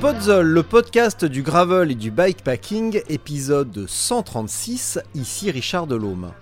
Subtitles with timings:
[0.00, 6.32] Spotzol, le podcast du gravel et du bikepacking, épisode 136, ici Richard Delhomme.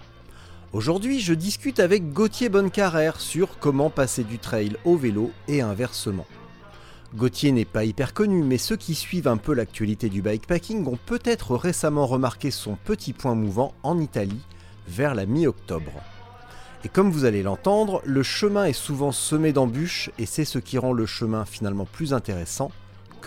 [0.73, 6.27] Aujourd'hui, je discute avec Gauthier Bonnecarrère sur comment passer du trail au vélo et inversement.
[7.17, 10.99] Gauthier n'est pas hyper connu, mais ceux qui suivent un peu l'actualité du bikepacking ont
[11.07, 14.47] peut-être récemment remarqué son petit point mouvant en Italie
[14.87, 16.01] vers la mi-octobre.
[16.85, 20.79] Et comme vous allez l'entendre, le chemin est souvent semé d'embûches et c'est ce qui
[20.79, 22.71] rend le chemin finalement plus intéressant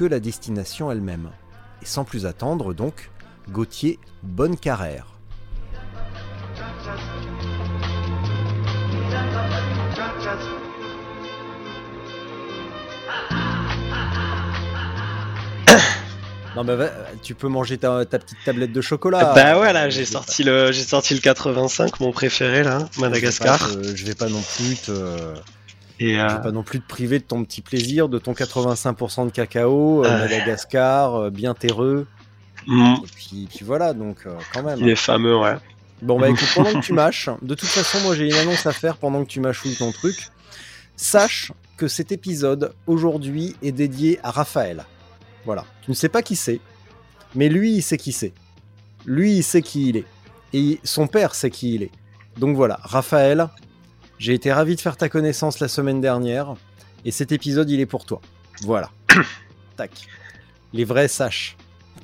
[0.02, 1.30] que la destination elle-même.
[1.83, 3.11] Et sans plus attendre donc,
[3.49, 5.05] Gauthier bonne carrière.
[16.55, 16.75] Non mais
[17.22, 19.33] tu peux manger ta, petite tablette de chocolat.
[19.35, 23.69] Bah voilà, j'ai sorti le j'ai sorti le 85, mon préféré là, Madagascar.
[23.69, 24.91] Je vais pas, non plus te
[26.02, 26.27] et euh...
[26.35, 30.19] pas non plus te priver de ton petit plaisir, de ton 85% de cacao, euh,
[30.19, 32.07] Madagascar, euh, bien terreux.
[32.67, 32.95] Mm.
[33.03, 34.79] Et puis, voilà, donc quand même.
[34.79, 35.55] Il est fameux, ouais.
[36.02, 38.72] Bon bah écoute, pendant que tu mâches, de toute façon moi j'ai une annonce à
[38.72, 40.29] faire pendant que tu mâchouilles ton truc.
[40.95, 44.85] Sache que cet épisode aujourd'hui est dédié à Raphaël.
[45.45, 45.63] Voilà.
[45.83, 46.59] Tu ne sais pas qui c'est,
[47.35, 48.33] mais lui il sait qui c'est.
[49.05, 50.05] Lui il sait qui il est.
[50.53, 51.91] Et son père sait qui il est.
[52.38, 53.50] Donc voilà, Raphaël,
[54.22, 56.54] j'ai été ravi de faire ta connaissance la semaine dernière
[57.06, 58.22] et cet épisode il est pour toi.
[58.62, 58.92] Voilà.
[59.78, 59.90] Tac.
[60.74, 61.58] Les vrais saches.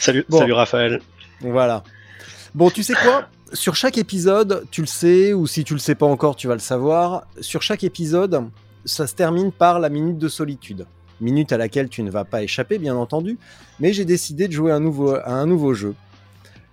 [0.00, 1.00] salut, salut Raphaël.
[1.40, 1.84] Voilà.
[2.56, 3.28] Bon, tu sais quoi?
[3.52, 6.54] Sur chaque épisode, tu le sais, ou si tu le sais pas encore, tu vas
[6.54, 7.28] le savoir.
[7.40, 8.50] Sur chaque épisode,
[8.84, 10.86] ça se termine par la minute de solitude.
[11.20, 13.38] Minute à laquelle tu ne vas pas échapper, bien entendu.
[13.78, 15.94] Mais j'ai décidé de jouer un nouveau, à un nouveau jeu.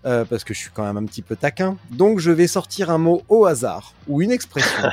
[0.05, 1.77] Euh, parce que je suis quand même un petit peu taquin.
[1.91, 4.83] Donc je vais sortir un mot au hasard ou une expression.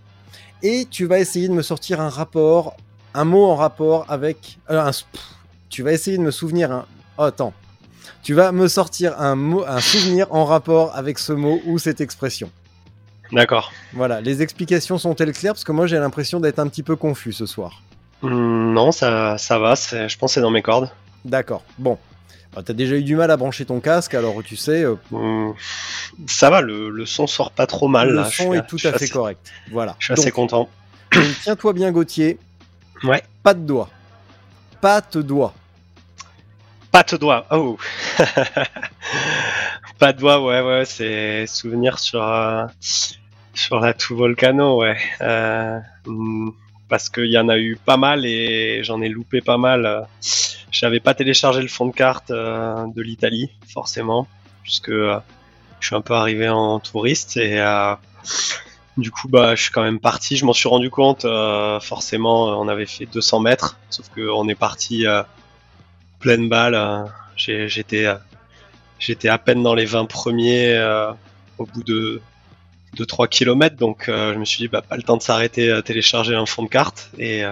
[0.62, 2.76] et tu vas essayer de me sortir un rapport,
[3.14, 4.58] un mot en rapport avec.
[4.68, 4.92] Euh,
[5.70, 6.86] tu vas essayer de me souvenir un.
[7.16, 7.54] Oh, attends.
[8.22, 12.02] Tu vas me sortir un mot, un souvenir en rapport avec ce mot ou cette
[12.02, 12.50] expression.
[13.32, 13.72] D'accord.
[13.94, 14.20] Voilà.
[14.20, 15.54] Les explications sont-elles claires?
[15.54, 17.82] Parce que moi j'ai l'impression d'être un petit peu confus ce soir.
[18.20, 19.74] Hmm, non, ça, ça va.
[19.74, 20.90] Je pense que c'est dans mes cordes.
[21.24, 21.62] D'accord.
[21.78, 21.98] Bon.
[22.56, 24.82] Ah, t'as déjà eu du mal à brancher ton casque, alors tu sais.
[24.82, 25.54] Euh, mmh.
[26.26, 28.10] ça va, le, son sort pas trop mal.
[28.10, 29.52] Le son est tout à fait correct.
[29.70, 29.94] Voilà.
[29.98, 30.68] Je suis assez content.
[31.42, 32.38] Tiens-toi bien, Gauthier.
[33.04, 33.22] Ouais.
[33.42, 33.88] Pas de doigt.
[34.80, 35.54] Pas de doigt.
[36.90, 37.46] Pas de doigt.
[37.52, 37.78] Oh.
[39.98, 40.84] pas de doigt, ouais, ouais.
[40.84, 42.66] C'est souvenir sur euh,
[43.54, 44.96] sur la tout volcano, ouais.
[45.20, 46.50] Euh, hmm,
[46.90, 50.06] parce qu'il y en a eu pas mal et j'en ai loupé pas mal
[50.70, 54.26] j'avais pas téléchargé le fond de carte euh, de l'Italie, forcément,
[54.62, 55.18] puisque euh,
[55.80, 57.94] je suis un peu arrivé en touriste et euh,
[58.96, 60.36] du coup, bah, je suis quand même parti.
[60.36, 61.26] Je m'en suis rendu compte,
[61.80, 65.06] forcément, on avait fait 200 mètres, sauf qu'on est parti
[66.18, 67.06] pleine balle.
[67.36, 68.06] J'étais,
[68.98, 70.78] j'étais à peine dans les 20 premiers
[71.56, 72.20] au bout de,
[72.94, 75.82] de 3 km, donc je me suis dit, bah, pas le temps de s'arrêter à
[75.82, 77.10] télécharger un fond de carte.
[77.18, 77.42] Et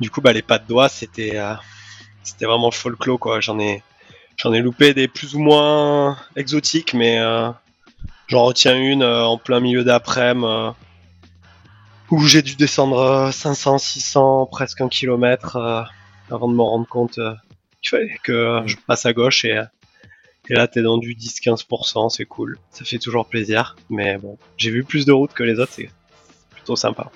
[0.00, 1.38] du coup, bah, les pas de doigts, c'était
[2.22, 3.40] c'était vraiment le folklore quoi.
[3.40, 3.82] J'en ai
[4.36, 7.50] j'en ai loupé des plus ou moins exotiques, mais euh,
[8.28, 10.70] j'en retiens une euh, en plein milieu d'après-midi euh,
[12.10, 15.86] où j'ai dû descendre 500, 600, presque un kilomètre
[16.28, 17.20] avant de me rendre compte
[17.84, 19.62] fallait que je passe à gauche et
[20.50, 22.58] et là, t'es dans du 10-15%, c'est cool.
[22.72, 23.76] Ça fait toujours plaisir.
[23.88, 25.90] Mais bon, j'ai vu plus de routes que les autres, c'est
[26.50, 27.12] plutôt sympa.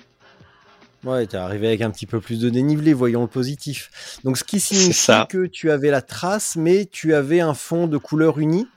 [1.03, 4.19] Ouais, t'es arrivé avec un petit peu plus de dénivelé, voyons le positif.
[4.23, 7.97] Donc, ce qui signifie que tu avais la trace, mais tu avais un fond de
[7.97, 8.67] couleur unie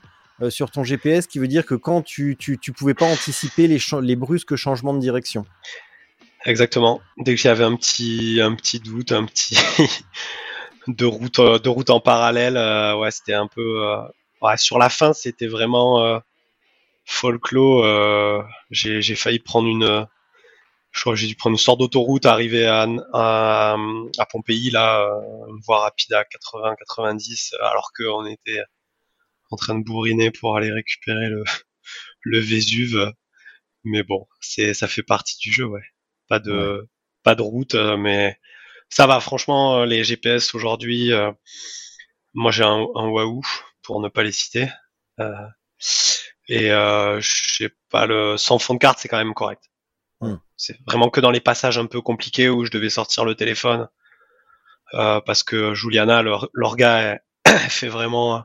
[0.43, 3.69] euh, sur ton GPS, qui veut dire que quand tu, tu, tu pouvais pas anticiper
[3.69, 5.47] les, les brusques changements de direction.
[6.45, 7.01] Exactement.
[7.17, 9.57] Dès qu'il y avait un petit, un petit doute, un petit
[10.89, 13.85] de route, euh, de route en parallèle, euh, ouais, c'était un peu.
[14.43, 16.21] Ouais, sur la fin, c'était vraiment
[17.05, 18.47] folklore.
[18.71, 20.07] J'ai failli prendre une
[20.93, 23.77] je crois que j'ai dû prendre une sorte d'autoroute, arriver à, à,
[24.19, 28.63] à, Pompéi, là, euh, une voie rapide à 80-90, alors qu'on était
[29.51, 31.45] en train de bourriner pour aller récupérer le,
[32.23, 33.13] le Vésuve.
[33.85, 35.85] Mais bon, c'est ça fait partie du jeu, ouais.
[36.29, 36.87] Pas de
[37.25, 38.39] pas de route, euh, mais
[38.91, 39.21] ça va.
[39.21, 41.33] Franchement, les GPS aujourd'hui, euh,
[42.35, 43.43] moi j'ai un, un Wahoo
[43.89, 44.69] pour ne pas les citer.
[45.19, 45.33] Euh,
[46.47, 49.63] et euh, je sais pas le sans fond de carte, c'est quand même correct.
[50.21, 50.37] Hmm.
[50.57, 53.89] C'est vraiment que dans les passages un peu compliqués où je devais sortir le téléphone
[54.93, 57.19] euh, parce que Juliana, leur, leur gars,
[57.71, 58.45] fait vraiment,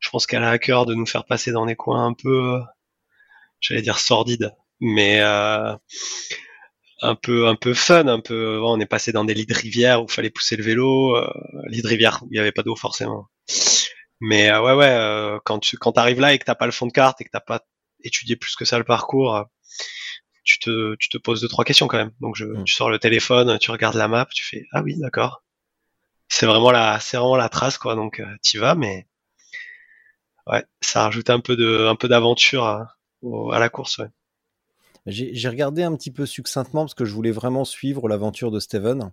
[0.00, 2.60] je pense qu'elle a à cœur de nous faire passer dans des coins un peu,
[3.60, 5.76] j'allais dire sordides, mais euh,
[7.02, 8.60] un peu un peu fun, un peu.
[8.64, 11.32] On est passé dans des lits de rivière où il fallait pousser le vélo, euh,
[11.68, 13.28] lits de rivière où il n'y avait pas d'eau forcément.
[14.24, 16.72] Mais euh, ouais ouais, euh, quand tu quand arrives là et que t'as pas le
[16.72, 17.66] fond de carte et que t'as pas
[18.04, 19.42] étudié plus que ça le parcours, euh,
[20.44, 22.12] tu te tu te poses deux trois questions quand même.
[22.20, 22.64] Donc je, mm.
[22.64, 25.42] tu sors le téléphone, tu regardes la map, tu fais ah oui d'accord.
[26.28, 27.96] C'est vraiment la c'est vraiment la trace quoi.
[27.96, 29.08] Donc euh, t'y vas, mais
[30.46, 32.96] ouais, ça rajoute un peu de un peu d'aventure à,
[33.52, 33.98] à la course.
[33.98, 34.08] Ouais.
[35.06, 39.10] J'ai regardé un petit peu succinctement parce que je voulais vraiment suivre l'aventure de Steven.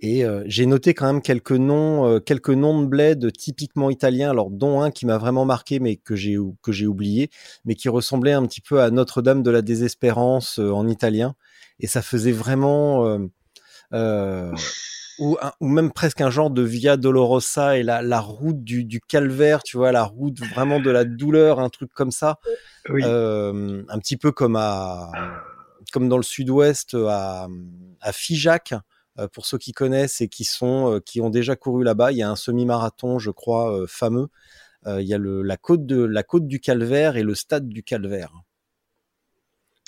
[0.00, 4.30] Et euh, j'ai noté quand même quelques noms, euh, quelques noms de bled typiquement italiens,
[4.30, 7.30] alors dont un qui m'a vraiment marqué, mais que j'ai que j'ai oublié,
[7.64, 11.34] mais qui ressemblait un petit peu à Notre-Dame de la Désespérance euh, en italien,
[11.80, 13.18] et ça faisait vraiment
[15.20, 19.00] ou, ou même presque un genre de Via Dolorosa et la, la route du, du,
[19.00, 22.40] calvaire, tu vois, la route vraiment de la douleur, un truc comme ça,
[22.88, 23.04] oui.
[23.04, 25.10] un petit peu comme à
[25.92, 27.46] comme dans le sud-ouest à,
[28.00, 28.74] à Figeac,
[29.32, 32.22] pour ceux qui connaissent et qui sont euh, qui ont déjà couru là-bas, il y
[32.22, 34.28] a un semi-marathon, je crois, euh, fameux.
[34.86, 37.82] il y a le, la côte de la côte du Calvaire et le stade du
[37.82, 38.32] Calvaire.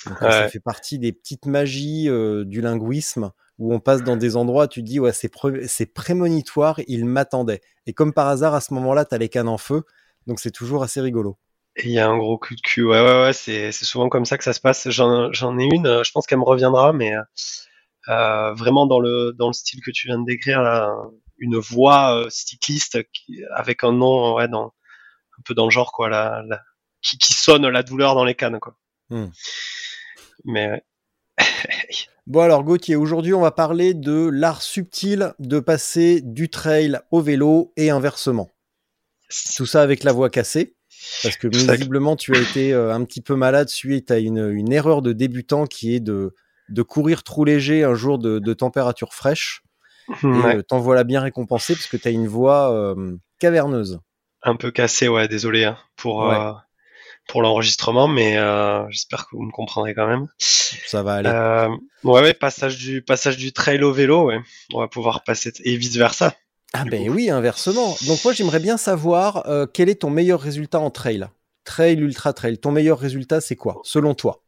[0.05, 0.31] Donc, ouais.
[0.31, 2.09] Ça fait partie des petites magies
[2.45, 5.87] du linguisme où on passe dans des endroits, tu te dis ouais c'est pré c'est
[5.87, 7.61] prémonitoire, il m'attendait.
[7.85, 9.83] Et comme par hasard à ce moment-là, t'as les cannes en feu,
[10.25, 11.37] donc c'est toujours assez rigolo.
[11.83, 14.37] Il y a un gros coup de cul, ouais ouais ouais, c'est souvent comme ça
[14.37, 14.89] que ça se passe.
[14.89, 17.13] J'en ai une, je pense qu'elle me reviendra, mais
[18.09, 20.93] euh, vraiment dans le dans le style que tu viens de décrire, là,
[21.37, 24.67] une voix euh, cycliste qui, avec un nom ouais, dans,
[25.37, 26.61] un peu dans le genre quoi, la, la
[27.01, 28.77] qui, qui, sonne la douleur dans les cannes quoi.
[29.09, 29.29] Hmm.
[30.45, 30.83] Mais
[32.27, 37.21] Bon alors Gauthier, aujourd'hui on va parler de l'art subtil de passer du trail au
[37.21, 38.49] vélo et inversement.
[39.55, 40.75] Tout ça avec la voix cassée.
[41.23, 44.73] Parce que visiblement tu as été euh, un petit peu malade suite à une, une
[44.73, 46.33] erreur de débutant qui est de
[46.69, 49.61] de courir trop léger un jour de, de température fraîche.
[50.23, 50.53] Ouais.
[50.53, 53.99] Et euh, t'en voilà bien récompensé parce que t'as une voix euh, caverneuse.
[54.41, 56.35] Un peu cassée, ouais, désolé hein, pour, ouais.
[56.35, 56.53] euh,
[57.27, 58.37] pour l'enregistrement, mais
[58.89, 60.27] j'espère que vous me comprendrez quand même.
[60.39, 61.77] Ça va aller.
[62.05, 64.39] Ouais, ouais, passage du, passage du trail au vélo, ouais.
[64.73, 66.33] On va pouvoir passer, et vice versa.
[66.73, 67.13] Ah ben coup.
[67.13, 67.95] oui, inversement.
[68.07, 71.27] Donc moi j'aimerais bien savoir quel est ton meilleur résultat en trail?
[71.65, 72.59] Trail, ultra trail.
[72.59, 74.41] Ton meilleur résultat c'est quoi, selon toi?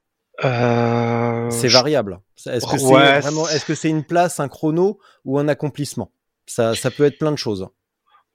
[0.44, 2.20] Euh, c'est variable.
[2.46, 6.12] Est-ce que c'est ouais, vraiment, est-ce que c'est une place, un chrono ou un accomplissement?
[6.46, 7.68] Ça, ça peut être plein de choses.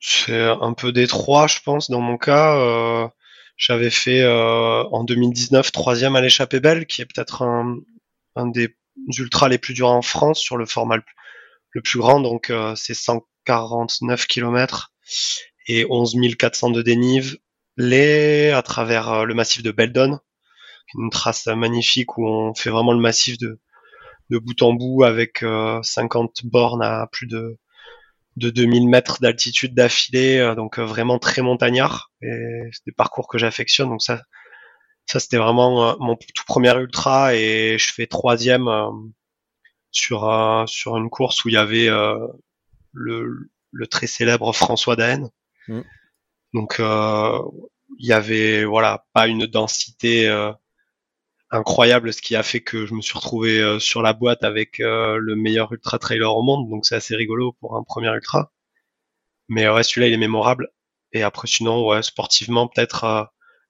[0.01, 1.91] C'est un peu des trois, je pense.
[1.91, 3.09] Dans mon cas, euh,
[3.57, 7.79] j'avais fait euh, en 2019 troisième à l'échappée belle, qui est peut-être un,
[8.37, 8.77] un, des
[9.17, 11.03] ultras les plus durs en France sur le format le,
[11.71, 12.21] le plus grand.
[12.21, 14.93] Donc euh, c'est 149 km
[15.67, 17.39] et 11 400 de dénive,
[17.77, 20.21] les à travers euh, le massif de Beldon
[20.99, 23.61] une trace magnifique où on fait vraiment le massif de,
[24.31, 27.59] de bout en bout avec euh, 50 bornes à plus de,
[28.37, 32.11] de 2000 mètres d'altitude d'affilée, euh, donc euh, vraiment très montagnard.
[32.23, 34.23] Et c'est des parcours que j'affectionne, donc ça,
[35.07, 38.91] ça c'était vraiment euh, mon tout premier ultra et je fais troisième euh,
[39.91, 41.89] sur sur une course où il y avait
[42.93, 45.31] le, le très célèbre François Daen.
[45.69, 45.83] Mmh.
[46.53, 50.29] Donc il y avait voilà pas une densité
[51.55, 54.81] incroyable, ce qui a fait que je me suis retrouvé euh, sur la boîte avec
[54.81, 58.53] euh, le meilleur ultra trailer au monde, donc c'est assez rigolo pour un premier ultra.
[59.49, 60.71] Mais ouais, celui-là il est mémorable.
[61.13, 63.25] Et après sinon, ouais, sportivement peut-être euh,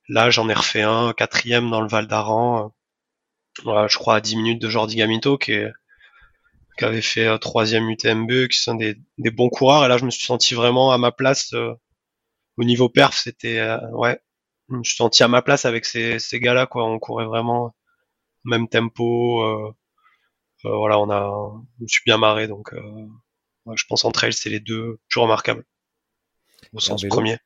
[0.08, 2.72] là j'en ai refait un quatrième dans le Val d'Aran,
[3.64, 5.54] je crois à 10 minutes de Jordi Gamito qui
[6.80, 9.84] avait fait troisième UTMB, qui sont des, bons coureurs.
[9.84, 11.52] Et là, je me suis senti vraiment à ma place
[12.56, 13.16] au niveau perf.
[13.16, 14.18] C'était ouais,
[14.68, 16.66] je me suis senti à ma place avec ces, ces gars-là.
[16.66, 17.74] Quoi, on courait vraiment
[18.44, 19.42] même tempo.
[19.42, 19.74] Euh,
[20.64, 22.48] euh, voilà, on a, je me suis bien marré.
[22.48, 23.06] Donc, euh,
[23.66, 25.64] ouais, je pense entre elles, c'est les deux plus remarquables
[26.72, 27.38] au sens premier.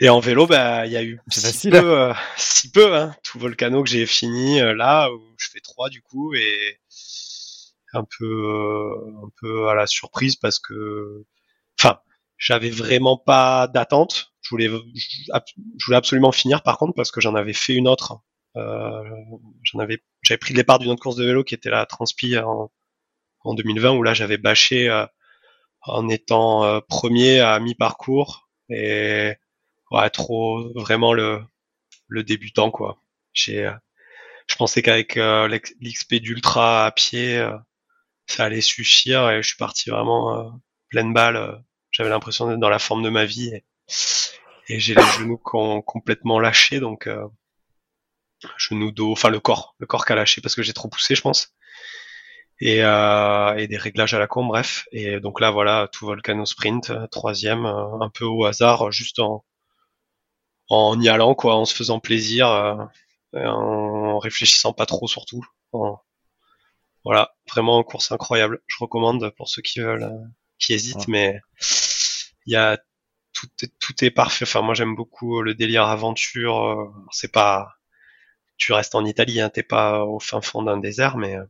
[0.00, 1.72] Et en vélo, bah, il y a eu C'est si facile.
[1.72, 6.02] peu, si peu, hein, tout volcano que j'ai fini là, où je fais trois du
[6.02, 6.80] coup, et
[7.94, 11.24] un peu, euh, un peu à la surprise parce que,
[11.78, 12.00] enfin,
[12.36, 14.33] j'avais vraiment pas d'attente.
[14.44, 18.20] Je voulais, je voulais absolument finir par contre parce que j'en avais fait une autre.
[18.56, 19.02] Euh,
[19.64, 22.38] j'en avais, j'avais pris le départ d'une autre course de vélo qui était la Transpi
[22.38, 22.70] en,
[23.40, 25.06] en 2020 où là j'avais bâché euh,
[25.82, 29.34] en étant euh, premier à mi-parcours et
[29.90, 31.42] ouais, trop vraiment le,
[32.08, 32.98] le débutant quoi.
[33.32, 33.72] J'ai, euh,
[34.48, 35.48] je pensais qu'avec euh,
[35.80, 37.56] l'XP d'ultra à pied, euh,
[38.26, 41.62] ça allait suffire et je suis parti vraiment pleine balle.
[41.90, 43.64] J'avais l'impression d'être dans la forme de ma vie et,
[44.68, 47.26] et j'ai les genoux qui ont complètement lâché donc euh,
[48.56, 51.14] genoux dos, enfin le corps, le corps qui a lâché parce que j'ai trop poussé
[51.14, 51.52] je pense
[52.60, 54.86] et, euh, et des réglages à la con, bref.
[54.92, 59.44] Et donc là, voilà, tout volcano sprint, euh, troisième, un peu au hasard, juste en,
[60.68, 62.74] en y allant, quoi, en se faisant plaisir, euh,
[63.34, 65.44] en réfléchissant pas trop surtout.
[65.72, 65.98] En-
[67.04, 68.60] voilà, vraiment une course incroyable.
[68.66, 70.10] Je recommande pour ceux qui veulent,
[70.58, 71.04] qui hésitent, Ouais.
[71.08, 71.40] mais
[72.46, 72.78] il y a
[73.34, 73.48] tout,
[74.04, 74.44] est- parfait.
[74.46, 76.64] Enfin, moi j'aime beaucoup le délire aventure.
[76.64, 77.74] euh, C'est pas,
[78.58, 81.44] tu restes en Italie, hein, t'es pas au fin fond d'un désert, mais euh,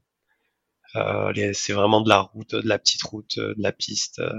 [0.97, 4.33] euh, c'est vraiment de la route, de la petite route, euh, de la piste, euh,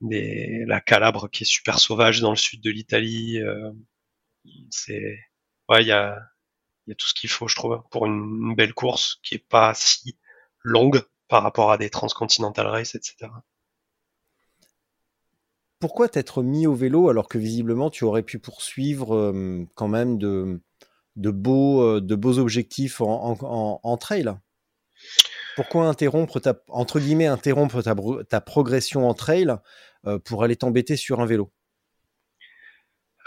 [0.00, 3.38] des, la Calabre qui est super sauvage dans le sud de l'Italie.
[3.40, 3.70] euh,
[4.70, 5.18] c'est,
[5.68, 6.18] ouais, il y a,
[6.98, 8.14] tout ce qu'il faut, je trouve, pour une,
[8.50, 10.18] une belle course qui est pas si
[10.62, 13.44] longue par rapport à des transcontinental race, etc.
[15.78, 20.18] Pourquoi t'être mis au vélo alors que visiblement tu aurais pu poursuivre euh, quand même
[20.18, 20.60] de,
[21.16, 24.34] de, beaux, euh, de beaux objectifs en, en, en, en trail?
[25.54, 29.54] Pourquoi interrompre ta, entre guillemets, interrompre ta, progression en trail
[30.06, 31.50] euh, pour aller t'embêter sur un vélo?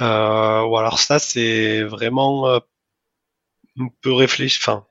[0.01, 2.59] Euh, ou alors ça, c'est vraiment euh,
[3.79, 4.59] un peu réfléchi.
[4.61, 4.85] Enfin,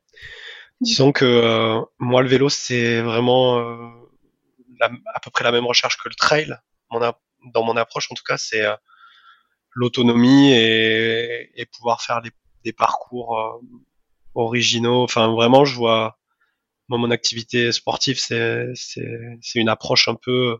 [0.81, 3.89] disons que euh, moi, le vélo, c'est vraiment euh,
[4.81, 6.57] la- à peu près la même recherche que le trail.
[6.91, 7.03] Mon
[7.45, 8.75] dans mon approche, en tout cas, c'est euh,
[9.73, 12.23] l'autonomie et, pouvoir faire
[12.65, 13.61] des parcours euh,
[14.35, 15.03] originaux.
[15.03, 16.19] Enfin, vraiment, je vois
[16.89, 18.75] moi mon activité sportive, c'est
[19.55, 20.59] une approche un peu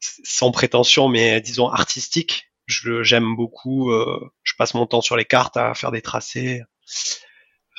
[0.00, 2.50] sans prétention, mais disons artistique.
[2.66, 3.92] J'aime beaucoup.
[3.92, 6.62] euh, je passe mon temps sur les cartes à faire des tracés,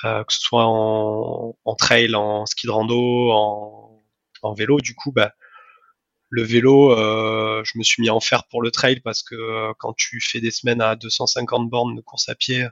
[0.03, 3.99] que ce soit en, en trail, en ski de rando, en,
[4.43, 4.79] en vélo.
[4.79, 5.33] Du coup, bah,
[6.29, 9.73] le vélo, euh, je me suis mis en faire pour le trail parce que euh,
[9.79, 12.67] quand tu fais des semaines à 250 bornes de course à pied,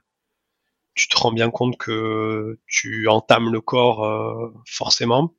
[0.94, 5.36] tu te rends bien compte que tu entames le corps euh, forcément.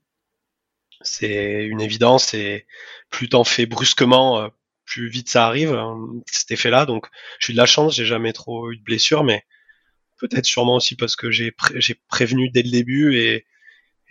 [1.02, 2.66] C'est une évidence et
[3.10, 4.50] plus t'en fais brusquement,
[4.84, 6.86] plus vite ça arrive, hein, cet effet-là.
[6.86, 7.06] Donc
[7.38, 9.44] j'ai de la chance, j'ai jamais trop eu de blessures, mais
[10.18, 13.46] peut-être sûrement aussi parce que j'ai pré- j'ai prévenu dès le début et,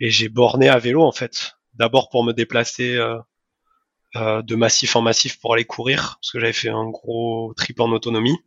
[0.00, 1.56] j'ai borné à vélo en fait.
[1.74, 2.98] D'abord pour me déplacer
[4.14, 7.80] euh, de massif en massif pour aller courir, parce que j'avais fait un gros trip
[7.80, 8.38] en autonomie.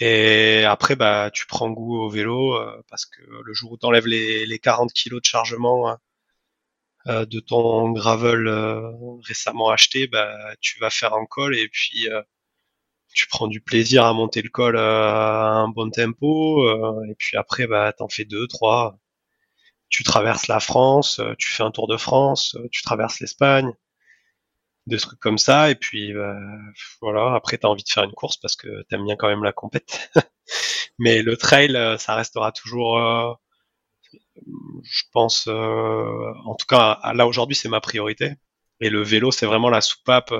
[0.00, 3.86] Et après, bah, tu prends goût au vélo euh, parce que le jour où tu
[3.86, 5.96] enlèves les, les 40 kilos de chargement
[7.08, 8.48] euh, de ton gravel
[9.24, 12.08] récemment acheté, bah, tu vas faire un col et puis
[13.14, 16.66] tu prends du plaisir à monter le col à un bon tempo.
[17.04, 18.98] et puis après, bah, t'en fais deux, trois.
[19.88, 23.72] Tu traverses la France, tu fais un tour de France, tu traverses l'Espagne,
[24.86, 25.70] des trucs comme ça.
[25.70, 26.36] Et puis bah,
[27.00, 29.52] voilà, après t'as envie de faire une course parce que t'aimes bien quand même la
[29.52, 30.10] compète.
[30.98, 33.32] Mais le trail, euh, ça restera toujours, euh,
[34.82, 38.34] je pense, euh, en tout cas là aujourd'hui, c'est ma priorité.
[38.80, 40.32] Et le vélo, c'est vraiment la soupape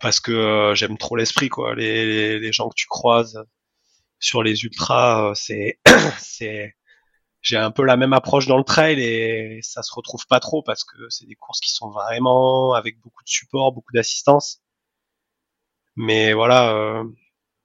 [0.00, 1.74] parce que j'aime trop l'esprit, quoi.
[1.74, 3.44] Les, gens que tu croises
[4.20, 5.78] sur les ultras, c'est,
[7.44, 10.62] j'ai un peu la même approche dans le trail et ça se retrouve pas trop
[10.62, 14.62] parce que c'est des courses qui sont vraiment avec beaucoup de support, beaucoup d'assistance.
[15.96, 17.04] Mais voilà, euh,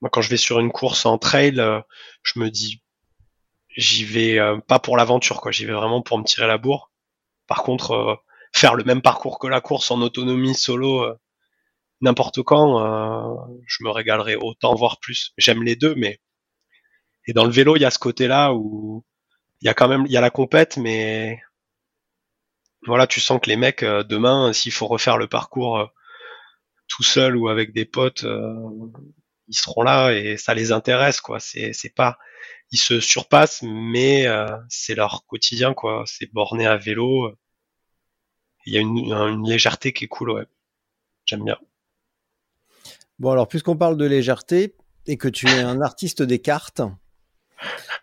[0.01, 1.79] moi quand je vais sur une course en trail, euh,
[2.23, 2.83] je me dis,
[3.77, 5.51] j'y vais euh, pas pour l'aventure, quoi.
[5.51, 6.91] J'y vais vraiment pour me tirer la bourre.
[7.47, 8.15] Par contre, euh,
[8.53, 11.07] faire le même parcours que la course en autonomie solo
[12.01, 12.79] n'importe quand,
[13.67, 15.33] je me régalerai autant, voire plus.
[15.37, 16.19] J'aime les deux, mais
[17.27, 19.05] et dans le vélo, il y a ce côté-là où
[19.61, 21.41] il y a quand même, il y a la compète, mais
[22.85, 25.85] voilà, tu sens que les mecs euh, demain, s'il faut refaire le parcours euh,
[26.87, 28.53] tout seul ou avec des potes, euh,
[29.47, 31.39] ils seront là et ça les intéresse, quoi.
[31.39, 32.17] C'est, c'est pas,
[32.71, 34.27] ils se surpassent, mais
[34.69, 36.03] c'est leur quotidien, quoi.
[36.05, 37.35] C'est borné à vélo.
[38.65, 40.45] Il y a une, une légèreté qui est cool, ouais.
[41.25, 41.57] J'aime bien.
[43.17, 44.75] Bon, alors, puisqu'on parle de légèreté
[45.07, 46.81] et que tu es un artiste des cartes,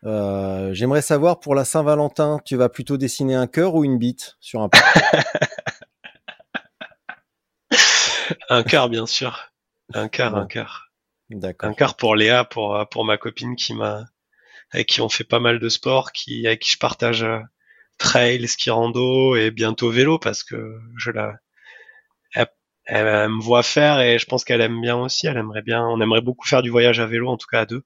[0.05, 4.37] euh, j'aimerais savoir pour la Saint-Valentin, tu vas plutôt dessiner un cœur ou une bite
[4.41, 4.71] sur un
[8.49, 9.53] Un cœur, bien sûr.
[9.95, 10.91] Un cœur, un cœur.
[11.31, 11.71] D'accord.
[11.71, 14.05] Un cœur pour Léa, pour, pour ma copine qui m'a,
[14.73, 17.41] avec qui on fait pas mal de sport, qui, avec qui je partage euh,
[17.99, 21.35] trail, ski rando et bientôt vélo parce que je la,
[22.87, 25.27] elle, me voit faire et je pense qu'elle aime bien aussi.
[25.27, 27.67] Elle aimerait bien, on aimerait beaucoup faire du voyage à vélo, en tout cas à
[27.67, 27.83] deux.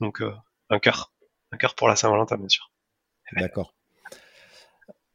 [0.00, 0.32] Donc, euh,
[0.72, 1.12] un cœur.
[1.52, 2.70] Un cœur pour la Saint-Valentin, bien sûr.
[3.36, 3.74] D'accord.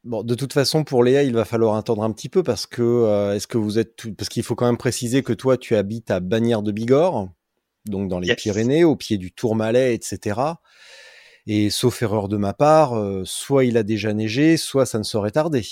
[0.04, 2.82] Bon, de toute façon, pour Léa, il va falloir attendre un petit peu parce que
[2.82, 4.14] euh, est-ce que vous êtes tout...
[4.14, 7.28] parce qu'il faut quand même préciser que toi, tu habites à Bagnères de Bigorre,
[7.86, 10.40] donc dans les Pyrénées, au pied du Tourmalet, etc.
[11.46, 15.02] Et sauf erreur de ma part, euh, soit il a déjà neigé, soit ça ne
[15.02, 15.66] saurait tarder.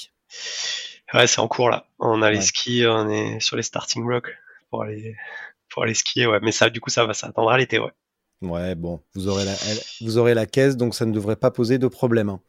[1.14, 1.86] Ouais, c'est en cours là.
[1.98, 4.36] On a les skis, on est sur les starting blocks
[4.70, 5.14] pour aller
[5.70, 6.26] pour aller skier.
[6.26, 7.78] Ouais, mais ça, du coup, ça va, ça attendra l'été.
[7.78, 7.92] Ouais.
[8.42, 9.54] Ouais, bon, vous aurez, la,
[10.02, 12.28] vous aurez la caisse, donc ça ne devrait pas poser de problème.
[12.28, 12.40] Hein.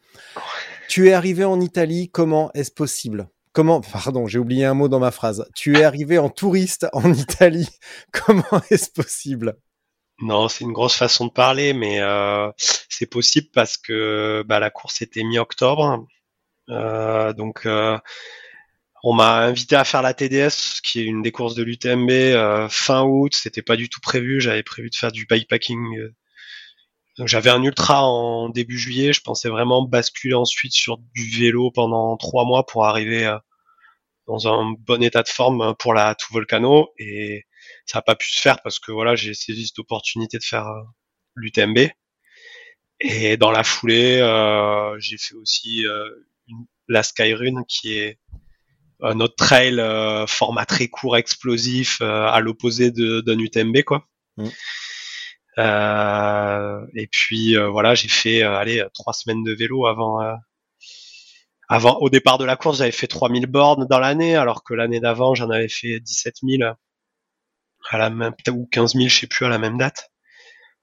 [0.89, 3.29] Tu es arrivé en Italie, comment est-ce possible?
[3.53, 5.49] Comment, pardon, j'ai oublié un mot dans ma phrase.
[5.55, 7.69] Tu es arrivé en touriste en Italie,
[8.11, 9.57] comment est-ce possible?
[10.19, 12.49] Non, c'est une grosse façon de parler, mais euh,
[12.89, 16.05] c'est possible parce que bah, la course était mi-octobre.
[16.69, 17.97] Euh, donc, euh,
[19.03, 22.67] on m'a invité à faire la TDS, qui est une des courses de l'UTMB, euh,
[22.69, 23.33] fin août.
[23.35, 24.41] C'était pas du tout prévu.
[24.41, 25.97] J'avais prévu de faire du bikepacking.
[25.97, 26.15] Euh.
[27.25, 29.13] J'avais un ultra en début juillet.
[29.13, 33.37] Je pensais vraiment basculer ensuite sur du vélo pendant trois mois pour arriver euh,
[34.27, 36.89] dans un bon état de forme pour la tout volcano.
[36.97, 37.45] Et
[37.85, 40.67] ça n'a pas pu se faire parce que voilà, j'ai saisi cette opportunité de faire
[41.35, 41.89] l'UTMB.
[42.99, 44.17] Et dans la foulée,
[44.99, 45.85] j'ai fait aussi
[46.87, 48.19] la Skyrun qui est
[49.01, 54.07] un autre trail euh, format très court, explosif, euh, à l'opposé d'un UTMB quoi.
[54.37, 54.47] Mm.
[55.59, 60.19] Euh, et puis voilà, j'ai fait allez trois semaines de vélo avant.
[61.67, 64.99] avant, au départ de la course, j'avais fait 3000 bornes dans l'année, alors que l'année
[64.99, 66.71] d'avant, j'en avais fait 17 000
[67.89, 70.11] à la même ou 15 000, je sais plus à la même date.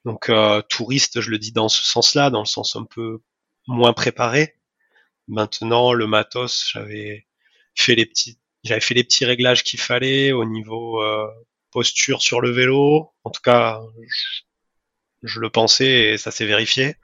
[0.05, 0.31] Donc
[0.69, 3.21] touriste, je le dis dans ce sens-là, dans le sens un peu
[3.69, 4.57] moins préparé.
[5.29, 7.27] Maintenant, le matos, j'avais
[7.75, 11.27] fait les petits, j'avais fait les petits réglages qu'il fallait au niveau euh,
[11.75, 13.13] posture sur le vélo.
[13.25, 13.81] En tout cas,
[15.23, 16.95] je, le pensais et ça s'est vérifié.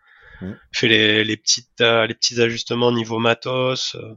[0.41, 0.53] Mmh.
[0.73, 3.97] Fait les, les petites, euh, les petits ajustements au niveau matos.
[3.97, 4.15] Euh,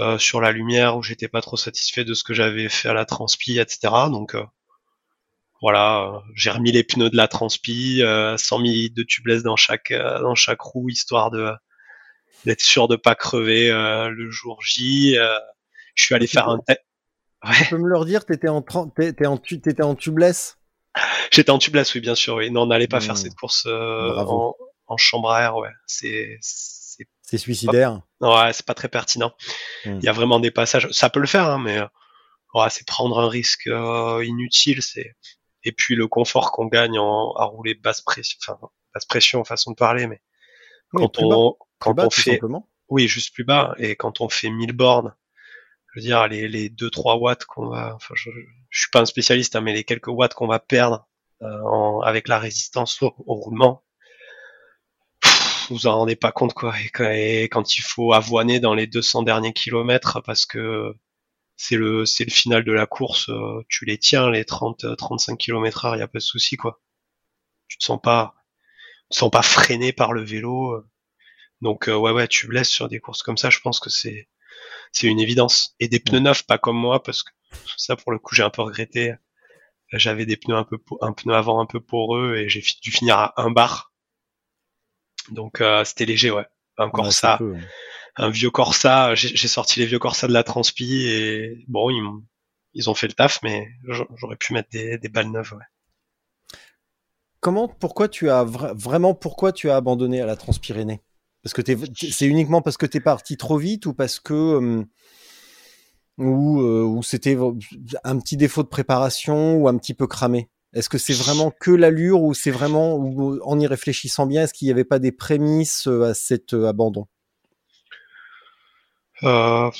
[0.00, 2.94] euh, sur la lumière où j'étais pas trop satisfait de ce que j'avais fait à
[2.94, 3.92] la transpi, etc.
[4.10, 4.36] Donc
[5.62, 10.34] voilà, j'ai remis les pneus de la transpi, 100 ml de tubeless dans chaque dans
[10.34, 11.52] chaque roue histoire de
[12.44, 15.16] d'être sûr de pas crever le jour J.
[15.94, 16.80] Je suis allé faire un test.
[17.44, 17.56] Ouais.
[17.58, 20.58] Tu peux me leur dire, t'étais en, t'étais en, t'étais en tubeless?
[21.30, 22.36] J'étais en tubeless, oui, bien sûr.
[22.36, 22.50] Oui.
[22.50, 23.18] Non, on n'allait pas faire hmm.
[23.18, 24.54] cette course euh, en,
[24.86, 25.56] en, chambre à air.
[25.56, 28.00] Ouais, c'est c'est suicidaire.
[28.20, 29.32] ouais, c'est pas très pertinent.
[29.84, 29.98] Hmm.
[29.98, 30.88] Il y a vraiment des passages.
[30.90, 31.80] Ça peut le faire, hein, mais
[32.54, 34.82] ouais, c'est prendre un risque euh, inutile.
[34.82, 35.16] C'est
[35.64, 38.58] et puis le confort qu'on gagne en, à rouler basse pression, enfin
[38.94, 40.20] basse pression façon de parler, mais
[40.92, 42.40] quand on quand on fait
[42.88, 45.14] oui juste plus bas et quand on fait 1000 bornes
[45.94, 48.30] je veux dire, les, les 2-3 watts qu'on va, enfin, je,
[48.68, 51.06] je suis pas un spécialiste, hein, mais les quelques watts qu'on va perdre
[51.42, 53.84] euh, avec la résistance au, roulement,
[55.70, 56.74] vous en rendez pas compte quoi.
[57.00, 60.94] Et, quand il faut avoiner dans les 200 derniers kilomètres parce que
[61.56, 65.38] c'est le c'est le final de la course, euh, tu les tiens les 30 35
[65.38, 66.80] km heure, y a pas de souci quoi.
[67.68, 68.34] Tu te sens pas
[69.10, 70.84] tu te sens pas freiné par le vélo.
[71.62, 74.28] Donc euh, ouais ouais, tu blesses sur des courses comme ça, je pense que c'est
[74.94, 75.74] c'est une évidence.
[75.80, 77.30] Et des pneus neufs, pas comme moi, parce que
[77.76, 79.14] ça, pour le coup, j'ai un peu regretté.
[79.92, 83.18] J'avais des pneus un peu, un pneu avant un peu poreux et j'ai dû finir
[83.18, 83.92] à un bar.
[85.30, 86.46] Donc euh, c'était léger, ouais.
[86.78, 87.38] Un Corsa,
[88.16, 89.14] un vieux Corsa.
[89.14, 92.02] J'ai sorti les vieux Corsa de la transpi et bon, ils,
[92.72, 93.68] ils ont fait le taf, mais
[94.16, 96.58] j'aurais pu mettre des, des balles neuves, ouais.
[97.38, 101.02] Comment, pourquoi tu as vraiment, pourquoi tu as abandonné à la Transpyrénée
[101.44, 101.62] parce que
[102.10, 104.84] c'est uniquement parce que tu es parti trop vite ou parce que
[106.16, 107.36] ou, ou c'était
[108.02, 110.48] un petit défaut de préparation ou un petit peu cramé?
[110.72, 114.54] Est-ce que c'est vraiment que l'allure ou c'est vraiment ou en y réfléchissant bien, est-ce
[114.54, 117.06] qu'il n'y avait pas des prémices à cet abandon?
[119.22, 119.70] Euh,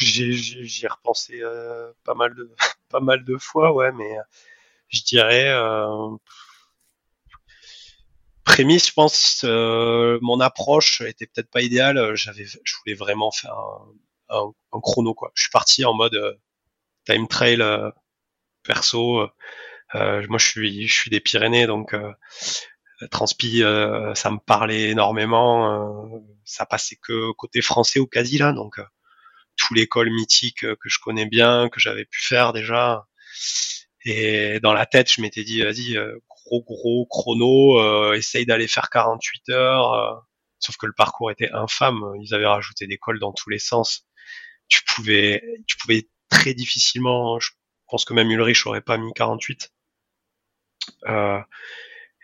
[0.00, 1.40] J'y ai repensé
[2.04, 2.50] pas mal de
[2.88, 4.16] pas mal de fois, ouais, mais
[4.88, 5.52] je dirais
[8.44, 12.14] prémisse, je pense, euh, mon approche était peut-être pas idéale.
[12.14, 13.54] J'avais, je voulais vraiment faire
[14.28, 15.32] un, un, chrono quoi.
[15.34, 16.34] Je suis parti en mode euh,
[17.06, 17.90] time trail euh,
[18.62, 19.28] perso
[19.94, 21.94] moi, je suis, je suis des Pyrénées, donc
[23.10, 26.22] Transpi, ça me parlait énormément.
[26.46, 28.80] ça passait que côté français ou quasi là, donc
[29.56, 33.06] tout l'école mythique que je connais bien, que j'avais pu faire déjà.
[34.06, 35.98] Et dans la tête, je m'étais dit, vas-y,
[36.60, 40.24] gros gros chrono, essaye d'aller faire 48 heures.
[40.58, 42.02] sauf que le parcours était infâme.
[42.20, 44.06] Ils avaient rajouté des cols dans tous les sens.
[44.68, 47.38] Tu pouvais, tu pouvais très difficilement.
[47.40, 47.50] Je
[47.88, 49.72] pense que même Ulrich aurait pas mis 48.
[51.08, 51.40] Euh,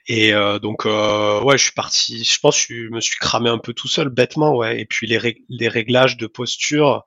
[0.07, 2.25] et euh, donc euh, ouais, je suis parti.
[2.25, 4.81] Je pense que je me suis cramé un peu tout seul, bêtement, ouais.
[4.81, 7.05] Et puis les, les réglages de posture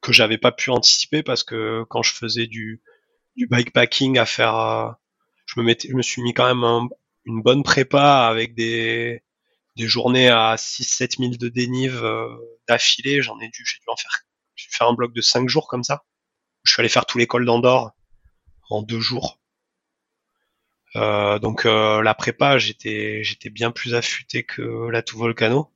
[0.00, 2.82] que j'avais pas pu anticiper parce que quand je faisais du,
[3.36, 4.90] du bikepacking à faire, euh,
[5.48, 6.88] je me mettais, je me suis mis quand même
[7.24, 9.22] une bonne prépa avec des
[9.76, 12.28] des journées à 6-7 000 de dénive euh,
[12.68, 13.22] d'affilée.
[13.22, 14.10] J'en ai dû, j'ai dû en faire,
[14.56, 16.04] j'ai dû faire un bloc de 5 jours comme ça.
[16.64, 17.92] Je suis allé faire tous les cols d'Andorre
[18.70, 19.38] en deux jours.
[20.96, 25.72] Euh, donc euh, la prépa, j'étais j'étais bien plus affûté que la tout volcano.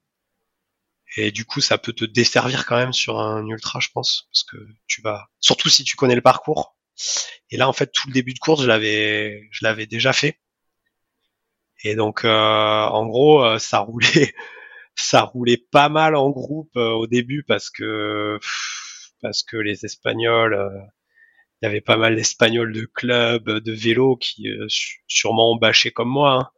[1.16, 4.44] Et du coup, ça peut te desservir quand même sur un ultra, je pense, parce
[4.44, 4.56] que
[4.87, 6.74] tu vas, surtout si tu connais le parcours.
[7.50, 10.38] Et là, en fait, tout le début de course, je l'avais, déjà fait.
[11.85, 14.35] Et donc, euh, en gros, ça roulait,
[14.94, 18.38] ça roulait pas mal en groupe au début parce que
[19.20, 20.90] parce que les Espagnols,
[21.62, 24.66] il y avait pas mal d'Espagnols de club, de vélo qui euh,
[25.07, 26.33] sûrement ont bâché comme moi.
[26.33, 26.50] Hein.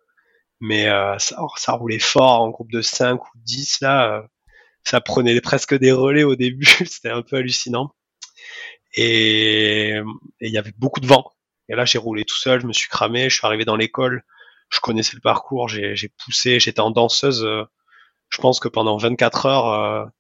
[0.61, 4.17] Mais euh, ça, ça, roulait fort en groupe de 5 ou 10 là.
[4.17, 4.23] Euh,
[4.85, 7.95] ça prenait presque des relais au début, c'était un peu hallucinant.
[8.95, 10.01] Et
[10.41, 11.33] il y avait beaucoup de vent.
[11.69, 14.25] Et là, j'ai roulé tout seul, je me suis cramé, je suis arrivé dans l'école,
[14.71, 17.47] je connaissais le parcours, j'ai poussé, j'étais en danseuse.
[18.29, 20.11] je pense que pendant 24 heures,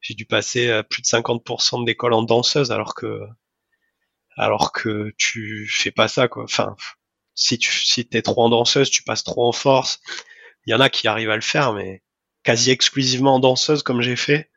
[0.00, 3.20] j'ai dû passer plus de 50% de l'école en danseuse, alors que
[4.36, 6.44] alors que tu fais pas ça quoi.
[6.44, 6.76] Enfin,
[7.34, 10.00] si tu si t'es trop en danseuse, tu passes trop en force.
[10.66, 12.02] Il y en a qui arrivent à le faire, mais
[12.44, 14.50] quasi exclusivement en danseuse comme j'ai fait,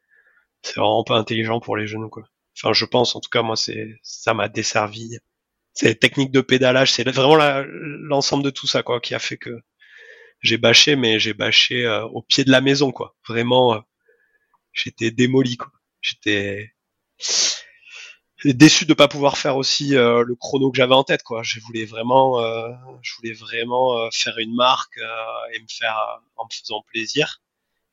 [0.64, 2.24] c'est vraiment pas intelligent pour les genoux quoi.
[2.62, 5.18] Enfin, je pense en tout cas moi c'est ça m'a desservi.
[5.74, 9.62] C'est technique de pédalage, c'est vraiment l'ensemble de tout ça quoi qui a fait que
[10.42, 13.16] j'ai bâché, mais j'ai bâché euh, au pied de la maison quoi.
[13.28, 13.80] Vraiment, euh,
[14.74, 15.72] j'étais démoli quoi.
[16.02, 16.74] J'étais
[18.46, 21.44] déçu de pas pouvoir faire aussi euh, le chrono que j'avais en tête quoi.
[21.44, 22.70] Je voulais vraiment euh,
[23.02, 24.98] je voulais vraiment euh, faire une marque
[25.54, 25.98] et me faire
[26.36, 27.42] en me faisant plaisir.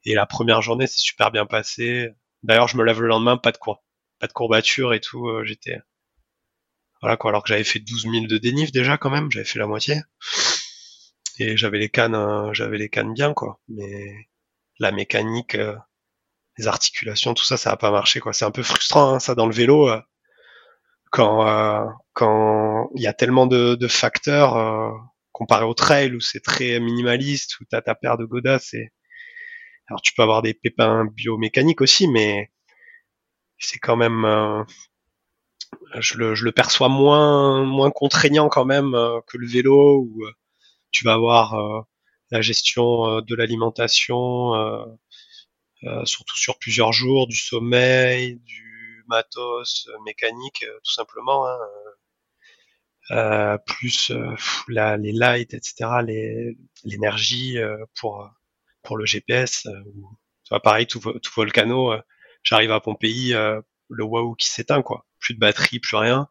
[0.04, 2.10] Et la première journée c'est super bien passé.
[2.42, 3.82] D'ailleurs, je me lève le lendemain pas de quoi,
[4.18, 5.78] pas de courbature et tout, j'étais
[7.00, 9.58] voilà quoi alors que j'avais fait 12 000 de dénif déjà quand même, j'avais fait
[9.58, 9.96] la moitié.
[11.38, 14.28] Et j'avais les cannes j'avais les cannes bien quoi, mais
[14.80, 15.56] la mécanique
[16.58, 18.32] les articulations, tout ça, ça a pas marché quoi.
[18.32, 19.88] C'est un peu frustrant hein, ça dans le vélo
[21.10, 24.90] quand euh, quand il y a tellement de, de facteurs euh,
[25.32, 28.92] comparé au trail où c'est très minimaliste où t'as ta paire de godasses et
[29.88, 32.50] alors tu peux avoir des pépins biomécaniques aussi mais
[33.58, 34.64] c'est quand même euh,
[36.00, 38.92] je, le, je le perçois moins moins contraignant quand même
[39.26, 40.24] que le vélo où
[40.90, 41.84] tu vas avoir
[42.30, 44.52] la gestion de l'alimentation
[46.04, 48.68] surtout sur plusieurs jours du sommeil du
[49.08, 51.58] matos euh, mécanique euh, tout simplement hein,
[53.10, 54.12] euh, plus
[54.68, 55.90] la, les lights etc
[56.84, 57.56] l'énergie
[57.98, 58.30] pour
[58.82, 61.94] pour le GPS ou pareil tout, tout volcano
[62.48, 66.28] j'arrive à Pompéi le waouh qui s'éteint quoi plus de batterie plus rien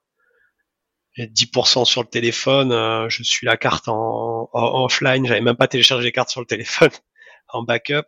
[1.15, 2.69] et 10% sur le téléphone
[3.09, 6.91] je suis la carte en, offline j'avais même pas téléchargé les cartes sur le téléphone
[7.49, 8.07] en backup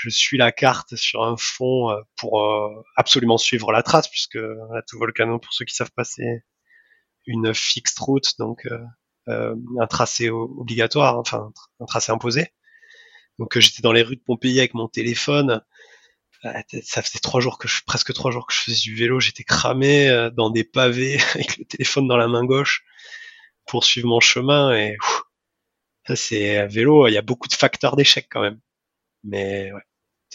[0.00, 4.36] je suis la carte sur un fond euh, pour euh, absolument suivre la trace, puisque
[4.36, 6.44] la tout volcano, pour ceux qui savent pas, c'est
[7.26, 8.66] une fixed route, donc
[9.28, 12.48] euh, un tracé obligatoire, enfin un tracé imposé.
[13.38, 15.62] Donc j'étais dans les rues de Pompéi avec mon téléphone.
[16.42, 19.20] Ça faisait trois jours que je, presque trois jours que je faisais du vélo.
[19.20, 22.84] J'étais cramé dans des pavés avec le téléphone dans la main gauche
[23.66, 24.74] pour suivre mon chemin.
[24.74, 24.96] Et
[26.06, 27.08] ça c'est vélo.
[27.08, 28.60] Il y a beaucoup de facteurs d'échec quand même.
[29.24, 29.82] Mais ouais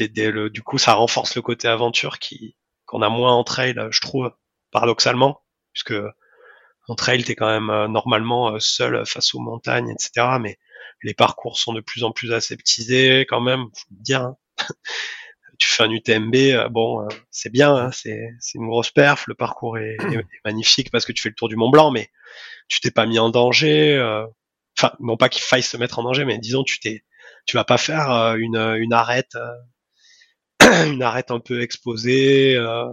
[0.04, 4.32] du coup, ça renforce le côté aventure qui qu'on a moins en trail, je trouve,
[4.72, 5.42] paradoxalement,
[5.74, 5.96] puisque
[6.88, 10.38] en trail, t'es quand même euh, normalement euh, seul face aux montagnes, etc.
[10.40, 10.60] Mais
[11.02, 14.22] les parcours sont de plus en plus aseptisés, quand même, faut le dire.
[14.22, 14.38] Hein.
[15.60, 19.78] tu fais un UTMB, euh, bon, c'est bien, hein, c'est une grosse perf, le parcours
[19.78, 19.98] est,
[20.46, 22.10] magnifique parce que tu fais le tour du Mont Blanc, mais
[22.68, 23.98] tu t'es pas mis en danger.
[24.78, 27.04] Enfin, non pas qu'il faille se mettre en danger, mais disons, tu t'es,
[27.46, 29.36] tu vas pas faire une, une arête
[30.88, 32.86] une arête un peu exposée, euh,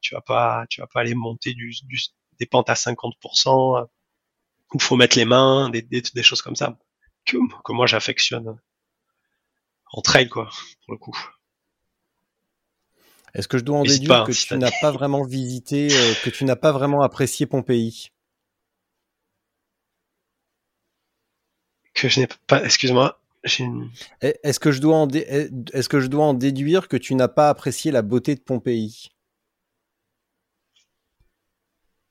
[0.00, 1.74] tu vas pas, tu vas pas aller monter du,
[2.38, 3.86] des pentes à 50%.
[4.74, 6.78] où faut mettre les mains, des, des, choses comme ça
[7.26, 8.58] que, que moi j'affectionne
[9.92, 10.50] en trail quoi
[10.84, 11.16] pour le coup.
[13.36, 16.46] Est-ce que je dois en déduire que tu n'as pas vraiment visité, euh, que tu
[16.46, 18.10] n'as pas vraiment apprécié Pompéi?
[21.92, 23.20] Que je n'ai pas, excuse-moi.
[24.22, 27.50] Est-ce que, je dois en est-ce que je dois en déduire que tu n'as pas
[27.50, 29.10] apprécié la beauté de Pompéi?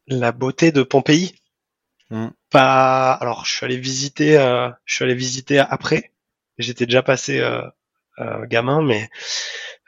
[0.05, 1.33] La beauté de Pompéi?
[2.11, 2.27] Hmm.
[2.51, 3.13] Pas.
[3.13, 4.37] Alors, je suis allé visiter.
[4.37, 6.11] Euh, je suis allé visiter après.
[6.59, 9.09] J'étais déjà passé euh, gamin, mais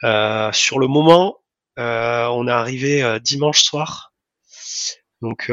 [0.02, 1.38] sur le moment,
[1.80, 4.14] euh, on est arrivé euh, dimanche soir.
[5.22, 5.52] Donc,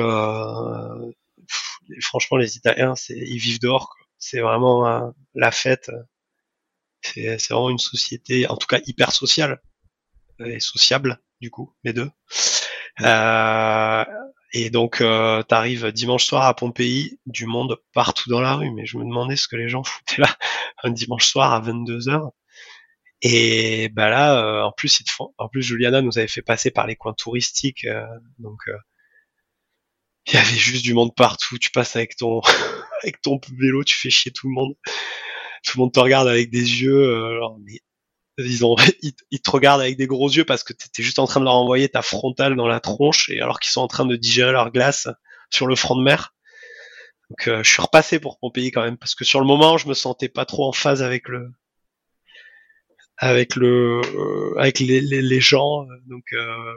[2.01, 3.95] franchement, les Italiens, c'est, ils vivent dehors.
[4.19, 5.91] C'est vraiment la fête.
[7.03, 9.61] C'est, vraiment une société, en tout cas hyper sociale
[10.45, 12.11] et sociable du coup, les deux.
[13.01, 14.05] Euh,
[14.53, 18.71] et donc, euh, t'arrives dimanche soir à Pompéi, du monde partout dans la rue.
[18.71, 20.29] Mais je me demandais ce que les gens foutaient là
[20.85, 22.31] un dimanche soir à 22 h
[23.27, 25.03] et bah là, euh, en plus,
[25.39, 28.05] en plus, Juliana nous avait fait passer par les coins touristiques, euh,
[28.39, 28.77] donc euh,
[30.27, 31.59] il y avait juste du monde partout.
[31.59, 32.43] Tu passes avec ton
[33.03, 34.75] avec ton vélo, tu fais chier tout le monde.
[35.65, 37.15] Tout le monde te regarde avec des yeux.
[37.15, 37.81] Alors, mais,
[38.39, 41.41] ils, ils, te regardent avec des gros yeux parce que tu étais juste en train
[41.41, 44.17] de leur envoyer ta frontale dans la tronche, et alors qu'ils sont en train de
[44.17, 45.09] digérer leur glace
[45.51, 46.35] sur le front de mer.
[47.31, 49.95] Donc je suis repassé pour Pompéi quand même parce que sur le moment, je me
[49.95, 51.53] sentais pas trop en phase avec le
[53.19, 55.87] avec le euh, avec les, les, gens.
[56.07, 56.75] Donc euh,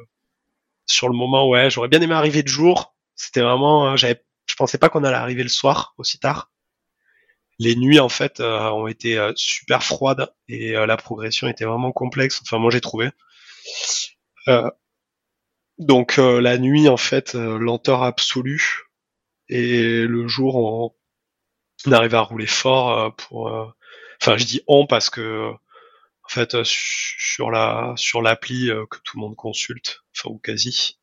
[0.86, 2.96] sur le moment, ouais, j'aurais bien aimé arriver de jour.
[3.16, 6.52] C'était vraiment, euh, j'avais, je pensais pas qu'on allait arriver le soir aussi tard.
[7.60, 12.40] Les nuits en fait ont été super froides et la progression était vraiment complexe.
[12.44, 13.10] Enfin moi j'ai trouvé.
[15.80, 18.84] donc la nuit en fait lenteur absolue
[19.50, 20.96] et le jour on,
[21.88, 23.48] on arrive à rouler fort pour.
[24.22, 25.52] Enfin je dis on parce que
[26.28, 30.40] en fait euh, sur la sur l'appli euh, que tout le monde consulte, enfin ou
[30.40, 31.00] quasi,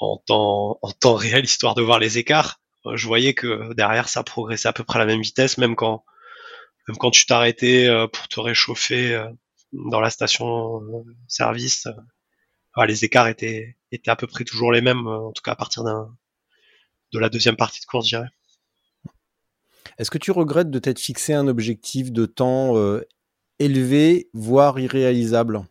[0.00, 0.78] en temps
[1.14, 2.60] réel, histoire de voir les écarts.
[2.86, 5.76] Euh, je voyais que derrière ça progressait à peu près à la même vitesse, même
[5.76, 6.04] quand
[6.88, 9.22] même quand tu t'arrêtais pour te réchauffer
[9.72, 10.80] dans la station
[11.28, 11.86] service,
[12.86, 17.18] les écarts étaient à peu près toujours les mêmes, en tout cas à partir de
[17.18, 18.28] la deuxième partie de course, je dirais.
[19.98, 22.74] Est-ce que tu regrettes de t'être fixé un objectif de temps
[23.58, 25.64] élevé, voire irréalisable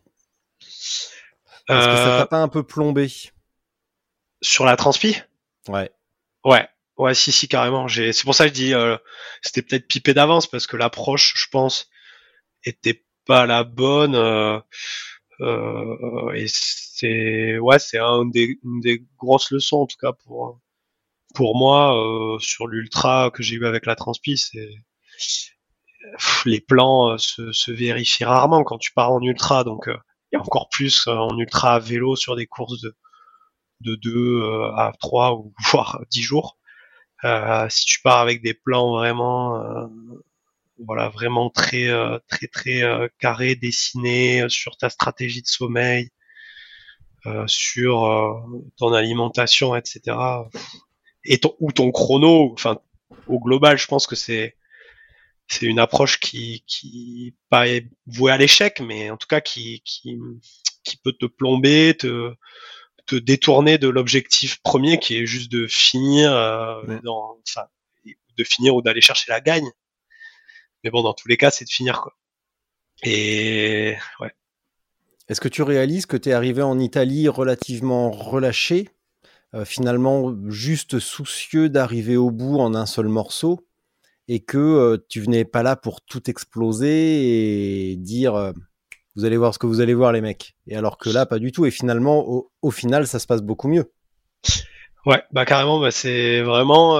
[1.68, 3.08] Est-ce que ça t'a euh, pas un peu plombé?
[4.40, 5.16] Sur la transpi?
[5.68, 5.90] Ouais.
[6.44, 6.68] Ouais.
[6.96, 7.86] Ouais, si, si, carrément.
[7.86, 8.96] J'ai, c'est pour ça que je dis, euh,
[9.42, 11.88] c'était peut-être pipé d'avance parce que l'approche, je pense,
[12.64, 14.16] était pas la bonne.
[14.16, 14.58] Euh,
[15.40, 20.60] euh, et c'est, ouais, c'est un des, une des grosses leçons en tout cas pour
[21.34, 21.94] pour moi
[22.40, 24.36] sur l'ultra que j'ai eu avec la transpi.
[24.36, 24.70] C'est
[26.44, 29.96] les plans euh, se, vérifient rarement quand tu pars en ultra, donc euh,
[30.32, 32.94] et encore plus euh, en ultra à vélo sur des courses de
[33.80, 36.58] de 2 à 3 ou voire 10 jours.
[37.24, 39.88] Euh, si tu pars avec des plans vraiment
[40.84, 41.88] voilà vraiment très
[42.28, 46.10] très très carrés dessinés sur ta stratégie de sommeil
[47.46, 48.42] sur
[48.76, 50.16] ton alimentation etc
[51.24, 52.78] et ton, ou ton chrono enfin
[53.26, 54.56] au global je pense que c'est
[55.48, 57.64] c'est une approche qui, qui pas
[58.06, 60.18] vouée à l'échec, mais en tout cas qui, qui,
[60.84, 62.34] qui peut te plomber, te,
[63.06, 67.66] te détourner de l'objectif premier qui est juste de finir, euh, dans, enfin,
[68.04, 69.68] de finir ou d'aller chercher la gagne.
[70.84, 72.14] Mais bon, dans tous les cas, c'est de finir quoi.
[73.02, 74.32] Et ouais.
[75.28, 78.88] Est-ce que tu réalises que tu es arrivé en Italie relativement relâché,
[79.54, 83.67] euh, finalement juste soucieux d'arriver au bout en un seul morceau?
[84.28, 88.52] Et que tu venais pas là pour tout exploser et dire
[89.16, 90.54] vous allez voir ce que vous allez voir les mecs.
[90.68, 91.66] Et alors que là, pas du tout.
[91.66, 93.90] Et finalement, au, final, ça se passe beaucoup mieux.
[95.06, 96.94] Ouais, bah carrément, bah, c'est vraiment,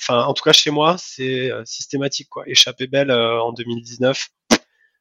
[0.00, 2.44] enfin, en tout cas chez moi, c'est systématique quoi.
[2.46, 4.28] Échappée belle en 2019.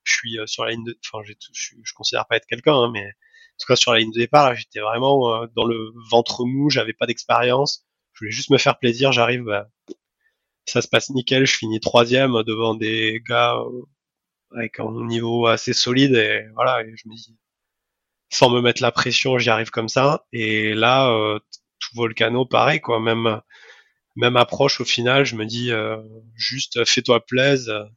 [0.03, 3.05] Je suis sur la ligne de, enfin, je, je considère pas être quelqu'un, hein, mais
[3.05, 6.69] en tout cas sur la ligne de départ, j'étais vraiment dans le ventre mou.
[6.69, 7.86] J'avais pas d'expérience.
[8.13, 9.13] Je voulais juste me faire plaisir.
[9.13, 9.69] J'arrive, bah,
[10.65, 13.84] ça se passe nickel, je finis troisième devant des gars euh,
[14.51, 17.36] avec un niveau assez solide et voilà, et je me dis
[18.32, 20.25] sans me mettre la pression, j'y arrive comme ça.
[20.34, 21.39] Et là, euh,
[21.80, 23.41] tout volcano, pareil quoi, même
[24.15, 25.97] même approche au final, je me dis euh,
[26.36, 27.88] juste fais-toi plaisir.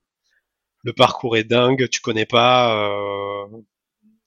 [0.85, 3.47] Le parcours est dingue, tu connais pas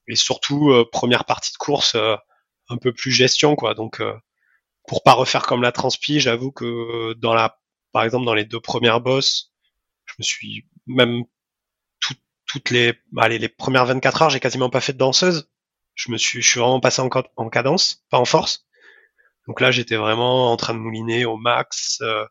[0.07, 1.95] et surtout première partie de course
[2.69, 3.73] un peu plus gestion quoi.
[3.73, 4.01] Donc
[4.87, 7.60] pour pas refaire comme la transpi, j'avoue que dans la
[7.91, 9.51] par exemple, dans les deux premières bosses,
[10.05, 11.23] je me suis même
[12.51, 15.49] toutes les, allez, les premières 24 heures, j'ai quasiment pas fait de danseuse.
[15.95, 18.67] Je me suis, je suis vraiment passé en, en cadence, pas en force.
[19.47, 21.99] Donc là, j'étais vraiment en train de mouliner au max.
[22.01, 22.25] Euh,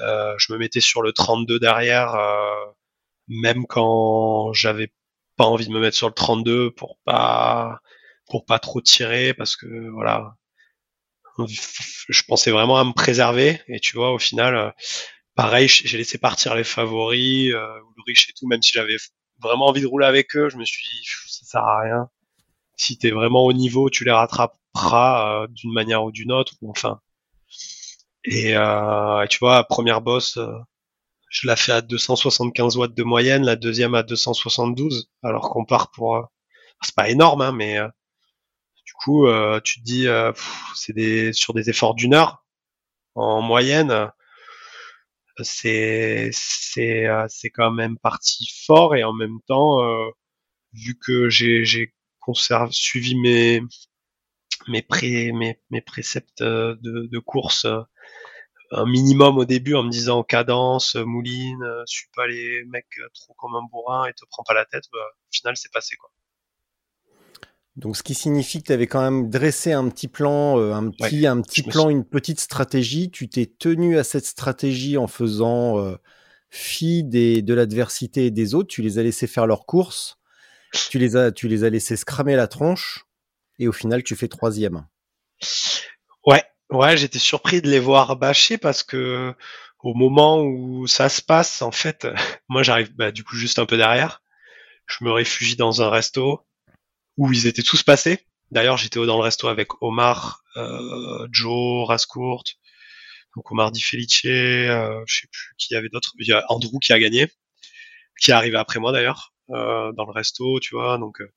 [0.00, 2.64] euh, je me mettais sur le 32 derrière, euh,
[3.28, 4.92] même quand j'avais
[5.36, 7.80] pas envie de me mettre sur le 32 pour pas
[8.28, 10.36] pour pas trop tirer parce que voilà,
[11.38, 14.74] je pensais vraiment à me préserver et tu vois au final,
[15.34, 18.96] pareil, j'ai laissé partir les favoris, le riche et tout, même si j'avais
[19.40, 22.08] vraiment envie de rouler avec eux, je me suis dit ça sert à rien.
[22.76, 27.00] Si t'es vraiment au niveau, tu les rattraperas d'une manière ou d'une autre, ou enfin.
[28.24, 30.38] Et euh, tu vois, première boss,
[31.32, 35.90] je la fais à 275 watts de moyenne, la deuxième à 272, alors qu'on part
[35.90, 36.22] pour, euh,
[36.82, 37.88] c'est pas énorme, hein, mais euh,
[39.02, 40.06] coup, euh, tu te dis,
[40.74, 42.44] c'est des sur des efforts d'une heure
[43.14, 44.10] en moyenne,
[45.42, 49.80] c'est c'est c'est quand même parti fort et en même temps,
[50.72, 51.92] vu que j'ai
[52.70, 53.62] suivi mes
[54.68, 57.66] mes pré mes, mes préceptes de, course
[58.72, 63.08] un minimum au début en me disant cadence, mouline, euh, suis pas les mecs euh,
[63.14, 65.96] trop comme un bourrin et te prends pas la tête, bah, au final c'est passé
[65.96, 66.10] quoi.
[67.76, 70.90] Donc ce qui signifie que tu avais quand même dressé un petit plan, euh, un
[70.90, 73.10] petit, un petit plan, une petite stratégie.
[73.10, 75.96] Tu t'es tenu à cette stratégie en faisant
[76.50, 78.68] fi des, de l'adversité et des autres.
[78.68, 80.18] Tu les as laissés faire leur course.
[80.90, 83.06] Tu les as, tu les as laissés cramer la tronche.
[83.58, 84.86] Et au final, tu fais troisième.
[86.26, 89.34] Ouais, Ouais, j'étais surpris de les voir bâcher parce que
[89.80, 92.06] au moment où ça se passe, en fait,
[92.48, 94.22] moi j'arrive bah, du coup juste un peu derrière.
[94.86, 96.46] Je me réfugie dans un resto
[97.16, 98.26] où ils étaient tous passés.
[98.50, 102.44] D'ailleurs, j'étais dans le resto avec Omar, euh, Joe, Rascourt,
[103.34, 106.12] donc Omar Di Felice, euh, je sais plus qui y avait d'autres.
[106.18, 107.28] Il y a Andrew qui a gagné,
[108.20, 110.98] qui est arrivé après moi d'ailleurs, euh, dans le resto, tu vois.
[110.98, 111.32] Donc euh,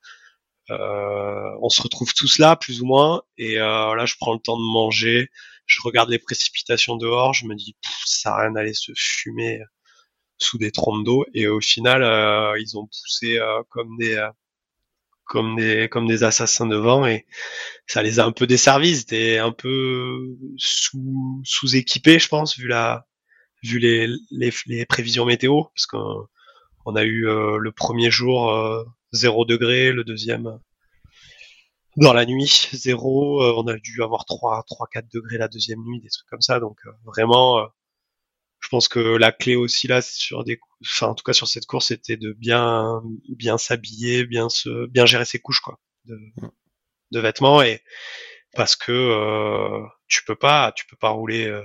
[0.71, 4.39] euh, on se retrouve tous là, plus ou moins, et euh, là, je prends le
[4.39, 5.29] temps de manger,
[5.67, 9.61] je regarde les précipitations dehors, je me dis, ça n'a rien d'aller se fumer
[10.37, 12.01] sous des trompes d'eau, et au final,
[12.59, 14.27] ils ont poussé comme des
[15.25, 17.25] comme des comme des assassins devant et
[17.87, 22.57] ça les a un peu desservis ils étaient un peu sous sous équipés je pense
[22.57, 23.07] vu la
[23.63, 26.27] vu les les, les prévisions météo parce qu'on
[26.85, 28.51] on a eu le premier jour
[29.13, 30.59] 0 degré, le deuxième
[31.97, 35.81] dans la nuit, 0, euh, on a dû avoir 3, 3, 4 degrés la deuxième
[35.83, 36.59] nuit, des trucs comme ça.
[36.59, 37.65] Donc euh, vraiment, euh,
[38.65, 41.67] je pense que la clé aussi là, sur des, enfin en tout cas sur cette
[41.67, 46.17] course, c'était de bien, bien s'habiller, bien se, bien gérer ses couches quoi, de,
[47.11, 47.83] de vêtements et
[48.55, 51.61] parce que tu peux pas, tu peux pas rouler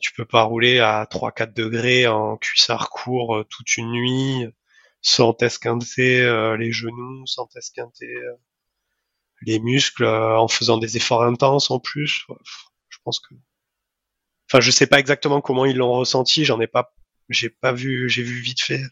[0.00, 4.46] tu peux pas rouler à 3-4 degrés en cuissard court toute une nuit
[5.06, 8.34] sans esquinter euh, les genoux, sans esquinter euh,
[9.42, 12.26] les muscles, euh, en faisant des efforts intenses en plus.
[12.88, 13.34] Je pense que,
[14.48, 16.44] enfin, je sais pas exactement comment ils l'ont ressenti.
[16.44, 16.94] J'en ai pas,
[17.28, 18.82] j'ai pas vu, j'ai vu vite fait.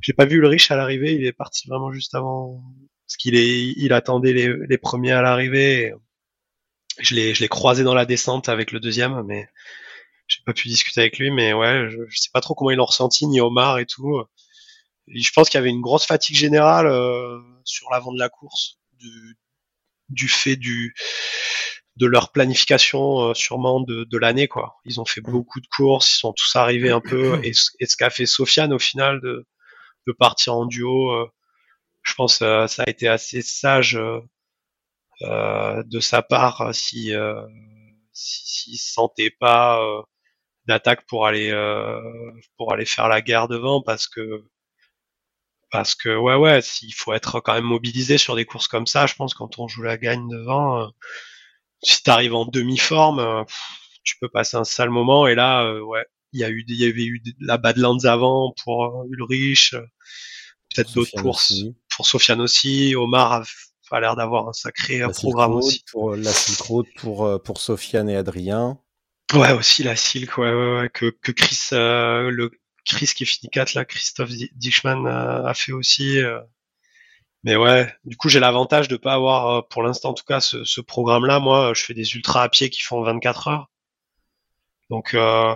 [0.00, 1.14] J'ai pas vu le riche à l'arrivée.
[1.14, 2.62] Il est parti vraiment juste avant,
[3.06, 5.94] parce qu'il est, il attendait les, premiers à l'arrivée.
[6.98, 9.48] Je l'ai, je l'ai croisé dans la descente avec le deuxième, mais
[10.28, 11.30] j'ai pas pu discuter avec lui.
[11.30, 14.22] Mais ouais, je, je sais pas trop comment ils l'ont ressenti, ni Omar et tout
[15.08, 18.78] je pense qu'il y avait une grosse fatigue générale euh, sur l'avant de la course
[18.94, 19.38] du,
[20.08, 20.94] du fait du
[21.96, 24.76] de leur planification euh, sûrement de, de l'année quoi.
[24.84, 25.30] Ils ont fait mm.
[25.30, 28.78] beaucoup de courses, ils sont tous arrivés un peu et, ce qu'a fait Sofiane au
[28.78, 29.46] final de,
[30.06, 31.30] de partir en duo, euh,
[32.02, 33.98] je pense ça a été assez sage
[35.20, 37.12] de sa part si
[38.12, 39.80] s'il si, sentait pas
[40.66, 41.50] d'attaque pour aller
[42.56, 44.44] pour aller faire la guerre devant parce que
[45.70, 49.06] parce que ouais ouais il faut être quand même mobilisé sur des courses comme ça
[49.06, 50.86] je pense quand on joue la gagne devant euh,
[51.82, 53.44] si t'arrives en demi forme euh,
[54.04, 56.76] tu peux passer un sale moment et là euh, ouais il y a eu il
[56.76, 59.74] y avait eu la Badlands avant pour Ulrich
[60.74, 63.42] peut-être d'autres courses pour Sofiane aussi Omar a,
[63.90, 68.16] a l'air d'avoir un sacré programme aussi pour la Silk Road pour pour Sofiane et
[68.16, 68.78] Adrien
[69.34, 72.48] Ouais, aussi la Silk, ouais, ouais, ouais que, que Chris, le,
[72.86, 76.18] Chris qui finit 4 là, Christophe Dichman a, fait aussi.
[76.18, 76.40] Euh.
[77.46, 80.40] Mais ouais, du coup j'ai l'avantage de pas avoir, euh, pour l'instant en tout cas,
[80.40, 81.38] ce, programme-là.
[81.40, 83.70] Moi, je fais des ultras à pied qui font 24 heures.
[84.90, 85.54] Donc euh,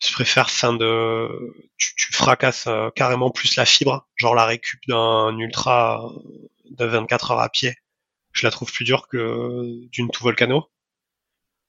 [0.00, 1.28] je préfère fin de,
[1.76, 6.10] tu, tu fracasses carrément plus la fibre, genre la récup d'un ultra
[6.70, 7.76] de 24 heures à pied.
[8.32, 10.68] Je la trouve plus dure que d'une tout volcano.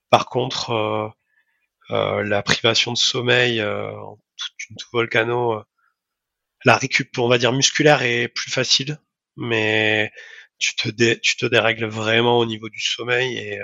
[0.09, 1.13] Par contre,
[1.89, 5.63] la privation de sommeil en toute une volcano,
[6.65, 8.99] la récup, on va dire musculaire, est plus facile,
[9.37, 10.11] mais
[10.59, 13.59] tu te tu te dérègles vraiment au niveau du sommeil et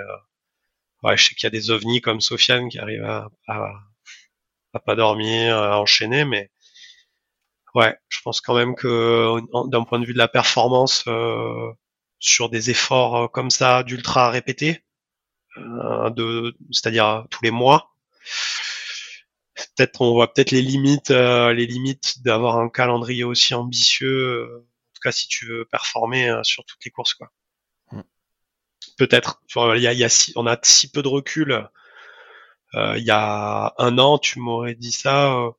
[1.02, 3.72] ouais, je sais qu'il y a des ovnis comme Sofiane qui arrivent à, à,
[4.84, 6.50] pas dormir, à enchaîner, mais
[7.74, 9.38] ouais, je pense quand même que
[9.68, 11.72] d'un point de vue de la performance euh,
[12.18, 14.82] sur des efforts euh, comme ça d'ultra répétés,
[15.58, 17.94] euh, de, c'est-à-dire tous les mois,
[19.54, 24.66] peut-être on voit peut-être les limites, les limites d'avoir un calendrier aussi ambitieux.
[24.98, 27.30] Tout cas, si tu veux performer sur toutes les courses, quoi.
[27.92, 28.02] Mm.
[28.98, 29.40] Peut-être.
[29.54, 31.68] Il y a, y a si, on a si peu de recul.
[32.74, 35.52] il y a un an, tu m'aurais dit ça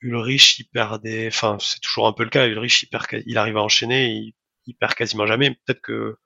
[0.00, 2.46] Ulrich, il perd des, enfin, c'est toujours un peu le cas.
[2.46, 4.32] Ulrich, il perd, il arrive à enchaîner,
[4.66, 5.50] il, perd quasiment jamais.
[5.50, 6.16] Peut-être que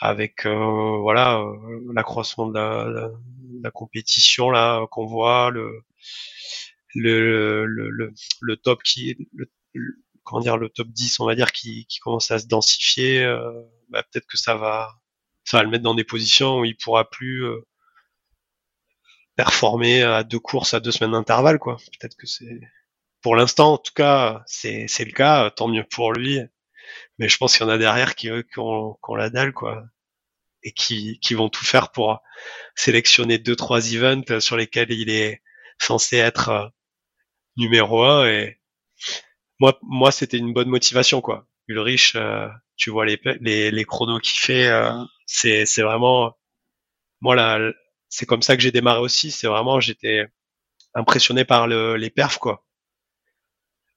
[0.00, 2.58] avec euh, voilà euh, l'accroissement de
[3.62, 5.82] la, compétition là qu'on voit, le
[6.94, 9.50] le, le le, top qui, le,
[10.26, 13.22] comment dire, le top 10, on va dire, qui, commence à se densifier.
[13.24, 13.52] Euh,
[13.90, 14.90] bah, peut-être que ça va,
[15.44, 17.44] ça va le mettre dans des positions où il pourra plus
[19.36, 21.76] performer à deux courses à deux semaines d'intervalle, quoi.
[21.76, 22.60] Peut-être que c'est,
[23.22, 26.40] pour l'instant, en tout cas, c'est, c'est le cas, tant mieux pour lui.
[27.18, 29.84] Mais je pense qu'il y en a derrière qui ont, qui ont la dalle, quoi.
[30.62, 32.20] Et qui, qui vont tout faire pour
[32.74, 35.42] sélectionner deux, trois events sur lesquels il est
[35.80, 36.66] censé être euh,
[37.56, 38.26] numéro un.
[38.26, 38.58] Et
[39.60, 41.46] moi, moi, c'était une bonne motivation, quoi.
[41.68, 44.92] Ulrich, euh, tu vois les, les, les chronos qu'il fait, euh,
[45.26, 46.36] c'est, c'est vraiment,
[47.20, 47.72] moi, là,
[48.10, 49.30] c'est comme ça que j'ai démarré aussi.
[49.30, 50.26] C'est vraiment, j'étais
[50.94, 52.64] impressionné par le, les perfs, quoi.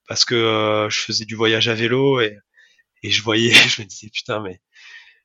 [0.07, 2.37] Parce que euh, je faisais du voyage à vélo et,
[3.03, 4.61] et je voyais, je me disais putain, mais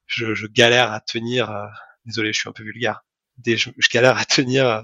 [0.07, 1.51] je, je galère à tenir.
[1.51, 1.67] Euh,
[2.07, 3.05] désolé, je suis un peu vulgaire.
[3.39, 4.83] Des, je, galère à tenir euh,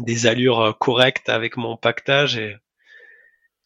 [0.00, 2.56] des allures correctes avec mon pactage et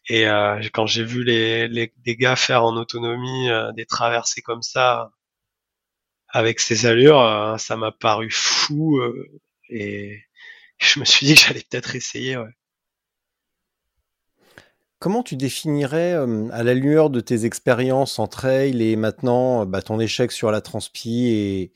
[0.09, 0.25] et
[0.73, 5.11] quand j'ai vu les, les, gars faire en autonomie des traversées comme ça,
[6.29, 9.41] avec ces allures, euh, ça m'a paru fou euh,
[9.71, 10.21] et
[10.79, 12.37] je me suis dit que j'allais peut-être essayer.
[14.99, 19.83] Comment tu définirais, euh, à la lueur de tes expériences en trail et maintenant bah,
[19.83, 21.73] ton échec sur la transpi et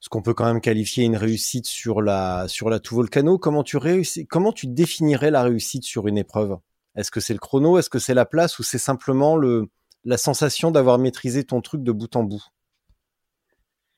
[0.00, 3.64] ce qu'on peut quand même qualifier une réussite sur la sur la tout volcano, comment
[3.64, 6.58] tu réussis, comment tu définirais la réussite sur une épreuve?
[6.96, 8.58] Est-ce que c'est le chrono, est-ce que c'est la place?
[8.58, 9.68] Ou c'est simplement le
[10.04, 12.44] la sensation d'avoir maîtrisé ton truc de bout en bout?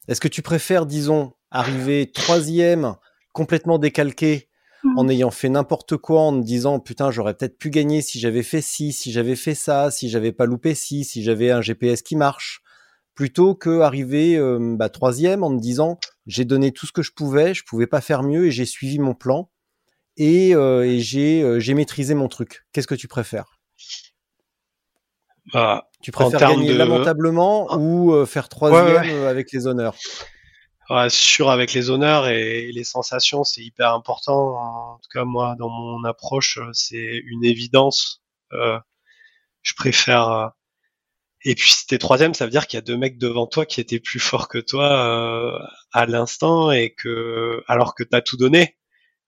[0.09, 2.94] Est-ce que tu préfères, disons, arriver troisième,
[3.32, 4.49] complètement décalqué,
[4.97, 5.11] en mmh.
[5.11, 8.61] ayant fait n'importe quoi, en te disant putain, j'aurais peut-être pu gagner si j'avais fait
[8.61, 12.14] ci, si j'avais fait ça, si j'avais pas loupé ci, si j'avais un GPS qui
[12.14, 12.62] marche,
[13.14, 17.12] plutôt que arriver euh, bah, troisième en te disant j'ai donné tout ce que je
[17.12, 19.51] pouvais, je pouvais pas faire mieux et j'ai suivi mon plan
[20.17, 22.64] et, euh, et j'ai euh, j'ai maîtrisé mon truc.
[22.73, 23.59] Qu'est-ce que tu préfères?
[25.53, 27.77] Bah, tu préfères gagner lamentablement ah.
[27.77, 29.95] ou euh, faire troisième avec les honneurs?
[30.89, 34.57] Ouais, Sûr, avec les honneurs et les sensations, c'est hyper important.
[34.57, 38.23] En tout cas, moi, dans mon approche, c'est une évidence.
[38.53, 38.79] Euh,
[39.62, 40.53] je préfère.
[41.43, 43.67] Et puis, si t'es troisième, ça veut dire qu'il y a deux mecs devant toi
[43.67, 48.77] qui étaient plus forts que toi à l'instant et que, alors que t'as tout donné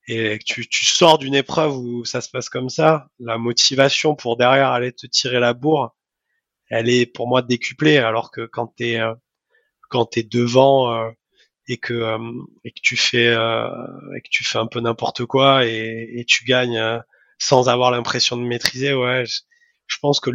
[0.08, 4.14] et que tu, tu sors d'une épreuve où ça se passe comme ça, la motivation
[4.14, 5.94] pour derrière aller te tirer la bourre,
[6.70, 9.14] elle est pour moi décuplée, alors que quand t'es euh,
[9.90, 11.10] quand t'es devant euh,
[11.68, 12.18] et que euh,
[12.64, 16.44] et que tu fais et que tu fais un peu n'importe quoi et, et, tu
[16.44, 17.02] gagnes
[17.38, 20.30] sans avoir l'impression de maîtriser, ouais, je, pense que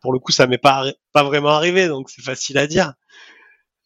[0.00, 2.94] pour le coup ça m'est pas pas vraiment arrivé, donc c'est facile à dire.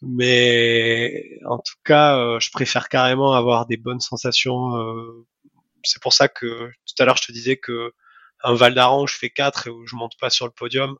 [0.02, 4.72] Mais en tout cas, je préfère carrément avoir des bonnes sensations.
[5.82, 7.92] c'est pour ça que tout à l'heure je te disais que
[8.44, 10.96] un Val d'Aran je fais 4 et où je monte pas sur le podium,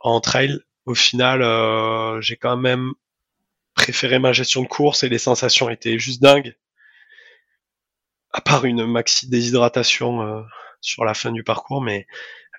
[0.00, 2.92] en trail, au final, euh, j'ai quand même
[3.74, 6.56] préféré ma gestion de course et les sensations étaient juste dingues.
[8.32, 10.42] À part une maxi déshydratation euh,
[10.80, 12.06] sur la fin du parcours, mais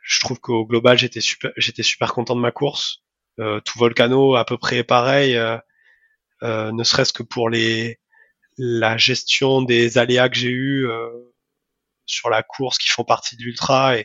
[0.03, 3.03] je trouve qu'au global j'étais super, j'étais super content de ma course.
[3.39, 5.39] Euh, tout volcano à peu près pareil,
[6.41, 7.99] ne serait-ce que pour les
[8.57, 10.87] la gestion des aléas que j'ai eu
[12.05, 13.95] sur la course qui font partie de l'ultra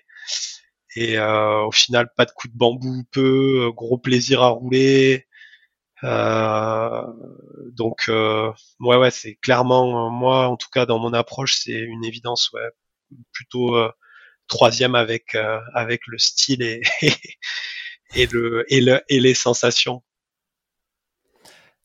[0.97, 5.27] et euh, au final, pas de coup de bambou, peu, euh, gros plaisir à rouler.
[6.05, 7.03] Euh,
[7.73, 12.05] donc euh, ouais ouais c'est clairement moi en tout cas dans mon approche c'est une
[12.05, 12.69] évidence ouais
[13.33, 13.77] plutôt
[14.49, 15.37] troisième avec
[15.75, 16.83] avec le style et,
[18.15, 20.03] et le et le et les sensations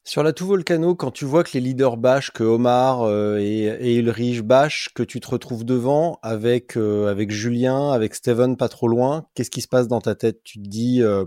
[0.04, 3.66] Sur la tout volcano, quand tu vois que les leaders bâchent, que Omar euh, et,
[3.66, 8.70] et Ulrich bâchent, que tu te retrouves devant avec, euh, avec Julien, avec Steven pas
[8.70, 10.42] trop loin, qu'est-ce qui se passe dans ta tête?
[10.44, 11.26] Tu te dis euh,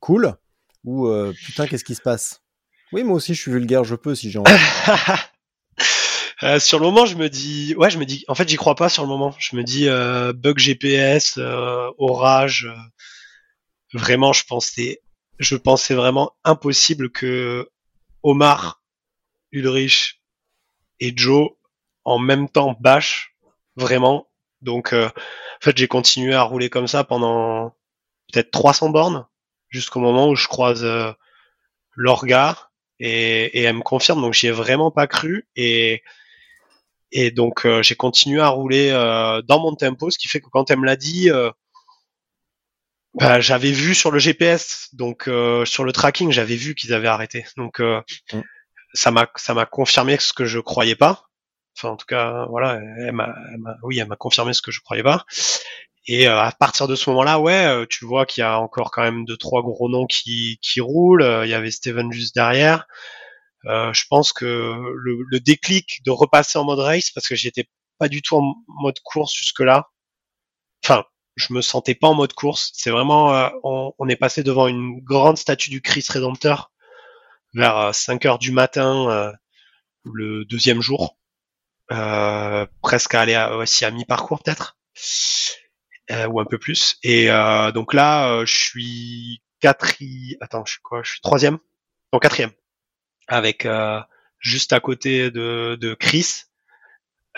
[0.00, 0.34] cool?
[0.84, 1.08] Ou
[1.46, 2.42] putain qu'est-ce qui se passe?
[2.92, 4.50] Oui, moi aussi je suis vulgaire, je peux si j'ai envie.
[6.60, 8.90] sur le moment, je me dis, ouais, je me dis, en fait, j'y crois pas
[8.90, 9.34] sur le moment.
[9.38, 9.88] Je me dis,
[10.38, 11.38] bug GPS,
[11.98, 12.68] orage.
[13.94, 15.00] Vraiment, je pensais,
[15.38, 17.68] je pensais vraiment impossible que
[18.22, 18.82] Omar,
[19.52, 20.20] Ulrich
[21.00, 21.50] et Joe
[22.04, 23.34] en même temps bash
[23.76, 24.28] vraiment.
[24.62, 27.74] Donc euh, en fait j'ai continué à rouler comme ça pendant
[28.32, 29.26] peut-être 300 bornes
[29.68, 31.12] jusqu'au moment où je croise euh,
[31.94, 36.02] l'orga et, elle me confirme donc j'y ai vraiment pas cru et
[37.12, 38.90] et donc euh, j'ai continué à rouler
[39.46, 41.30] dans mon tempo ce qui fait que quand elle me l'a dit
[43.14, 47.08] bah, j'avais vu sur le GPS, donc euh, sur le tracking, j'avais vu qu'ils avaient
[47.08, 47.46] arrêté.
[47.56, 48.00] Donc euh,
[48.32, 48.40] mm.
[48.92, 51.24] ça m'a ça m'a confirmé ce que je croyais pas.
[51.76, 53.34] Enfin en tout cas voilà, elle m'a,
[53.82, 55.24] oui elle m'a confirmé ce que je croyais pas.
[56.06, 59.02] Et euh, à partir de ce moment-là, ouais, tu vois qu'il y a encore quand
[59.02, 61.42] même deux trois gros noms qui qui roulent.
[61.44, 62.86] Il y avait Steven juste derrière.
[63.64, 68.08] je pense que le, le déclic de repasser en mode race parce que j'étais pas
[68.08, 69.88] du tout en mode course jusque là.
[70.84, 71.04] Enfin,
[71.36, 72.70] je me sentais pas en mode course.
[72.74, 76.70] C'est vraiment, euh, on, est passé devant une grande statue du Christ Rédempteur
[77.54, 79.32] vers 5 euh, heures du matin euh,
[80.04, 81.16] le deuxième jour,
[82.82, 84.76] presque à aller à, aussi à mi-parcours peut-être,
[86.28, 86.98] ou un peu plus.
[87.02, 87.28] Et
[87.72, 91.02] donc là, je suis quatrième, attends, je suis quoi?
[91.02, 91.58] Je suis troisième,
[92.12, 92.52] non quatrième,
[93.28, 93.66] avec
[94.40, 96.42] juste à côté de, de Chris.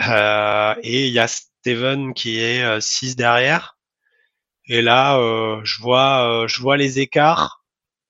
[0.01, 3.76] et il y a Steven qui est 6 derrière
[4.69, 7.65] et là, euh, je vois, euh, je vois les écarts.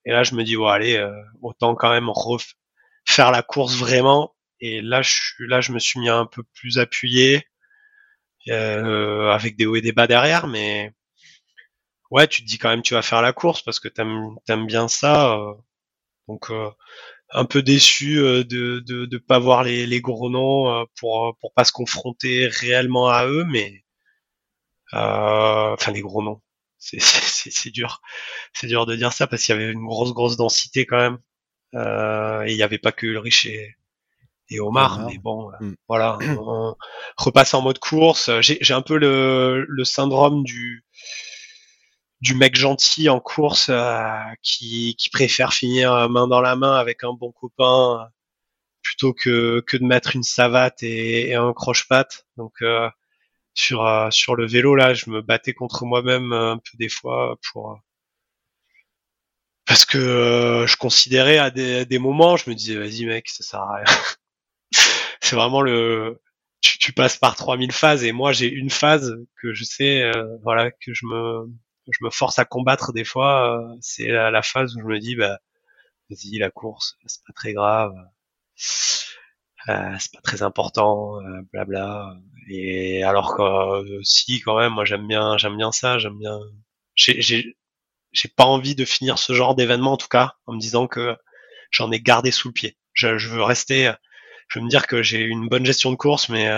[0.07, 2.11] Et là, je me dis, bon, allez, euh, autant quand même
[3.07, 4.35] faire la course vraiment.
[4.61, 7.45] Et là, je là, je me suis mis un peu plus appuyé,
[8.49, 10.47] avec des hauts et des bas derrière.
[10.47, 10.93] Mais
[12.11, 14.67] ouais, tu te dis quand même, tu vas faire la course parce que t'aimes, t'aimes
[14.67, 15.39] bien ça.
[16.29, 16.51] donc
[17.31, 18.45] un peu déçu de,
[18.81, 23.27] de de pas voir les, les gros noms pour pour pas se confronter réellement à
[23.27, 23.85] eux mais
[24.93, 26.41] enfin les gros noms
[27.01, 28.01] c'est dur,
[28.53, 31.19] c'est dur de dire ça parce qu'il y avait une grosse grosse densité quand même.
[31.75, 33.77] Euh, et il n'y avait pas que Ulrich et,
[34.51, 35.75] et Omar, mais bon, mm.
[35.89, 36.19] voilà.
[36.39, 36.77] On
[37.17, 38.31] repasse en mode course.
[38.41, 40.85] J'ai un peu le, le syndrome du
[42.23, 44.09] du mec gentil en course euh,
[44.43, 48.09] qui, qui préfère finir main dans la main avec un bon copain
[48.87, 52.27] plutôt que, que de mettre une savate et, un croche-patte.
[52.37, 52.89] Donc euh,
[53.57, 57.37] sur euh, sur le vélo là, je me battais contre moi-même un peu des fois
[57.53, 57.77] pour euh,
[59.67, 63.43] parce que euh, je considérais à des, des, moments, je me disais vas-y mec, ça
[63.43, 63.85] sert à rien.
[65.21, 66.21] c'est vraiment le
[66.61, 70.11] tu, tu, passes par 3000 phases et moi j'ai une phase que je sais
[70.43, 71.47] voilà que je me
[71.91, 75.17] je me force à combattre des fois, c'est la, la, phase où je me dis
[75.17, 75.39] bah
[76.11, 77.95] vas-y la course, c'est pas très grave.
[79.69, 82.15] Euh, c'est pas très important, euh, blabla.
[82.49, 86.39] Et alors que euh, si quand même, moi j'aime bien, j'aime bien ça, j'aime bien.
[86.95, 87.55] J'ai, j'ai,
[88.37, 91.17] pas envie de finir ce genre d'événement en tout cas en me disant que
[91.71, 92.79] j'en ai gardé sous le pied.
[92.93, 93.93] Je, je veux rester,
[94.49, 96.49] je veux me dire que j'ai une bonne gestion de course, mais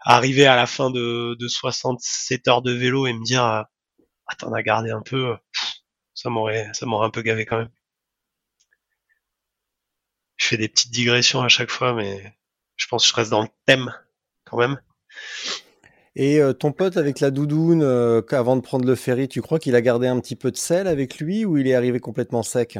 [0.00, 3.68] arriver à la fin de, de 67 heures de vélo et me dire ah
[4.38, 5.36] t'en as gardé un peu,
[6.14, 7.70] ça m'aurait, ça m'aurait un peu gavé quand même
[10.46, 12.32] je fais des petites digressions à chaque fois, mais
[12.76, 13.92] je pense que je reste dans le thème
[14.44, 14.80] quand même.
[16.14, 19.58] Et euh, ton pote avec la doudoune, euh, avant de prendre le ferry, tu crois
[19.58, 22.44] qu'il a gardé un petit peu de sel avec lui ou il est arrivé complètement
[22.44, 22.78] sec?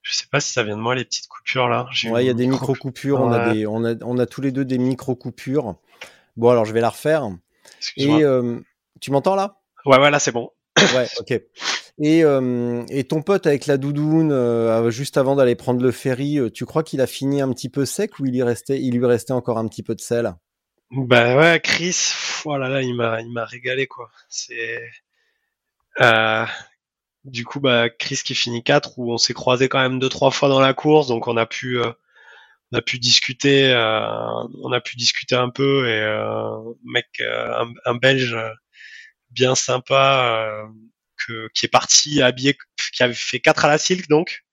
[0.00, 1.86] Je sais pas si ça vient de moi les petites coupures là.
[2.06, 3.20] Ouais, il y a des micro coupures.
[3.20, 5.76] On a des, on a, on a tous les deux des micro coupures.
[6.38, 7.28] Bon alors je vais la refaire.
[7.98, 8.58] Et euh,
[9.02, 9.60] tu m'entends là?
[9.84, 10.50] Ouais, ouais, là c'est bon.
[10.94, 11.42] Ouais, ok.
[12.00, 16.38] Et, euh, et, ton pote avec la doudoune, euh, juste avant d'aller prendre le ferry,
[16.38, 18.96] euh, tu crois qu'il a fini un petit peu sec ou il, y restait, il
[18.96, 20.34] lui restait encore un petit peu de sel?
[20.92, 22.12] Bah ouais, Chris,
[22.44, 24.10] voilà, là, il m'a, il m'a régalé quoi.
[24.28, 24.80] C'est
[27.24, 30.30] du coup bah Chris qui finit 4 où on s'est croisé quand même deux trois
[30.30, 34.96] fois dans la course, donc on a pu on a pu discuter, on a pu
[34.96, 36.00] discuter un peu et
[36.84, 37.06] mec,
[37.84, 38.36] un, Belge
[39.30, 40.68] bien sympa
[41.54, 42.56] qui est parti habillé,
[42.92, 44.44] qui avait fait 4 à la Silk donc.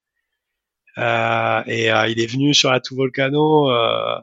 [0.97, 4.17] Euh, et euh, il est venu sur la tout volcano euh,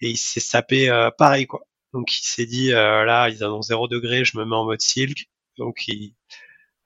[0.00, 0.88] et il s'est sapé
[1.18, 1.62] pareil quoi.
[1.92, 5.28] Donc il s'est dit là ils annoncent 0 degré, je me mets en mode silk.
[5.58, 6.14] Donc il,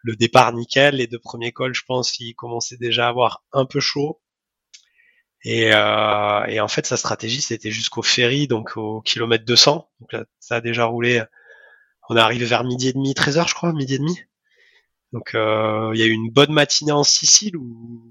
[0.05, 0.97] le départ nickel.
[0.97, 4.21] Les deux premiers cols, je pense, il commençait déjà à avoir un peu chaud.
[5.45, 9.91] Et, euh, et en fait, sa stratégie, c'était jusqu'au ferry, donc au kilomètre 200.
[10.01, 11.23] Donc là, ça a déjà roulé.
[12.09, 14.19] On est arrivé vers midi et demi, 13 heures, je crois, midi et demi.
[15.15, 18.03] Donc euh, il y a eu une bonne matinée en Sicile où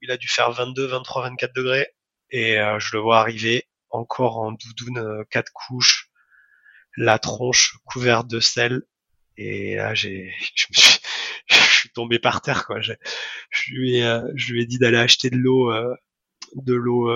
[0.00, 1.88] il a dû faire 22, 23, 24 degrés.
[2.30, 6.08] Et euh, je le vois arriver encore en doudoune, euh, quatre couches,
[6.96, 8.82] la tronche couverte de sel.
[9.36, 11.00] Et là, j'ai, je me suis,
[11.48, 12.80] je suis tombé par terre, quoi.
[12.80, 12.92] Je,
[13.50, 15.72] je lui ai, je lui ai dit d'aller acheter de l'eau,
[16.54, 17.10] de l'eau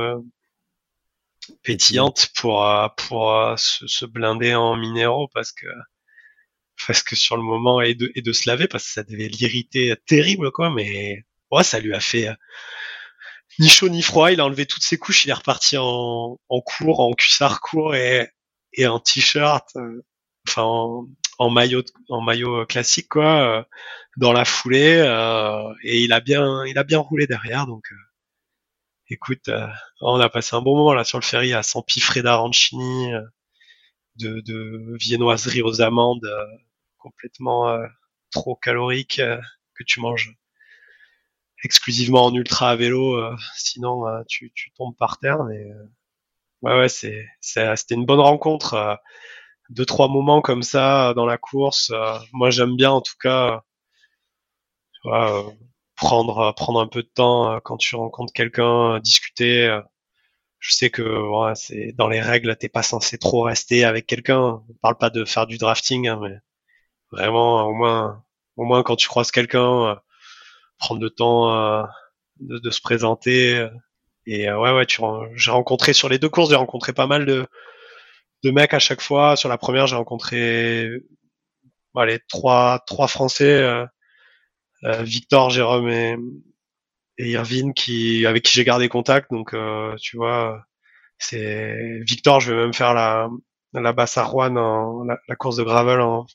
[1.62, 5.66] pétillante pour pour se, se, blinder en minéraux parce que
[6.86, 9.28] parce que sur le moment et de et de se laver parce que ça devait
[9.28, 10.70] l'irriter terrible, quoi.
[10.70, 12.28] Mais ouais, ça lui a fait
[13.58, 14.32] ni chaud ni froid.
[14.32, 15.24] Il a enlevé toutes ses couches.
[15.24, 18.30] Il est reparti en, en cours, en cuissard court et,
[18.74, 20.04] et en t-shirt, euh,
[20.48, 20.62] enfin
[21.38, 23.62] en, maillot, en maillot classique quoi, euh,
[24.16, 24.98] dans la foulée.
[24.98, 27.66] Euh, et il a bien, il a bien roulé derrière.
[27.66, 27.84] Donc,
[29.08, 29.50] écoute,
[30.00, 33.12] on a passé un bon moment là sur le ferry à s'empiffrer d'arancini,
[34.16, 36.26] de, de viennoiseries aux amandes,
[37.06, 37.78] complètement
[38.30, 39.20] trop caloriques
[39.74, 40.36] que tu manges
[41.64, 45.44] exclusivement en ultra à vélo, euh, sinon euh, tu, tombes par terre.
[45.44, 45.84] Mais euh,
[46.62, 48.98] ouais, ouais, c'est, c'était une bonne rencontre.
[49.70, 51.92] deux trois moments comme ça dans la course.
[52.32, 53.62] moi, j'aime bien en tout cas.
[55.96, 59.80] prendre prendre un peu de temps quand tu rencontres quelqu'un, discuter.
[60.58, 61.04] je sais que
[61.54, 64.62] c'est dans les règles, t'es pas censé trop rester avec quelqu'un.
[64.68, 66.36] On parle pas de faire du drafting, hein, mais
[67.12, 68.22] vraiment au moins
[68.56, 69.98] au moins quand tu croises quelqu'un,
[70.78, 71.82] prendre le temps euh,
[72.40, 73.58] de, de, se présenter.
[73.58, 73.70] Euh,
[74.26, 75.02] et euh, ouais, ouais, tu,
[75.34, 77.46] j'ai rencontré sur les deux courses, j'ai rencontré pas mal de,
[78.44, 79.36] de mecs à chaque fois.
[79.36, 80.90] Sur la première, j'ai rencontré
[81.94, 83.62] allez, trois, trois Français,
[84.84, 86.16] euh, Victor, Jérôme et,
[87.18, 89.30] et Irvine, qui, avec qui j'ai gardé contact.
[89.30, 90.64] Donc, euh, tu vois,
[91.18, 93.28] c'est Victor, je vais même faire la,
[93.72, 96.26] la basse à Rouen, en, la, la, course de gravel en,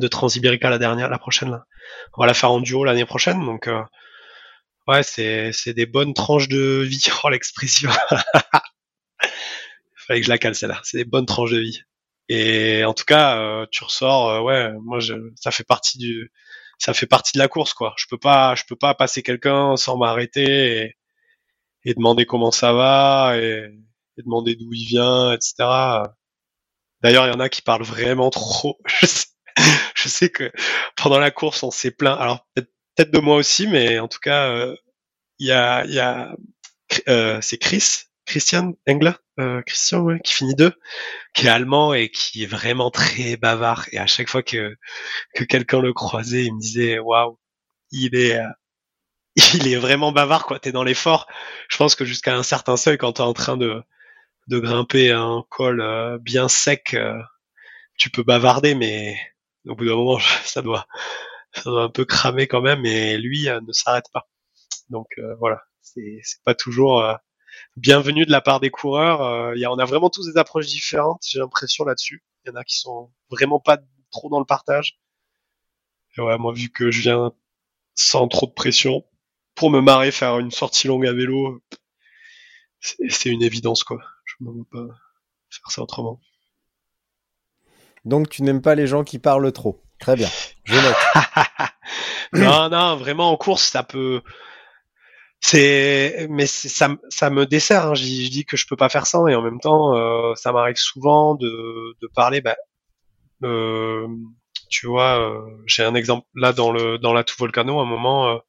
[0.00, 1.50] de Transibérica la dernière, la prochaine.
[1.50, 1.66] Là.
[2.14, 3.82] On va la faire en duo l'année prochaine, donc euh,
[4.86, 7.04] ouais, c'est c'est des bonnes tranches de vie.
[7.24, 7.90] Oh l'expression.
[9.96, 10.80] Fallait que je la cale celle-là.
[10.84, 11.80] C'est des bonnes tranches de vie.
[12.28, 14.30] Et en tout cas, euh, tu ressors.
[14.30, 16.30] Euh, ouais, moi, je, ça fait partie du,
[16.78, 17.94] ça fait partie de la course, quoi.
[17.98, 20.96] Je peux pas, je peux pas passer quelqu'un sans m'arrêter et,
[21.84, 23.70] et, demander comment ça va et,
[24.18, 25.54] et demander d'où il vient, etc.
[27.02, 28.78] D'ailleurs, il y en a qui parlent vraiment trop.
[30.04, 30.52] je sais que
[30.96, 32.20] pendant la course, on s'est plaint.
[32.20, 34.76] Alors peut-être de moi aussi, mais en tout cas, euh,
[35.38, 36.36] il y a, y a
[37.08, 40.72] euh, c'est Chris, Christian Engler, euh, Christian, ouais, qui finit deux,
[41.34, 43.86] qui est allemand et qui est vraiment très bavard.
[43.92, 44.76] Et à chaque fois que
[45.34, 47.38] que quelqu'un le croisait, il me disait waouh,
[47.92, 48.38] il est
[49.54, 50.58] il est vraiment bavard quoi.
[50.60, 51.28] T'es dans l'effort.
[51.68, 53.82] Je pense que jusqu'à un certain seuil, quand t'es en train de
[54.48, 56.96] de grimper un col bien sec,
[57.96, 59.16] tu peux bavarder, mais
[59.66, 60.86] au bout d'un moment, ça doit,
[61.52, 64.28] ça doit un peu cramer quand même, et lui euh, ne s'arrête pas.
[64.90, 67.14] Donc euh, voilà, c'est pas toujours euh,
[67.76, 69.56] bienvenu de la part des coureurs.
[69.56, 72.22] y a, on a vraiment tous des approches différentes, j'ai l'impression là-dessus.
[72.44, 73.78] Il y en a qui sont vraiment pas
[74.10, 74.98] trop dans le partage.
[76.16, 77.32] Et ouais, moi vu que je viens
[77.96, 79.04] sans trop de pression,
[79.54, 81.62] pour me marrer, faire une sortie longue à vélo,
[82.80, 84.00] c'est une évidence quoi.
[84.24, 84.94] Je ne peux pas
[85.50, 86.20] faire ça autrement.
[88.04, 89.82] Donc tu n'aimes pas les gens qui parlent trop.
[89.98, 90.28] Très bien.
[90.64, 91.70] Je note.
[92.32, 94.20] non, non, vraiment en course, ça peut.
[95.40, 97.86] C'est, mais ça, me dessert.
[97.86, 97.94] Hein.
[97.94, 100.76] Je, dis, que je peux pas faire ça, et en même temps, euh, ça m'arrive
[100.76, 102.40] souvent de, parler.
[102.40, 102.56] Bah,
[103.42, 104.06] euh,
[104.70, 107.78] tu vois, euh, j'ai un exemple là dans le dans la tout volcano.
[107.78, 108.40] À un moment,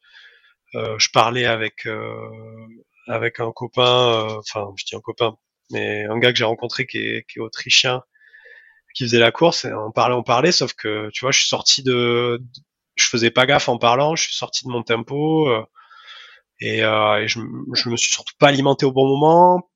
[0.73, 4.27] je parlais avec un copain.
[4.39, 5.35] Enfin, je dis un copain,
[5.71, 8.03] mais un gars que j'ai rencontré qui est autrichien
[8.95, 11.49] qui faisait la course et on parlait, on parlait, sauf que tu vois, je suis
[11.49, 12.41] sorti de,
[12.95, 15.63] je faisais pas gaffe en parlant, je suis sorti de mon tempo euh,
[16.61, 19.69] et, euh, et je, me suis surtout pas alimenté au bon moment,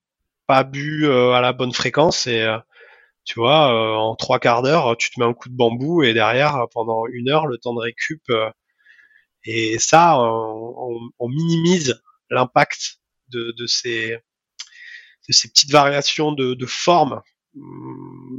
[0.47, 2.57] pas bu euh, à la bonne fréquence et euh,
[3.25, 6.13] tu vois, euh, en trois quarts d'heure, tu te mets un coup de bambou et
[6.13, 8.23] derrière pendant une heure le temps de récup
[9.45, 12.99] et ça, on, on minimise l'impact
[13.29, 14.17] de, de, ces
[15.27, 17.21] de ces petites variations de, de forme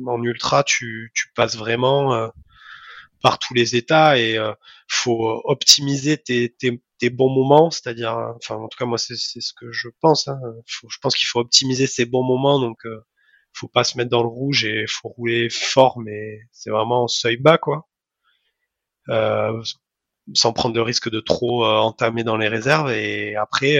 [0.07, 2.29] en ultra, tu, tu passes vraiment euh,
[3.23, 4.53] par tous les états et euh,
[4.89, 9.53] faut optimiser tes, tes, tes bons moments, c'est-à-dire, enfin en tout cas moi c'est ce
[9.55, 10.29] que je pense.
[10.29, 13.05] Hein, faut, je pense qu'il faut optimiser ces bons moments, donc euh,
[13.53, 17.37] faut pas se mettre dans le rouge et faut rouler fort, mais c'est vraiment seuil
[17.37, 17.89] bas quoi.
[19.09, 19.63] Euh,
[20.35, 22.93] sans prendre le risque de trop entamer dans les réserves.
[22.93, 23.79] Et après,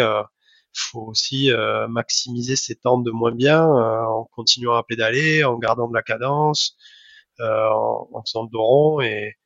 [0.75, 1.51] faut aussi
[1.89, 6.77] maximiser ses temps de moins bien en continuant à pédaler, en gardant de la cadence,
[7.41, 9.37] en, en faisant le et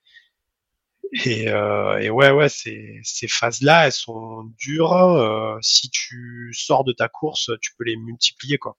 [1.25, 4.93] et, euh, et ouais, ouais, ces, ces phases-là, elles sont dures.
[4.95, 8.77] Euh, si tu sors de ta course, tu peux les multiplier, quoi.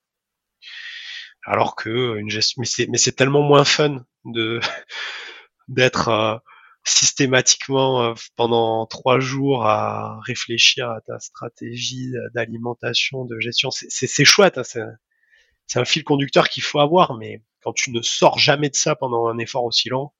[1.43, 4.59] Alors que une gestion, mais c'est, mais c'est tellement moins fun de
[5.67, 6.37] d'être euh,
[6.85, 13.71] systématiquement euh, pendant trois jours à réfléchir à ta stratégie d'alimentation, de gestion.
[13.71, 18.37] C'est, chouette, hein, c'est, un fil conducteur qu'il faut avoir, mais quand tu ne sors
[18.37, 20.11] jamais de ça pendant un effort aussi long,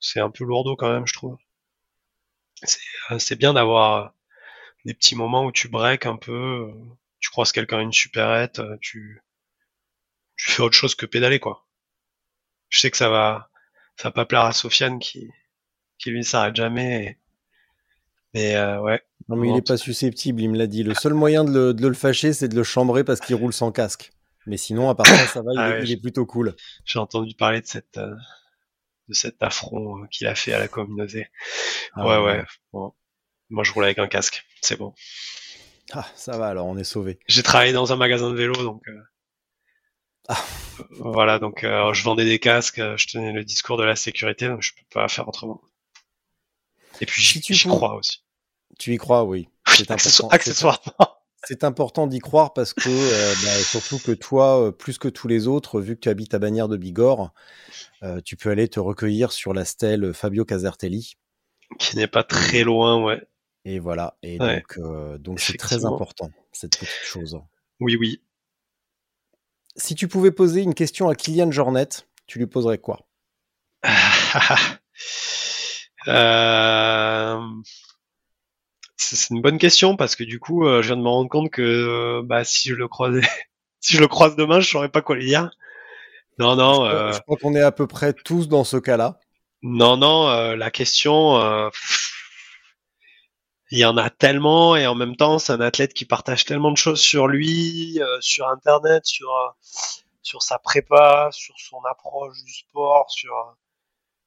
[0.00, 1.36] c'est un peu lourdeau quand même, je trouve.
[2.62, 4.08] C'est euh, bien d'avoir euh,
[4.84, 6.70] des petits moments où tu breaks un peu,
[7.18, 9.22] tu croises quelqu'un à une supérette, tu,
[10.36, 11.66] tu fais autre chose que pédaler, quoi.
[12.68, 13.49] Je sais que ça va,
[14.00, 15.28] ça va pas plaire à Sofiane qui,
[15.98, 17.18] qui lui s'arrête jamais.
[18.32, 19.02] Mais ouais.
[19.28, 20.82] Non mais il est pas susceptible, il me l'a dit.
[20.82, 23.52] Le seul moyen de le, de le fâcher, c'est de le chambrer parce qu'il roule
[23.52, 24.12] sans casque.
[24.46, 26.56] Mais sinon, à part ça, ça va, il, ah est, plutôt cool.
[26.86, 31.28] J'ai entendu parler de cette, de cet affront euh, qu'il a fait à la communauté.
[31.94, 32.44] Ah ouais, ouais.
[32.72, 32.94] Bon.
[33.50, 34.46] Moi, je roule avec un casque.
[34.62, 34.94] C'est bon.
[35.92, 37.18] Ah, ça va, alors on est sauvé.
[37.26, 38.82] J'ai travaillé dans un magasin de vélo, donc.
[38.88, 39.02] Euh,
[40.30, 40.44] ah.
[40.90, 44.62] Voilà, donc euh, je vendais des casques, je tenais le discours de la sécurité, donc
[44.62, 45.60] je peux pas faire autrement.
[47.00, 48.22] Et puis j'y crois aussi.
[48.78, 49.48] Tu y crois, oui.
[49.66, 50.30] C'est accessoirement.
[51.44, 55.80] C'est important d'y croire parce que, bah, surtout que toi, plus que tous les autres,
[55.80, 57.32] vu que tu habites à Bagnères de Bigorre,
[58.02, 61.14] euh, tu peux aller te recueillir sur la stèle Fabio Casertelli.
[61.78, 63.22] Qui n'est pas très loin, ouais.
[63.64, 64.18] Et voilà.
[64.22, 67.40] Et donc, euh, donc c'est très important, cette petite chose.
[67.80, 68.20] Oui, oui.
[69.76, 71.88] Si tu pouvais poser une question à Kylian Jornet,
[72.26, 73.06] tu lui poserais quoi?
[76.08, 77.38] Euh...
[78.96, 82.22] C'est une bonne question parce que du coup, je viens de me rendre compte que
[82.24, 83.20] bah, si je le croisais,
[83.80, 85.50] si je le croise demain, je saurais pas quoi lui dire.
[86.38, 86.86] Non, non.
[86.86, 87.12] Euh...
[87.12, 89.20] Je crois qu'on est à peu près tous dans ce cas-là.
[89.62, 91.68] Non, non, euh, la question, euh,
[93.70, 96.72] il y en a tellement et en même temps, c'est un athlète qui partage tellement
[96.72, 99.30] de choses sur lui, euh, sur Internet, sur
[100.22, 103.34] sur sa prépa, sur son approche du sport, sur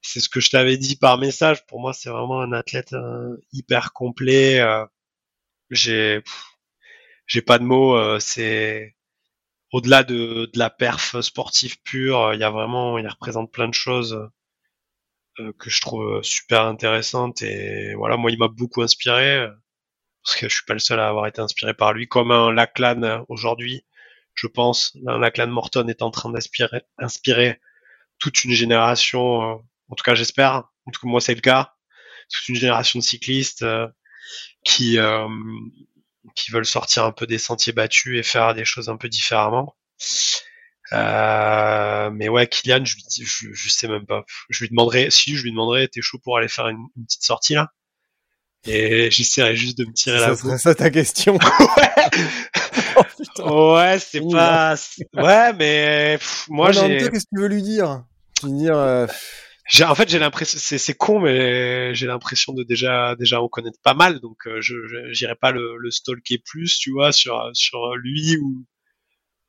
[0.01, 1.65] c'est ce que je t'avais dit par message.
[1.67, 2.95] Pour moi, c'est vraiment un athlète
[3.53, 4.61] hyper complet.
[5.69, 6.23] j'ai
[7.27, 8.19] j'ai pas de mots.
[8.19, 8.95] c'est
[9.73, 13.73] au-delà de, de, la perf sportive pure, il y a vraiment, il représente plein de
[13.73, 14.27] choses euh,
[15.57, 19.47] que je trouve super intéressantes et voilà, moi il m'a beaucoup inspiré
[20.23, 22.51] parce que je suis pas le seul à avoir été inspiré par lui, comme un
[22.51, 23.86] Lachlan aujourd'hui,
[24.36, 27.59] je pense, un Lachlan Morton est en train d'inspirer, inspirer
[28.19, 29.55] toute une génération, euh,
[29.89, 31.73] en tout cas j'espère, en tout cas moi c'est le cas,
[32.31, 33.88] toute une génération de cyclistes euh,
[34.63, 34.97] qui
[36.36, 39.75] qui veulent sortir un peu des sentiers battus et faire des choses un peu différemment.
[40.93, 44.23] Euh, mais ouais, Kylian, je, je, je, sais même pas.
[44.49, 47.55] Je lui demanderai, si je lui demanderais, t'es chaud pour aller faire une, petite sortie
[47.55, 47.71] là?
[48.65, 50.35] Et j'essaierai juste de me tirer ça la.
[50.35, 51.37] C'est ça ta question
[53.39, 54.75] oh, Ouais, c'est pas.
[55.13, 56.97] Ouais, mais moi j'ai.
[56.97, 58.03] Qu'est-ce que tu veux lui dire?
[58.39, 58.77] Tu veux dire.
[58.77, 59.07] Euh,
[59.81, 63.79] en fait, j'ai l'impression, c'est, c'est con, mais j'ai l'impression de déjà, déjà en connaître
[63.81, 64.75] pas mal, donc euh, je,
[65.11, 68.65] j'irai pas le, le stalker plus, tu vois, sur, sur lui ou,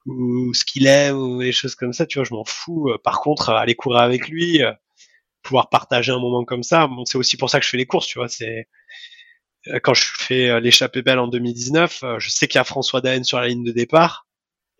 [0.06, 2.90] ou ce qu'il est ou des choses comme ça, tu vois, je m'en fous.
[3.02, 4.72] Par contre, aller courir avec lui, euh,
[5.42, 7.86] pouvoir partager un moment comme ça, bon, c'est aussi pour ça que je fais les
[7.86, 8.68] courses, tu vois, c'est
[9.68, 13.24] euh, quand je fais l'échappée belle en 2019, je sais qu'il y a François Daen
[13.24, 14.26] sur la ligne de départ.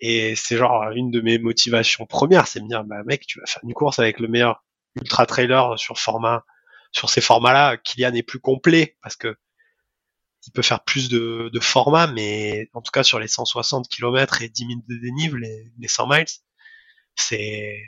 [0.01, 3.47] Et c'est genre une de mes motivations premières, c'est me dire, bah mec, tu vas
[3.47, 4.63] faire une course avec le meilleur
[4.97, 6.45] ultra trailer sur format,
[6.93, 9.37] sur ces formats-là, Kylian est plus complet parce que
[10.47, 14.43] il peut faire plus de, de formats, mais en tout cas sur les 160 km
[14.43, 16.27] et 10 minutes de dénive, les, les 100 miles,
[17.17, 17.81] c'est,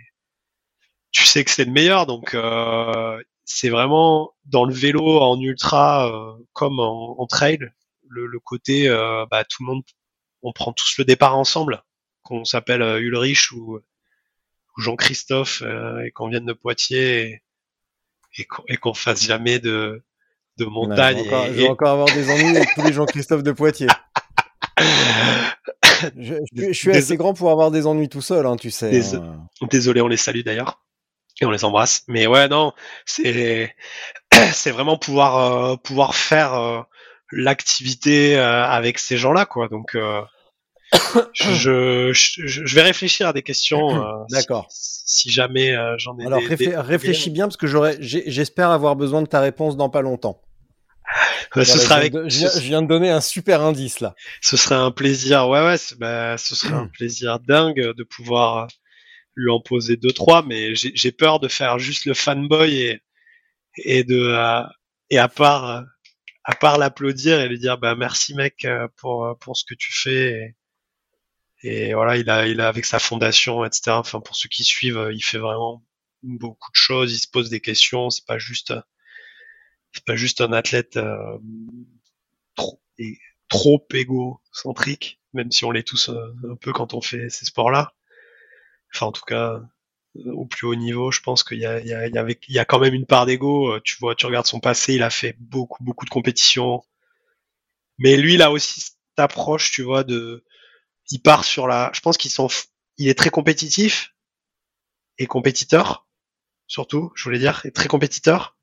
[1.11, 6.09] tu sais que c'est le meilleur, donc euh, c'est vraiment dans le vélo en ultra
[6.09, 7.59] euh, comme en, en, trail,
[8.09, 9.83] le, le côté, euh, bah, tout le monde,
[10.43, 11.83] on prend tous le départ ensemble,
[12.23, 13.81] qu'on s'appelle Ulrich ou
[14.79, 17.43] Jean-Christophe euh, et qu'on vienne de Poitiers
[18.39, 20.05] et, et qu'on fasse jamais de,
[20.59, 21.23] de montagne.
[21.25, 23.89] je, vais encore, avoir des ennuis avec tous les Jean-Christophe de Poitiers.
[26.17, 29.15] je, suis assez grand pour avoir des ennuis tout seul, hein, tu sais.
[29.17, 29.47] Hein.
[29.71, 30.83] Désolé, on les salue d'ailleurs
[31.41, 32.05] et on les embrasse.
[32.09, 32.73] Mais ouais, non,
[33.05, 33.75] c'est
[34.53, 36.81] c'est vraiment pouvoir euh, pouvoir faire euh,
[37.33, 39.69] l'activité avec ces gens-là, quoi.
[39.69, 39.97] Donc
[41.35, 43.91] je, je, vais réfléchir à des questions.
[43.91, 44.67] Euh, D'accord.
[44.71, 46.27] Si, jamais euh, j'en ai.
[46.27, 50.43] Alors réfléchis bien parce que j'aurais, j'espère avoir besoin de ta réponse dans pas longtemps.
[51.55, 52.13] Ce sera avec...
[52.13, 54.15] je, viens, de donner un super indice là.
[54.41, 58.69] Ce serait un plaisir, ouais ouais, bah, ce serait un plaisir dingue de pouvoir
[59.35, 63.01] lui en poser deux trois, mais j'ai peur de faire juste le fanboy et
[63.85, 64.35] et de
[65.11, 65.85] et à part
[66.45, 70.55] à part l'applaudir et lui dire bah merci mec pour pour ce que tu fais
[71.63, 73.93] et voilà, il a, il a avec sa fondation, etc.
[73.93, 75.85] Enfin, pour ceux qui suivent, il fait vraiment
[76.23, 77.13] beaucoup de choses.
[77.13, 78.11] Il se pose des questions.
[78.11, 78.73] C'est pas juste,
[79.97, 81.39] c'est pas juste un athlète euh,
[82.55, 83.19] trop, et,
[83.49, 87.95] trop égocentrique, même si on l'est tous euh, un peu quand on fait ces sports-là.
[88.95, 89.61] Enfin, en tout cas,
[90.27, 92.79] au plus haut niveau, je pense qu'il y a, il y a, y, a quand
[92.79, 93.79] même une part d'ego.
[93.81, 96.83] Tu vois, tu regardes son passé, il a fait beaucoup, beaucoup de compétitions.
[97.99, 100.45] Mais lui, il a aussi cette approche, tu vois, de
[101.11, 101.91] il part sur la.
[101.95, 102.49] Je pense qu'il s'en.
[102.99, 104.15] Il est très compétitif
[105.19, 106.07] et compétiteur,
[106.67, 107.13] surtout.
[107.15, 108.56] Je voulais dire, est très compétiteur.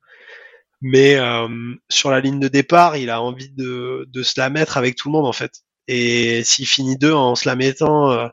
[0.83, 1.47] Mais euh,
[1.89, 5.09] sur la ligne de départ, il a envie de, de se la mettre avec tout
[5.09, 5.51] le monde en fait.
[5.87, 8.27] Et s'il finit deux en se la mettant, euh,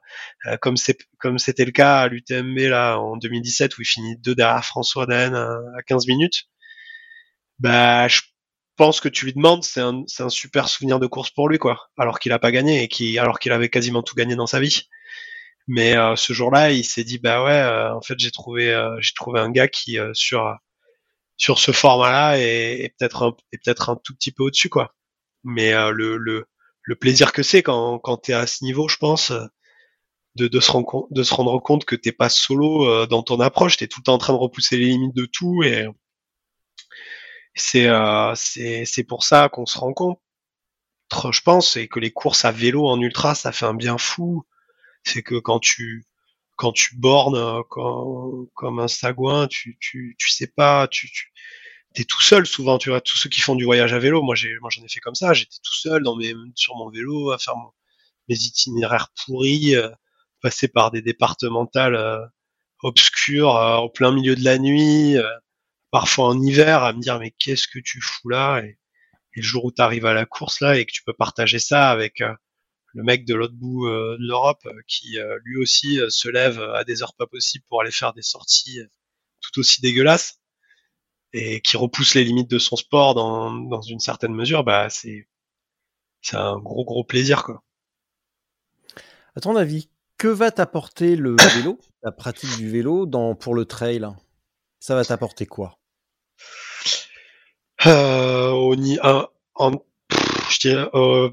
[0.46, 4.16] euh, comme c'est comme c'était le cas à l'UTMB là en 2017 où il finit
[4.18, 6.44] deux derrière François Daen à 15 minutes,
[7.58, 8.20] bah je
[8.76, 11.90] pense que tu lui demandes, c'est un, un super souvenir de course pour lui, quoi.
[11.98, 14.60] Alors qu'il a pas gagné et qui, alors qu'il avait quasiment tout gagné dans sa
[14.60, 14.88] vie.
[15.68, 18.96] Mais euh, ce jour-là, il s'est dit, bah ouais, euh, en fait, j'ai trouvé, euh,
[19.00, 20.56] j'ai trouvé un gars qui sur
[21.40, 24.94] sur ce format-là est, peut-être un, peut-être un tout petit peu au-dessus, quoi.
[25.44, 26.46] Mais le, le
[26.82, 29.32] le plaisir que c'est quand quand t'es à ce niveau, je pense.
[30.36, 33.76] De, de, se rendre, de se rendre compte que t'es pas solo dans ton approche,
[33.78, 35.88] t'es tout le temps en train de repousser les limites de tout et,
[37.54, 40.20] c'est euh, c'est c'est pour ça qu'on se rend compte,
[41.32, 44.44] je pense, et que les courses à vélo en ultra, ça fait un bien fou.
[45.04, 46.06] C'est que quand tu
[46.60, 47.62] quand tu bornes euh,
[48.54, 51.32] comme, un sagouin, tu, tu, tu sais pas, tu, tu
[51.96, 54.34] es tout seul souvent, tu vois, tous ceux qui font du voyage à vélo, moi
[54.34, 57.38] j'ai j'en ai fait comme ça, j'étais tout seul dans mes sur mon vélo à
[57.38, 57.54] faire
[58.28, 59.88] mes itinéraires pourris, euh,
[60.42, 62.26] passer par des départementales euh,
[62.82, 65.16] obscures au plein milieu de la nuit,
[65.90, 68.60] parfois en hiver à me dire mais qu'est-ce que tu fous là?
[68.60, 68.78] Et,
[69.36, 71.90] le jour où tu arrives à la course là et que tu peux partager ça
[71.90, 72.34] avec euh,
[72.92, 76.84] le mec de l'autre bout euh, de l'Europe euh, qui lui aussi se lève à
[76.84, 78.80] des heures pas possibles pour aller faire des sorties
[79.40, 80.40] tout aussi dégueulasses
[81.32, 85.28] et qui repousse les limites de son sport dans, dans une certaine mesure, bah c'est
[86.22, 87.62] c'est un gros gros plaisir quoi.
[89.36, 89.88] À ton avis,
[90.18, 94.06] que va t'apporter le vélo, la pratique du vélo dans pour le trail?
[94.80, 95.78] Ça va t'apporter quoi?
[97.86, 98.74] Euh,
[100.50, 101.30] je dirais, euh,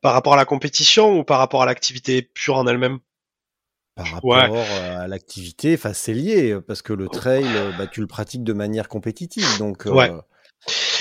[0.00, 2.98] par rapport à la compétition ou par rapport à l'activité pure en elle-même?
[3.94, 7.46] Par rapport à l'activité, enfin c'est lié parce que le trail,
[7.76, 10.20] bah, tu le pratiques de manière compétitive, donc euh,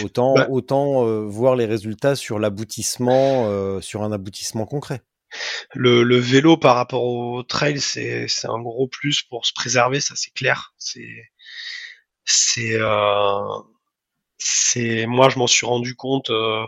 [0.03, 5.03] autant bah autant voir les résultats sur l'aboutissement, sur un aboutissement concret.
[5.73, 10.15] Le, le, vélo par rapport au trail, c'est un gros plus pour se préserver, ça
[10.15, 10.73] c'est clair.
[10.77, 11.29] C'est
[12.27, 13.61] c'est euh,
[15.07, 16.65] moi je m'en suis rendu compte euh,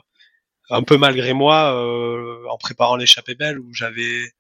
[0.70, 4.32] un peu malgré moi euh, en préparant l'échappée belle où j'avais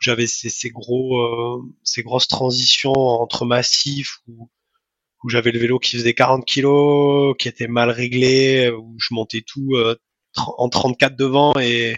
[0.00, 4.50] j'avais ces, ces, gros euh, grosses transitions entre massifs où,
[5.28, 9.74] j'avais le vélo qui faisait 40 kilos qui était mal réglé où je montais tout
[10.36, 11.96] en 34 devant et,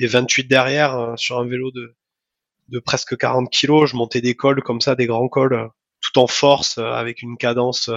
[0.00, 3.90] et 28 derrière sur un vélo de presque 40 kilos.
[3.90, 5.70] Je montais des cols comme ça des grands cols
[6.00, 7.90] tout en force avec une cadence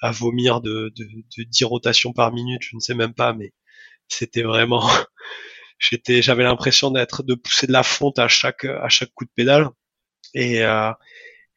[0.00, 1.04] à vomir de, de,
[1.36, 3.52] de 10 rotations par minute, je ne sais même pas, mais
[4.12, 4.88] c'était vraiment,
[5.78, 9.30] j'étais, j'avais l'impression d'être, de pousser de la fonte à chaque, à chaque coup de
[9.34, 9.68] pédale.
[10.34, 10.92] Et, euh,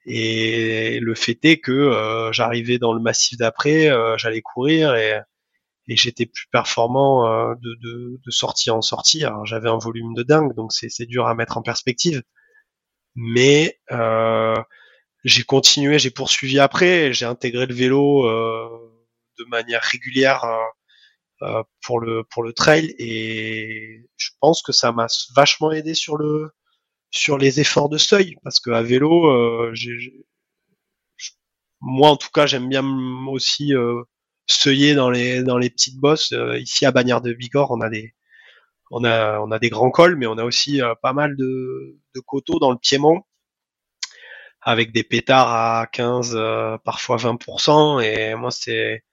[0.06, 5.20] et le fait est que euh, j'arrivais dans le massif d'après, euh, j'allais courir et,
[5.88, 9.24] j'étais plus performant de, de, de, sortie en sortie.
[9.44, 12.24] J'avais un volume de dingue, donc c'est dur à mettre en perspective.
[13.14, 13.80] Mais
[15.24, 18.24] j'ai continué, j'ai poursuivi après, j'ai intégré le vélo
[19.38, 20.44] de manière régulière
[21.42, 25.94] euh, euh, pour le pour le trail et je pense que ça m'a vachement aidé
[25.94, 26.52] sur le
[27.12, 29.74] sur les efforts de seuil parce que à vélo, euh,
[31.82, 32.84] moi en tout cas j'aime bien
[33.28, 34.04] aussi euh,
[34.48, 36.34] seuiller dans les dans les petites bosses.
[36.60, 38.14] ici à Bagnères de Bigorre, on a des
[38.92, 42.20] on a on a des grands cols, mais on a aussi pas mal de, de
[42.22, 43.24] coteaux dans le Piémont
[44.66, 48.02] avec des pétards à 15, euh, parfois 20%.
[48.02, 49.04] Et moi, c'est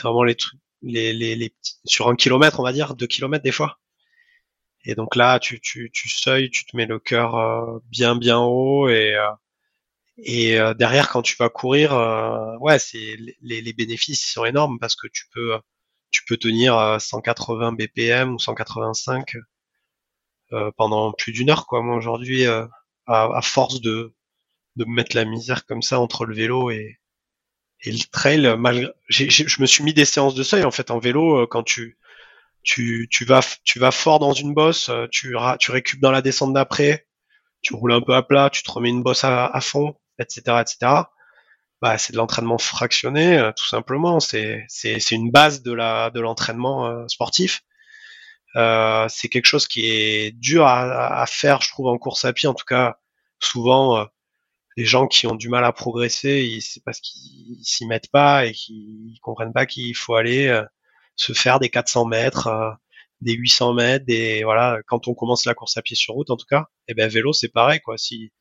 [0.00, 1.54] vraiment les trucs, les, les,
[1.84, 3.78] sur un kilomètre, on va dire, deux kilomètres des fois.
[4.86, 8.88] Et donc là, tu, tu, tu tu te mets le cœur euh, bien bien haut
[8.88, 9.30] et euh,
[10.60, 11.92] euh, derrière quand tu vas courir,
[12.60, 15.58] ouais, c'est les, bénéfices sont énormes parce que tu peux
[16.10, 19.36] tu peux tenir 180 BPM ou 185
[20.76, 21.82] pendant plus d'une heure quoi.
[21.82, 22.44] Moi aujourd'hui,
[23.06, 24.14] à, force de
[24.76, 26.98] de mettre la misère comme ça entre le vélo et
[27.82, 30.98] et le trail, malgré, je me suis mis des séances de seuil en fait en
[30.98, 31.98] vélo quand tu
[32.66, 36.20] tu, tu vas tu vas fort dans une bosse, euh, tu tu récupères dans la
[36.20, 37.06] descente d'après,
[37.62, 40.92] tu roules un peu à plat, tu te remets une bosse à, fond, etc., etc.
[41.82, 44.20] Bah, c'est de l'entraînement fractionné, euh, tout simplement.
[44.20, 47.62] C'est c'est une base de la de l'entraînement euh, sportif.
[48.56, 52.32] Euh, c'est quelque chose qui est dur à, à, faire, je trouve, en course à
[52.32, 52.48] pied.
[52.48, 52.98] En tout cas,
[53.40, 54.06] souvent,
[54.76, 58.52] les gens qui ont du mal à progresser, c'est parce qu'ils s'y mettent pas et
[58.52, 60.62] qu'ils comprennent pas qu'il faut aller
[61.16, 62.70] se faire des 400 mètres, euh,
[63.22, 64.78] des 800 mètres, des voilà.
[64.86, 67.08] Quand on commence la course à pied sur route, en tout cas, et eh ben
[67.10, 67.98] vélo c'est pareil quoi.
[67.98, 68.32] Si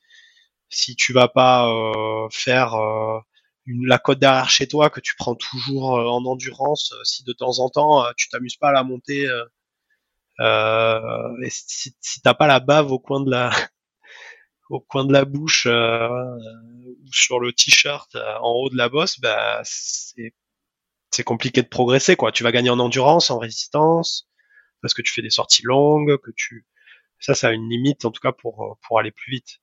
[0.69, 3.19] si tu vas pas euh, faire euh,
[3.67, 7.69] la côte derrière chez toi que tu prends toujours en endurance, si de temps en
[7.69, 9.29] temps tu t'amuses pas à la monter,
[10.39, 13.51] et si, si t'as pas la bave au coin de la
[14.70, 19.61] au coin de la bouche ou sur le t-shirt en haut de la bosse, bah
[19.63, 20.34] c'est
[21.16, 22.32] c'est compliqué de progresser, quoi.
[22.32, 24.28] Tu vas gagner en endurance, en résistance,
[24.82, 26.66] parce que tu fais des sorties longues, que tu,
[27.20, 29.59] ça, ça a une limite, en tout cas, pour, pour aller plus vite.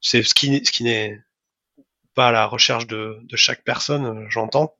[0.00, 1.20] C'est ce qui, ce qui n'est
[2.14, 4.76] pas à la recherche de, de chaque personne, j'entends.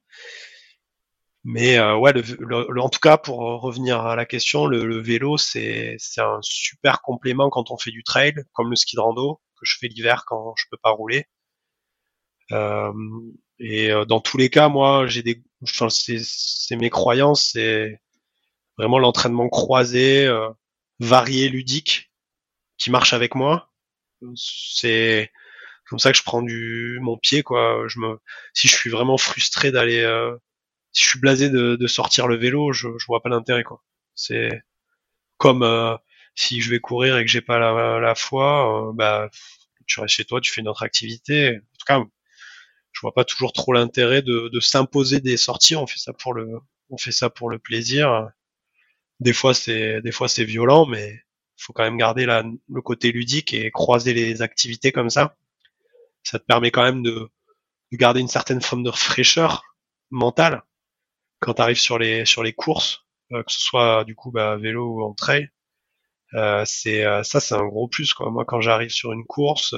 [1.45, 5.99] Mais euh, ouais, le, en tout cas, pour revenir à la question, le, vélo, c'est
[6.17, 9.89] un super complément quand on fait du trail, comme le ski de rando je fais
[9.89, 11.27] l'hiver quand je peux pas rouler.
[12.53, 12.93] Euh,
[13.59, 18.01] et euh, dans tous les cas, moi, j'ai des, enfin, c'est mes croyances, c'est
[18.79, 20.49] vraiment l'entraînement croisé, euh,
[21.01, 22.13] varié, ludique,
[22.79, 23.71] qui marche avec moi.
[24.37, 25.31] C'est
[25.89, 27.85] comme ça que je prends du mon pied, quoi.
[27.89, 28.19] Je me,
[28.55, 30.37] si je suis vraiment frustré d'aller, euh,
[30.93, 33.83] si je suis blasé de, de, sortir le vélo, je, je vois pas l'intérêt, quoi.
[34.15, 34.51] C'est
[35.39, 35.97] comme euh,
[36.35, 39.31] si je vais courir et que j'ai pas la, la foi, bah
[39.87, 41.57] tu restes chez toi, tu fais une autre activité.
[41.59, 42.01] En tout cas,
[42.93, 45.77] je vois pas toujours trop l'intérêt de, de s'imposer des sorties.
[45.77, 46.49] On fait ça pour le,
[46.91, 48.31] on fait ça pour le plaisir.
[49.21, 51.21] Des fois c'est, des fois c'est violent, mais
[51.57, 55.37] faut quand même garder la, le côté ludique et croiser les activités comme ça.
[56.25, 57.31] Ça te permet quand même de,
[57.93, 59.65] de garder une certaine forme de fraîcheur
[60.11, 60.63] mentale
[61.41, 64.57] quand tu arrives sur les sur les courses, euh, que ce soit du coup bah,
[64.57, 65.51] vélo ou en trail.
[66.35, 68.31] Euh, c'est euh, ça c'est un gros plus quoi.
[68.31, 69.75] Moi quand j'arrive sur une course,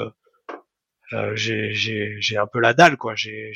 [1.13, 3.15] euh, j'ai un peu la dalle quoi.
[3.15, 3.53] J'ai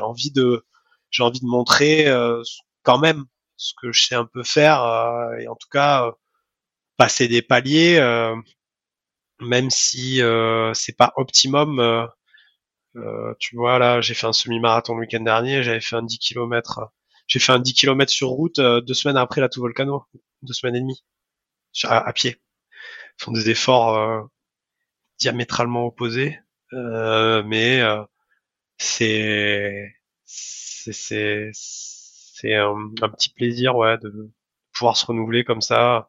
[0.00, 0.64] envie de
[1.10, 2.42] j'ai envie de montrer euh,
[2.82, 3.24] quand même
[3.56, 6.10] ce que je sais un peu faire euh, et en tout cas
[6.96, 8.00] passer des paliers
[9.40, 10.20] même si
[10.74, 12.08] c'est pas optimum
[13.38, 16.92] tu vois là j'ai fait un semi-marathon le week-end dernier j'avais fait un 10 km
[17.26, 20.04] j'ai fait un 10 km sur route deux semaines après la tout volcano
[20.42, 21.04] deux semaines et demie
[21.84, 22.41] à pied
[23.22, 24.28] ce sont des efforts
[25.20, 26.40] diamétralement opposés
[26.72, 28.02] euh, mais euh,
[28.78, 29.94] c'est
[30.24, 34.30] c'est c'est un, petit plaisir ouais de
[34.74, 36.08] pouvoir se renouveler comme ça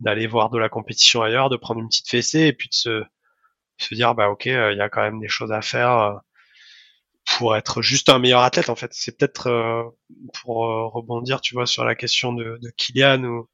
[0.00, 3.04] d'aller voir de la compétition ailleurs de prendre une petite fessée et puis de se
[3.78, 6.20] se dire bah ok euh, il y a quand même des choses à faire
[7.36, 8.92] pour être juste un meilleur athlète en fait.
[8.94, 9.92] C'est peut-être
[10.34, 10.58] pour
[10.92, 13.48] rebondir tu vois sur la question de, de Kylian ou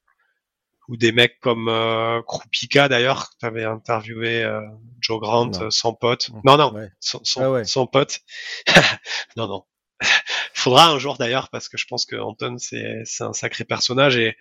[0.93, 4.61] ou des mecs comme euh, Krupika d'ailleurs, tu avais interviewé euh,
[5.01, 6.31] Joe Grant euh, sans pote.
[6.45, 8.21] Non, non, sans, sans, ah pote.
[9.39, 9.65] non, non.
[10.53, 14.19] Faudra un jour d'ailleurs parce que je pense que Anton c'est c'est un sacré personnage
[14.19, 14.37] et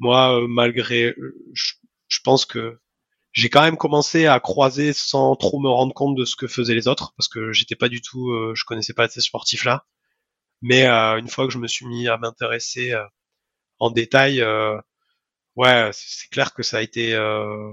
[0.00, 1.14] moi euh, malgré
[1.52, 1.74] je,
[2.08, 2.80] je pense que
[3.32, 6.74] j'ai quand même commencé à croiser sans trop me rendre compte de ce que faisaient
[6.74, 9.86] les autres parce que j'étais pas du tout je connaissais pas ces sportifs là
[10.60, 12.94] mais une fois que je me suis mis à m'intéresser
[13.78, 14.42] en détail
[15.56, 17.72] ouais, c'est clair que ça a été euh,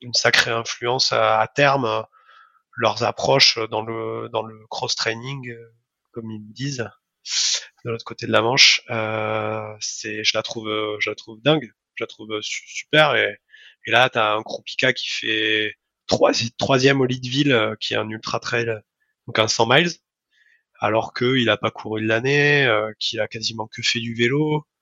[0.00, 2.02] une sacrée influence à, terme euh,
[2.76, 5.72] leurs approches dans le dans le cross training, euh,
[6.12, 6.88] comme ils me disent,
[7.84, 8.82] de l'autre côté de la Manche.
[8.90, 10.68] Euh, c'est, je la trouve,
[11.00, 13.16] je la trouve dingue, je la trouve super.
[13.16, 13.38] Et,
[13.86, 15.74] et là, t'as un Krupika qui fait
[16.58, 18.80] troisième au Leadville, qui est un ultra trail,
[19.26, 19.90] donc un 100 miles,
[20.80, 24.73] alors qu'il a pas couru de l'année, qu'il a quasiment que fait du vélo, euh,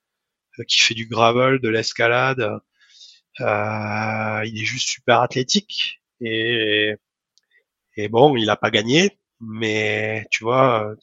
[0.69, 2.61] qui fait du gravel, de l'escalade.
[3.41, 6.97] Euh, il est juste super athlétique et,
[7.97, 10.95] et bon, il a pas gagné, mais tu vois,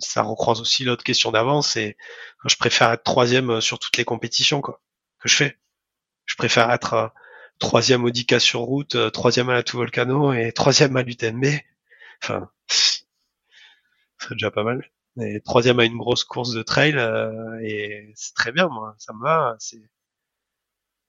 [0.00, 1.96] ça recroise aussi l'autre question d'avant, c'est
[2.44, 4.80] je préfère être troisième sur toutes les compétitions quoi,
[5.20, 5.58] que je fais.
[6.26, 7.12] je préfère être
[7.58, 11.46] troisième au 10K sur route, troisième à la tout volcano et troisième à l'UTMB.
[12.22, 13.04] Enfin, c'est
[14.32, 14.90] déjà pas mal.
[15.20, 16.96] Et troisième à une grosse course de trail
[17.62, 19.56] et c'est très bien, moi, ça me va.
[19.58, 19.82] C'est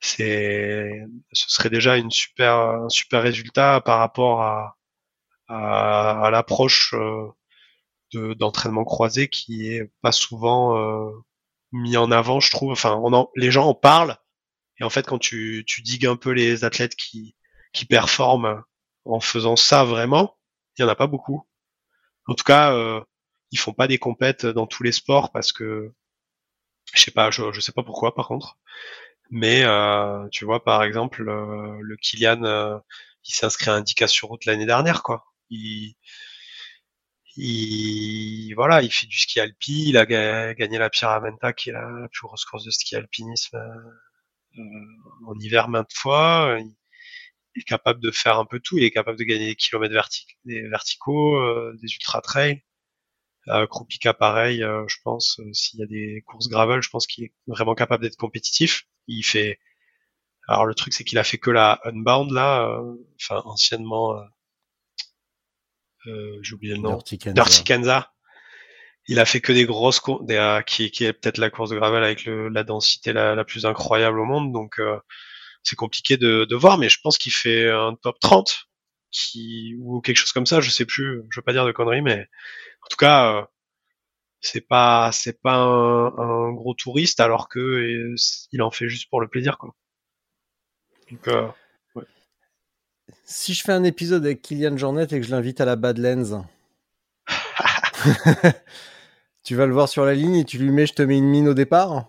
[0.02, 4.78] c'est ce serait déjà une super un super résultat par rapport à
[5.50, 11.12] à, l'approche euh, d'entraînement croisé qui est pas souvent euh,
[11.72, 12.72] mis en avant, je trouve.
[12.72, 14.18] Enfin, on les gens en parlent
[14.80, 17.36] et en fait, quand tu, tu digues un peu les athlètes qui
[17.74, 18.64] qui performent
[19.06, 20.38] en faisant ça vraiment,
[20.78, 21.48] il y en a pas beaucoup.
[22.28, 23.02] En tout cas, euh,
[23.54, 25.94] ils font pas des compètes dans tous les sports parce que
[26.94, 28.58] je sais pas, je, je sais pas pourquoi par contre.
[29.32, 32.80] Mais euh, tu vois, par exemple, euh, le Kylian, euh,
[33.26, 35.26] il s'est inscrit à Indica sur route l'année dernière, quoi.
[35.50, 35.96] Il,
[37.36, 40.06] il, voilà, il fait du ski alpi, il a
[40.54, 43.58] gagné la Pyramenta, qui est la, plus grosse course de ski alpinisme
[45.28, 46.58] en hiver maintes fois.
[47.56, 48.78] Il est capable de faire un peu tout.
[48.78, 52.62] Il est capable de gagner des kilomètres verticaux, des ultra trails.
[53.50, 55.40] Euh, Krupika pareil, je pense.
[55.52, 58.88] S'il y a des courses gravel, je pense qu'il est vraiment capable d'être compétitif.
[59.08, 59.60] Il fait.
[60.48, 64.24] Alors le truc c'est qu'il a fait que la Unbound là, euh, enfin anciennement, euh,
[66.08, 68.12] euh, j'ai oublié le nom, Dirty Kanza.
[69.08, 70.24] Il a fait que des grosses courses,
[70.66, 73.66] qui, qui est peut-être la course de gravel avec le, la densité la, la, plus
[73.66, 74.80] incroyable au monde, donc
[75.62, 78.70] c'est compliqué de, de, voir, mais je pense qu'il fait un top 30
[79.14, 82.02] qui ou quelque chose comme ça, je sais plus, je veux pas dire de conneries,
[82.02, 82.28] mais
[82.82, 83.48] en tout cas
[84.44, 88.16] c'est pas c'est pas un, gros touriste alors que euh,
[88.52, 89.74] il en fait juste pour le plaisir quoi.
[91.10, 91.48] Donc, euh,
[93.24, 96.46] Si je fais un épisode avec Kylian Jornet et que je l'invite à la Badlands,
[99.44, 101.30] tu vas le voir sur la ligne et tu lui mets je te mets une
[101.30, 102.08] mine au départ?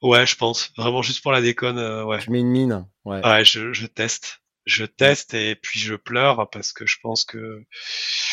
[0.00, 0.72] Ouais, je pense.
[0.76, 2.20] Vraiment juste pour la déconne, euh, ouais.
[2.20, 2.86] Je mets une mine.
[3.04, 7.24] Ouais, ouais je, je teste je teste et puis je pleure parce que je pense
[7.24, 7.38] que.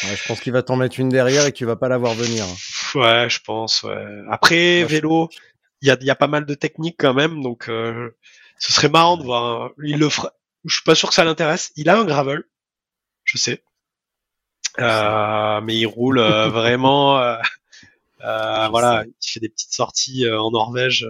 [0.04, 1.98] Ouais, je pense qu'il va t'en mettre une derrière et que tu vas pas la
[1.98, 2.46] voir venir.
[2.96, 3.84] Ouais, je pense.
[3.84, 4.22] Ouais.
[4.30, 5.30] Après vélo,
[5.82, 8.16] il y a, y a pas mal de techniques quand même, donc euh,
[8.60, 9.72] ce serait marrant de voir.
[9.84, 10.34] Il le fera.
[10.66, 11.72] Je suis pas sûr que ça l'intéresse.
[11.76, 12.44] Il a un gravel,
[13.24, 13.64] je sais,
[14.80, 17.20] euh, mais il roule euh, vraiment.
[17.20, 17.38] Euh,
[18.24, 21.08] euh, voilà, il fait des petites sorties en Norvège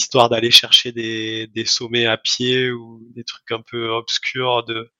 [0.00, 4.90] histoire d'aller chercher des, sommets à pied ou des trucs un peu obscurs, de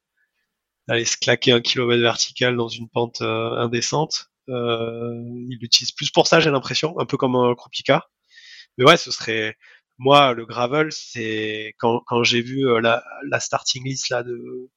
[0.89, 4.31] d'aller se claquer un kilomètre vertical dans une pente euh, indécente.
[4.49, 5.13] Euh,
[5.49, 8.09] il l'utilise plus pour ça, j'ai l'impression, un peu comme un Krupika.
[8.79, 9.57] Mais ouais, ce serait
[9.99, 14.71] moi le gravel, c'est quand, j'ai vu euh, la, la starting list là de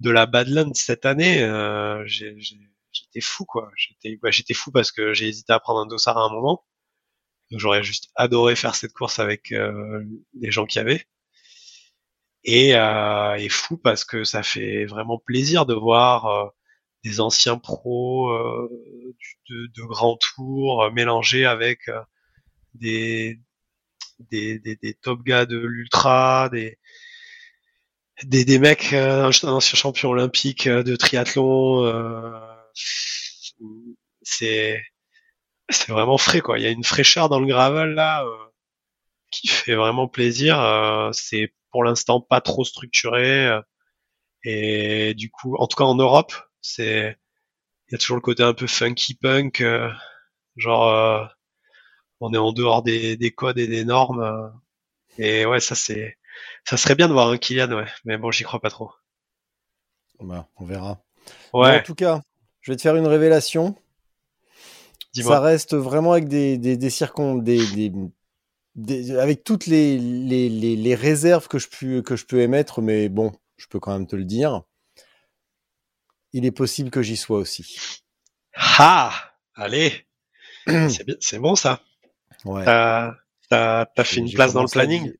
[0.00, 3.70] de la Badland cette année, euh, j'étais fou quoi.
[3.76, 6.64] J'étais bah, j'étais fou parce que j'ai hésité à prendre un dossard à un moment
[7.50, 10.04] j'aurais juste adoré faire cette course avec euh,
[10.38, 11.06] les gens qui avaient.
[12.46, 16.48] Et, euh, et, fou parce que ça fait vraiment plaisir de voir euh,
[17.04, 18.70] des anciens pros euh,
[19.50, 21.90] de, de grands tours mélangés avec
[22.74, 23.40] des,
[24.30, 26.78] des, des, des, top gars de l'ultra, des,
[28.24, 31.84] des, des mecs, un ancien champion olympique de triathlon.
[34.22, 34.80] c'est
[35.68, 36.58] c'est vraiment frais quoi.
[36.58, 38.36] Il y a une fraîcheur dans le gravel là euh,
[39.30, 40.60] qui fait vraiment plaisir.
[40.60, 43.60] Euh, c'est pour l'instant pas trop structuré euh,
[44.44, 47.18] et du coup, en tout cas en Europe, c'est
[47.88, 49.62] il y a toujours le côté un peu funky punk,
[50.56, 51.30] genre
[52.20, 54.52] on est en dehors des, des, codes et des normes.
[55.18, 56.18] et ouais, ça c'est
[56.64, 57.86] ça serait bien de voir un Kylian, ouais.
[58.04, 58.92] Mais bon, j'y crois pas trop.
[60.20, 60.98] Bah, on verra.
[61.52, 61.80] Ouais.
[61.80, 62.22] en tout cas,
[62.60, 63.76] je vais te faire une révélation.
[65.22, 66.90] Ça reste vraiment avec des, des, des
[68.76, 73.08] des, avec toutes les, les, les, réserves que je, peux, que je peux émettre, mais
[73.08, 74.62] bon, je peux quand même te le dire.
[76.32, 78.02] Il est possible que j'y sois aussi.
[78.54, 79.12] Ah
[79.54, 80.06] Allez
[81.20, 81.80] C'est bon ça
[82.44, 82.64] Ouais.
[82.64, 85.12] T'as fait une place dans le planning?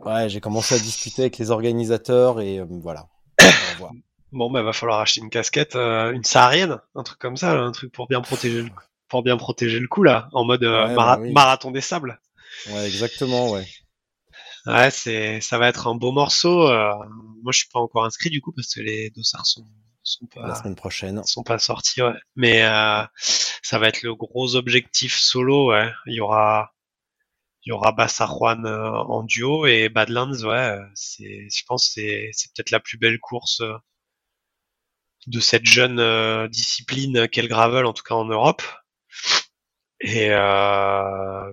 [0.00, 3.08] Ouais, j'ai commencé à discuter avec les organisateurs et euh, voilà.
[4.32, 7.72] bon, bah va falloir acheter une casquette, euh, une saharienne, un truc comme ça, un
[7.72, 8.70] truc pour bien protéger le
[9.08, 12.20] pour bien protéger le coup là, en mode euh, bah marathon des sables.
[12.70, 13.66] Ouais, exactement, ouais.
[14.66, 16.68] Ouais, c'est, ça va être un beau morceau.
[16.68, 16.94] Euh,
[17.42, 19.66] moi, je suis pas encore inscrit du coup parce que les dossards sont,
[20.02, 22.00] sont pas la semaine prochaine, sont pas sortis.
[22.00, 22.14] Ouais.
[22.34, 25.72] Mais euh, ça va être le gros objectif solo.
[25.72, 25.92] Ouais.
[26.06, 26.72] Il y aura,
[27.64, 30.44] il y aura Bassa Juan en duo et Badlands.
[30.44, 33.60] Ouais, c'est, je pense, c'est, c'est peut-être la plus belle course
[35.26, 38.62] de cette jeune discipline qu'est le gravel, en tout cas en Europe.
[40.04, 41.52] Et euh,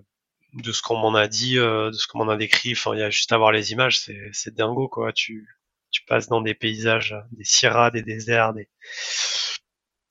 [0.53, 2.73] de ce qu'on m'en a dit, de ce qu'on m'en a décrit.
[2.73, 5.13] Enfin, il y a juste à voir les images, c'est c'est dingo quoi.
[5.13, 5.47] Tu
[5.91, 8.69] tu passes dans des paysages, des sierras, des déserts, des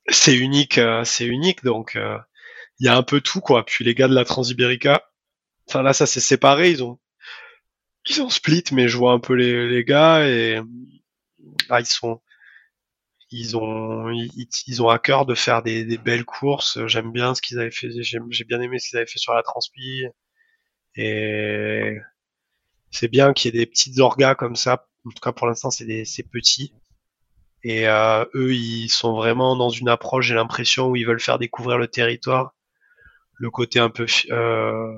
[0.08, 1.64] c'est unique, c'est unique.
[1.64, 1.98] Donc
[2.80, 3.64] il y a un peu tout quoi.
[3.64, 5.04] Puis les gars de la Transibérica,
[5.68, 6.98] enfin là ça s'est séparé, ils ont
[8.06, 10.60] ils ont split, mais je vois un peu les, les gars et
[11.68, 12.20] ah, ils sont
[13.30, 16.84] ils ont ils, ont à cœur de faire des, des belles courses.
[16.86, 17.88] J'aime bien ce qu'ils avaient fait.
[18.02, 20.04] J'ai bien aimé ce qu'ils avaient fait sur la Transpi
[20.96, 21.96] et
[22.90, 24.86] c'est bien qu'il y ait des petites orgas comme ça.
[25.06, 26.74] En tout cas pour l'instant c'est c'est petit
[27.62, 30.26] et euh, eux ils sont vraiment dans une approche.
[30.26, 32.54] J'ai l'impression où ils veulent faire découvrir le territoire,
[33.34, 34.94] le côté un peu euh,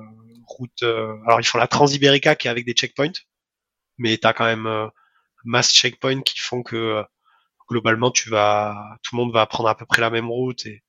[0.47, 0.83] route.
[0.83, 3.11] Euh, alors ils font la Transibérica qui est avec des checkpoints,
[3.97, 4.87] mais t'as quand même euh,
[5.45, 7.03] mass checkpoints qui font que euh,
[7.69, 10.65] globalement tu vas, tout le monde va prendre à peu près la même route.
[10.65, 10.83] Et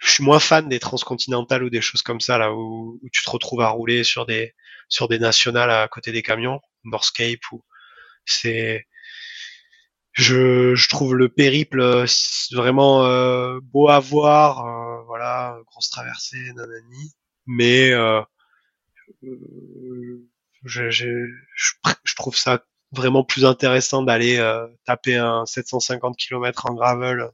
[0.00, 3.30] je suis moins fan des transcontinentales ou des choses comme ça là où, tu te
[3.30, 4.54] retrouves à rouler sur des
[4.88, 7.64] sur des nationales à côté des camions, Northcape ou
[8.26, 8.86] c'est
[10.12, 12.04] je, je, trouve le périple
[12.52, 17.12] vraiment euh, beau à voir, euh, voilà, grosse traversée, nanani,
[17.46, 18.20] mais euh,
[20.64, 26.74] je, je, je, trouve ça vraiment plus intéressant d'aller euh, taper un 750 km en
[26.74, 27.30] gravel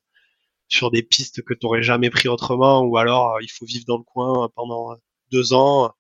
[0.69, 3.99] sur des pistes que tu jamais pris autrement, ou alors euh, il faut vivre dans
[3.99, 4.97] le coin pendant
[5.33, 5.93] deux ans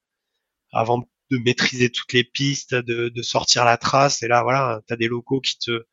[0.72, 4.22] avant de maîtriser toutes les pistes, de, de sortir la trace.
[4.22, 5.86] Et là, voilà, tu as des locaux qui te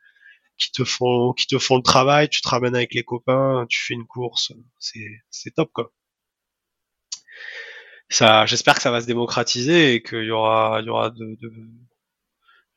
[0.58, 3.82] qui te font qui te font le travail, tu te ramènes avec les copains, tu
[3.84, 5.92] fais une course, c'est c'est top quoi.
[8.10, 11.36] Ça, j'espère que ça va se démocratiser et qu'il y aura, il y aura de,
[11.42, 11.52] de,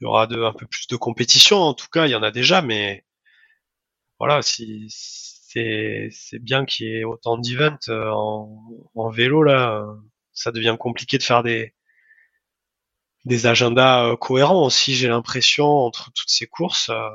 [0.01, 1.59] il y aura de, un peu plus de compétition.
[1.59, 3.05] En tout cas, il y en a déjà, mais
[4.18, 8.62] voilà, si c'est, c'est bien qu'il y ait autant d'events euh, en,
[8.94, 9.86] en vélo là,
[10.32, 11.74] ça devient compliqué de faire des,
[13.24, 14.94] des agendas euh, cohérents aussi.
[14.94, 17.09] J'ai l'impression entre toutes ces courses, euh,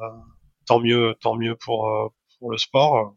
[0.68, 3.16] tant mieux, tant mieux pour pour le sport.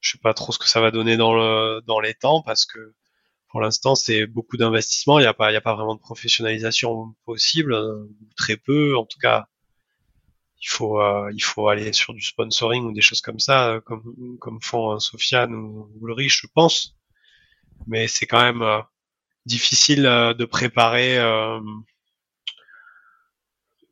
[0.00, 2.66] Je sais pas trop ce que ça va donner dans le dans les temps parce
[2.66, 2.94] que
[3.56, 5.18] pour l'instant c'est beaucoup d'investissement.
[5.18, 8.04] Il n'y a pas il a pas vraiment de professionnalisation possible, euh,
[8.36, 8.94] très peu.
[8.98, 9.48] En tout cas,
[10.60, 13.80] il faut euh, il faut aller sur du sponsoring ou des choses comme ça, euh,
[13.80, 16.98] comme comme font Sofiane ou, ou Ulrich, je pense.
[17.86, 18.82] Mais c'est quand même
[19.46, 21.18] difficile de préparer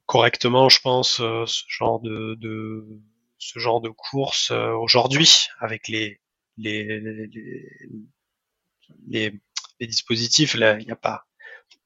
[0.04, 2.86] correctement, je pense, ce genre de, de
[3.38, 6.20] ce genre de course aujourd'hui avec les
[6.58, 7.30] les, les,
[9.06, 9.40] les,
[9.80, 10.54] dispositifs.
[10.54, 11.26] Là, il n'y a pas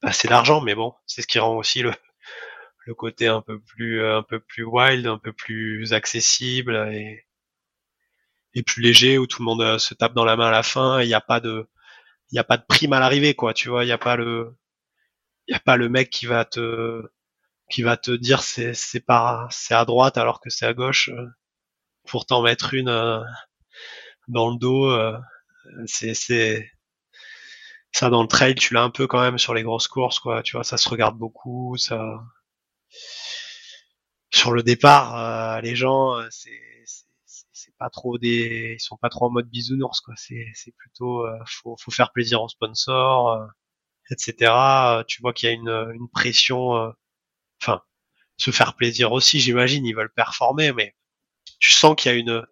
[0.03, 1.93] assez d'argent, mais bon, c'est ce qui rend aussi le,
[2.85, 7.25] le côté un peu plus un peu plus wild, un peu plus accessible et,
[8.53, 10.63] et plus léger où tout le monde euh, se tape dans la main à la
[10.63, 11.01] fin.
[11.01, 11.67] Il n'y a pas de
[12.31, 13.53] il y a pas de prime à l'arrivée quoi.
[13.53, 14.55] Tu vois, il n'y a pas le
[15.47, 17.03] il y a pas le mec qui va te
[17.71, 21.11] qui va te dire c'est c'est pas c'est à droite alors que c'est à gauche
[22.07, 23.21] pour t'en mettre une euh,
[24.27, 25.17] dans le dos, euh,
[25.85, 26.71] c'est c'est
[27.91, 30.43] ça dans le trail, tu l'as un peu quand même sur les grosses courses, quoi.
[30.43, 32.21] Tu vois, ça se regarde beaucoup, ça.
[34.33, 36.51] Sur le départ, euh, les gens, c'est
[37.51, 40.13] c'est pas trop des, ils sont pas trop en mode bisounours, quoi.
[40.17, 43.47] C'est plutôt, faut faut faire plaisir aux sponsors,
[44.11, 45.03] etc.
[45.07, 46.93] Tu vois qu'il y a une une pression,
[47.61, 47.81] enfin,
[48.37, 49.85] se faire plaisir aussi, j'imagine.
[49.85, 50.95] Ils veulent performer, mais
[51.59, 52.45] tu sens qu'il y a une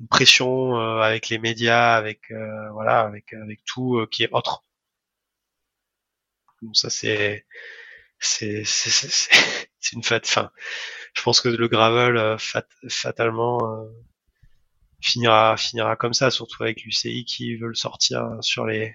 [0.00, 4.30] une pression euh, avec les médias, avec euh, voilà, avec avec tout euh, qui est
[4.32, 4.64] autre.
[6.72, 7.46] Ça c'est
[8.18, 9.30] c'est c'est
[9.92, 10.24] une fête.
[10.26, 10.50] Enfin,
[11.14, 12.36] je pense que le gravel
[12.88, 13.88] fatalement
[15.00, 18.94] finira finira comme ça, surtout avec l'UCI qui veut le sortir sur les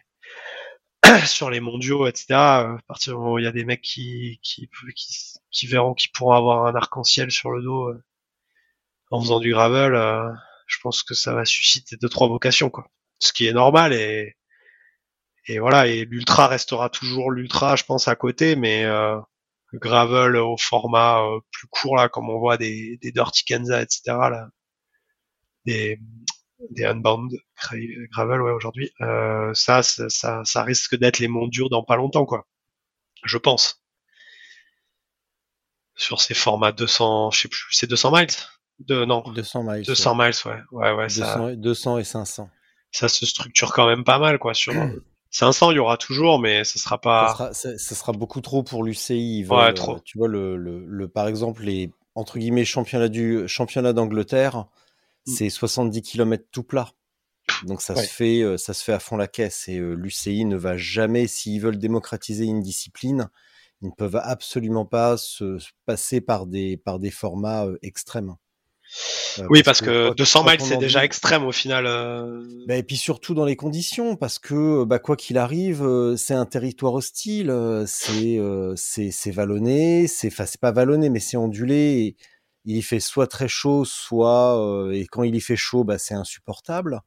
[1.25, 2.27] sur les mondiaux, etc.
[2.33, 5.93] À partir du moment où il y a des mecs qui qui qui, qui verront
[5.93, 7.93] qu'ils pourront avoir un arc-en-ciel sur le dos
[9.13, 10.31] en faisant du gravel, euh,
[10.73, 12.87] je pense que ça va susciter deux trois vocations quoi.
[13.19, 14.35] Ce qui est normal et
[15.47, 19.17] et voilà et l'ultra restera toujours l'ultra, je pense à côté, mais euh,
[19.71, 23.81] le gravel au format euh, plus court là, comme on voit des, des Dirty Kanza,
[23.81, 24.29] etc.
[24.29, 24.47] là,
[25.65, 25.99] des
[26.71, 27.31] des unbound
[28.11, 32.47] gravel ouais aujourd'hui, euh, ça, ça ça risque d'être les mondiaux dans pas longtemps quoi.
[33.25, 33.83] Je pense
[35.95, 38.27] sur ces formats 200, je sais plus, c'est 200 miles?
[38.87, 39.23] De, non.
[39.33, 39.85] 200 miles.
[39.85, 40.61] 200 miles, ouais.
[40.71, 42.49] Ouais, ouais, 200, ça, 200 et 500.
[42.91, 44.53] Ça se structure quand même pas mal, quoi.
[44.53, 44.73] Sur
[45.31, 47.29] 500, il y aura toujours, mais ce sera pas.
[47.29, 49.45] Ça sera, ça, ça sera beaucoup trop pour l'UCI.
[49.49, 49.99] Ouais, trop.
[49.99, 54.65] Tu vois, le, le, le, par exemple, les entre guillemets championnats du championnat d'Angleterre,
[55.25, 55.31] mm.
[55.31, 56.89] c'est 70 km tout plat.
[57.65, 60.77] Donc ça se fait, ça se fait à fond la caisse et l'UCI ne va
[60.77, 63.29] jamais, s'ils veulent démocratiser une discipline,
[63.81, 68.35] ils ne peuvent absolument pas se passer par des par des formats extrêmes.
[69.39, 71.85] Euh, oui, parce, que, 200 miles, c'est déjà extrême au final.
[71.87, 72.43] Euh.
[72.67, 76.33] Bah, et puis surtout dans les conditions, parce que bah, quoi qu'il arrive, euh, c'est
[76.33, 77.53] un territoire hostile,
[77.87, 78.39] c'est
[78.75, 81.75] c'est vallonné, c'est enfin pas vallonné, mais c'est ondulé.
[81.75, 82.15] Et
[82.65, 86.15] il y fait soit très chaud, soit et quand il y fait chaud, bah, c'est
[86.15, 87.01] insupportable.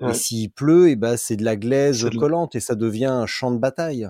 [0.00, 3.50] Et s'il pleut, et bah, c'est de la glaise collante et ça devient un champ
[3.50, 4.08] de bataille.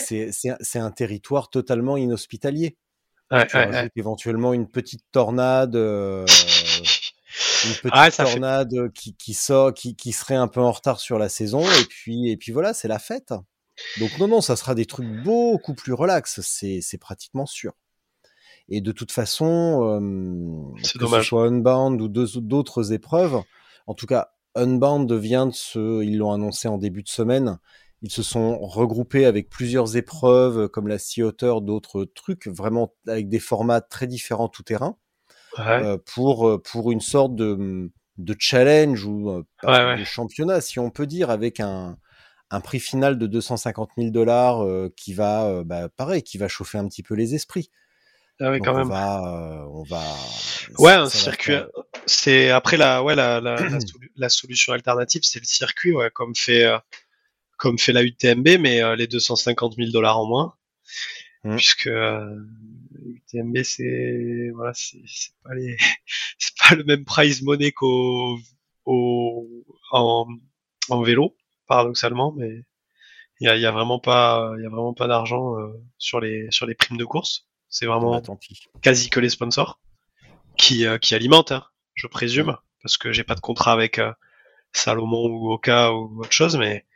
[0.00, 2.76] C'est un territoire totalement inhospitalier.
[3.30, 6.24] Ouais, tu ouais, éventuellement une petite tornade, euh,
[7.66, 11.28] une petite tornade qui, qui sort, qui, qui serait un peu en retard sur la
[11.28, 13.34] saison, et puis et puis voilà, c'est la fête.
[14.00, 17.74] Donc non non, ça sera des trucs beaucoup plus relax, c'est pratiquement sûr.
[18.70, 21.24] Et de toute façon, euh, que dommage.
[21.24, 23.42] ce soit Unbound ou d'autres épreuves,
[23.86, 27.58] en tout cas Unbound vient de se, ils l'ont annoncé en début de semaine,
[28.02, 33.28] ils se sont regroupés avec plusieurs épreuves comme la Sea Otter, d'autres trucs, vraiment avec
[33.28, 34.96] des formats très différents tout terrain,
[35.58, 40.90] euh, pour, euh, pour une sorte de, de challenge ou euh, de championnat, si on
[40.90, 41.98] peut dire, avec un,
[42.50, 44.64] un prix final de 250 000 dollars
[44.96, 47.70] qui va, bah, pareil, qui va chauffer un petit peu les esprits.
[48.40, 48.88] Ah oui, quand on même.
[48.88, 50.00] Va, on va.
[50.78, 51.56] Ouais, un circuit.
[52.06, 53.56] C'est après la, ouais, la, la,
[54.16, 56.64] la, solution alternative, c'est le circuit, ouais, comme fait
[57.58, 60.54] comme fait la UTMB, mais euh, les 250 000 dollars en moins,
[61.44, 61.56] mmh.
[61.56, 62.34] puisque euh,
[63.04, 65.76] UTMB c'est voilà, c'est pas les,
[66.38, 68.38] c'est pas le même price money qu'au
[68.86, 69.46] au,
[69.90, 70.26] en,
[70.88, 71.36] en vélo,
[71.66, 72.64] paradoxalement, mais
[73.40, 75.68] il y a, y a, vraiment pas, il y a vraiment pas d'argent euh,
[75.98, 77.48] sur les sur les primes de course.
[77.68, 78.38] C'est vraiment bah,
[78.80, 79.78] quasi que les sponsors
[80.56, 84.00] qui euh, qui alimentent, hein, je présume, parce que j'ai pas de contrat avec
[84.72, 86.86] Salomon ou Oka ou autre chose, mais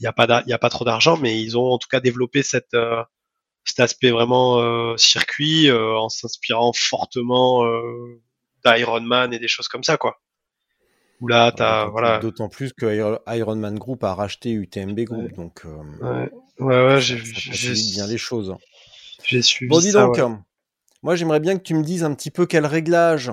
[0.00, 2.00] il n'y a pas il a pas trop d'argent, mais ils ont en tout cas
[2.00, 3.02] développé cette euh,
[3.64, 7.64] cet aspect vraiment euh, circuit euh, en s'inspirant fortement
[8.64, 10.20] d'Ironman et des choses comme ça quoi.
[11.20, 12.18] Où là t'as voilà.
[12.18, 15.62] D'autant plus que Ironman Group a racheté UTMB Group donc.
[15.64, 17.16] ouais ouais, ouais j'ai
[17.92, 18.56] bien les choses.
[19.22, 20.18] J'ai suivi bon dis donc.
[21.02, 23.30] Moi, j'aimerais bien que tu me dises un petit peu quel réglage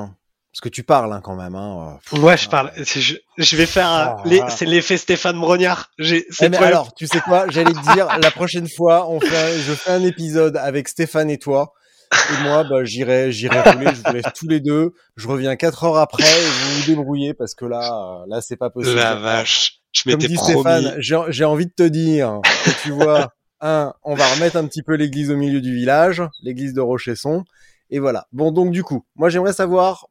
[0.57, 1.53] parce que tu parles hein, quand même.
[1.53, 1.99] Hein.
[2.13, 2.71] ouais, je parle.
[2.77, 4.15] Je, je vais faire.
[4.25, 5.91] Oh, c'est l'effet Stéphane Brognard.
[5.99, 6.25] Eh,
[6.55, 10.03] alors, tu sais quoi J'allais te dire, la prochaine fois, on fait je fais un
[10.03, 11.73] épisode avec Stéphane et toi.
[12.11, 13.85] Et moi, bah, j'irai, j'irai rouler.
[13.93, 14.93] Je vous laisse tous les deux.
[15.15, 18.71] Je reviens quatre heures après et vous vous débrouillez parce que là, là, c'est pas
[18.71, 18.95] possible.
[18.95, 19.81] La vache.
[19.91, 23.31] Je Comme dit Stéphane, j'ai envie de te dire que tu vois,
[23.61, 27.43] un, on va remettre un petit peu l'église au milieu du village, l'église de Rochesson.
[27.91, 28.25] Et voilà.
[28.31, 30.07] Bon, donc du coup, moi j'aimerais savoir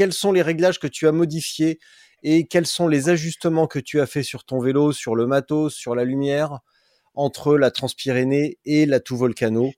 [0.00, 1.78] quels sont les réglages que tu as modifiés
[2.22, 5.74] et quels sont les ajustements que tu as fait sur ton vélo, sur le matos,
[5.74, 6.60] sur la lumière,
[7.12, 9.72] entre la Transpyrénée et la Tout Volcano,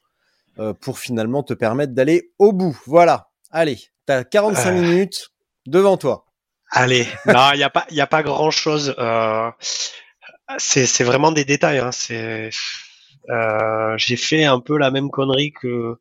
[0.61, 2.81] euh, pour finalement te permettre d'aller au bout.
[2.86, 3.31] Voilà.
[3.51, 5.31] Allez, tu as 45 minutes
[5.66, 6.27] devant toi.
[6.70, 8.94] Allez, non, il n'y a pas, a pas grand chose.
[9.01, 9.51] Euh,
[10.57, 11.78] c'est vraiment des détails.
[11.78, 11.90] Hein.
[11.90, 12.51] C'est,
[13.28, 15.97] euh, j'ai fait un peu la même connerie que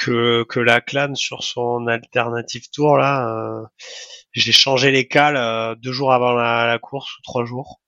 [0.00, 3.66] que, que la clan sur son alternative tour là, euh,
[4.32, 7.80] j'ai changé les cales euh, deux jours avant la, course ou trois jours.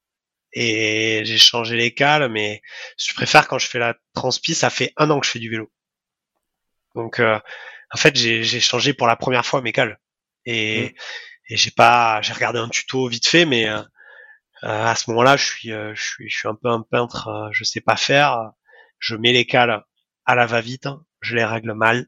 [0.52, 2.60] Et j'ai changé les cales, mais
[2.98, 5.50] je préfère quand je fais la transpi, ça fait un an que je fais du
[5.50, 5.72] vélo.
[6.94, 7.40] Donc euh,
[7.92, 9.98] en fait j'ai changé pour la première fois mes cales.
[10.44, 10.92] Et, mmh.
[11.48, 13.66] et j'ai pas j'ai regardé un tuto vite fait, mais
[14.60, 17.80] à ce moment-là je suis je suis je suis un peu un peintre, je sais
[17.80, 18.50] pas faire.
[18.98, 19.82] Je mets les cales
[20.26, 20.88] à la va-vite,
[21.22, 22.06] je les règle mal,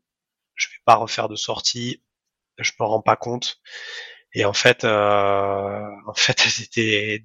[0.55, 2.03] je vais pas refaire de sortie,
[2.59, 3.61] je me rends pas compte.
[4.35, 7.25] Et en fait, euh, en fait, c'était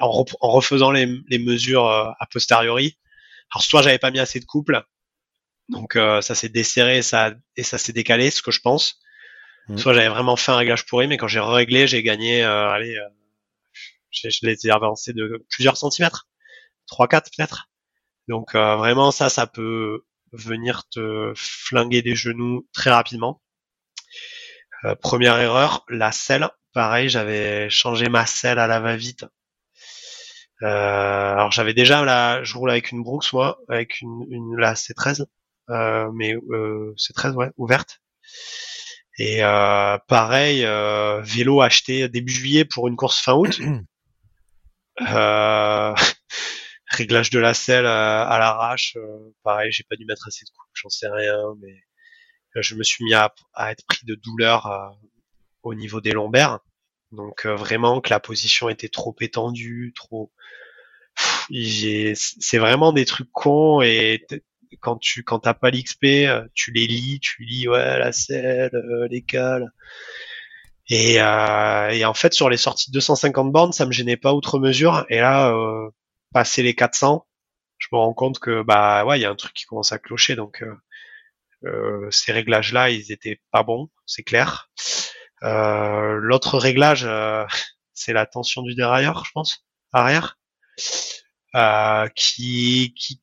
[0.00, 2.98] en, en, refaisant les, les mesures euh, a posteriori.
[3.52, 4.82] Alors soit j'avais pas mis assez de couple,
[5.68, 8.98] donc euh, ça s'est desserré, ça et ça s'est décalé, ce que je pense.
[9.68, 9.78] Mmh.
[9.78, 12.96] Soit j'avais vraiment fait un réglage pourri, mais quand j'ai réglé, j'ai gagné, euh, allez,
[12.96, 13.08] euh,
[14.10, 16.28] je, je les ai avancés de plusieurs centimètres,
[16.90, 17.68] 3-4 peut-être.
[18.28, 20.04] Donc vraiment ça, ça peut
[20.36, 23.42] venir te flinguer des genoux très rapidement.
[24.84, 26.48] Euh, première erreur, la selle.
[26.72, 29.24] Pareil, j'avais changé ma selle à la va-vite.
[30.62, 34.74] Euh, alors j'avais déjà la, je roule avec une Brooks moi, avec une, une la
[34.74, 35.26] C13,
[35.70, 38.00] euh, mais euh, C13 ouais, ouverte.
[39.18, 43.60] Et euh, pareil, euh, vélo acheté début juillet pour une course fin août.
[45.10, 45.94] euh,
[46.96, 50.70] réglage de la selle à, l'arrache, euh, pareil, j'ai pas dû mettre assez de coups,
[50.74, 51.82] j'en sais rien, mais
[52.56, 53.32] je me suis mis à,
[53.70, 54.88] être pris de douleur euh,
[55.62, 56.60] au niveau des lombaires.
[57.12, 60.32] Donc vraiment que la position était trop étendue, trop.
[61.50, 64.26] C'est vraiment des trucs cons et
[64.80, 66.06] quand tu quand t'as pas l'XP,
[66.54, 68.72] tu les lis, tu lis ouais la selle,
[69.10, 69.70] les cales.
[70.88, 74.32] Et, euh, et, en fait, sur les sorties de 250 bornes, ça me gênait pas
[74.34, 75.04] outre mesure.
[75.08, 75.90] Et là, euh,
[76.36, 77.26] passer les 400,
[77.78, 79.98] je me rends compte que bah ouais, il y a un truc qui commence à
[79.98, 80.36] clocher.
[80.36, 80.74] Donc euh,
[81.64, 84.70] euh ces réglages-là, ils étaient pas bons, c'est clair.
[85.42, 87.08] Euh, l'autre réglage,
[87.94, 90.38] c'est la tension du dérailleur, je pense, arrière,
[92.14, 93.18] qui qui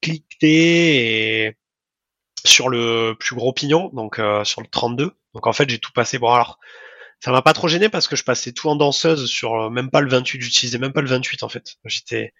[2.45, 5.11] sur le plus gros pignon, donc sur le 32.
[5.35, 6.17] Donc en fait, j'ai tout passé.
[6.17, 6.57] Bon alors
[7.19, 10.01] ça m'a pas trop gêné parce que je passais tout en danseuse sur même pas
[10.01, 11.75] le 28, j'utilisais même pas le 28 en fait.
[11.85, 12.33] J'étais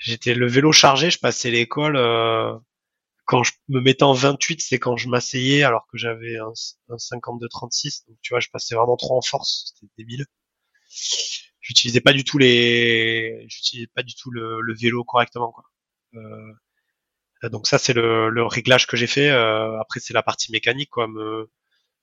[0.00, 2.54] j'étais le vélo chargé, je passais l'école euh,
[3.26, 6.52] quand je me mettais en 28, c'est quand je m'asseyais alors que j'avais un,
[6.90, 10.26] un 52 36 donc tu vois, je passais vraiment trop en force, c'était débile.
[11.60, 15.64] J'utilisais pas du tout les j'utilisais pas du tout le, le vélo correctement quoi.
[16.14, 19.30] Euh, donc ça c'est le, le, réglage que j'ai fait.
[19.30, 21.48] Euh, après c'est la partie mécanique quoi, me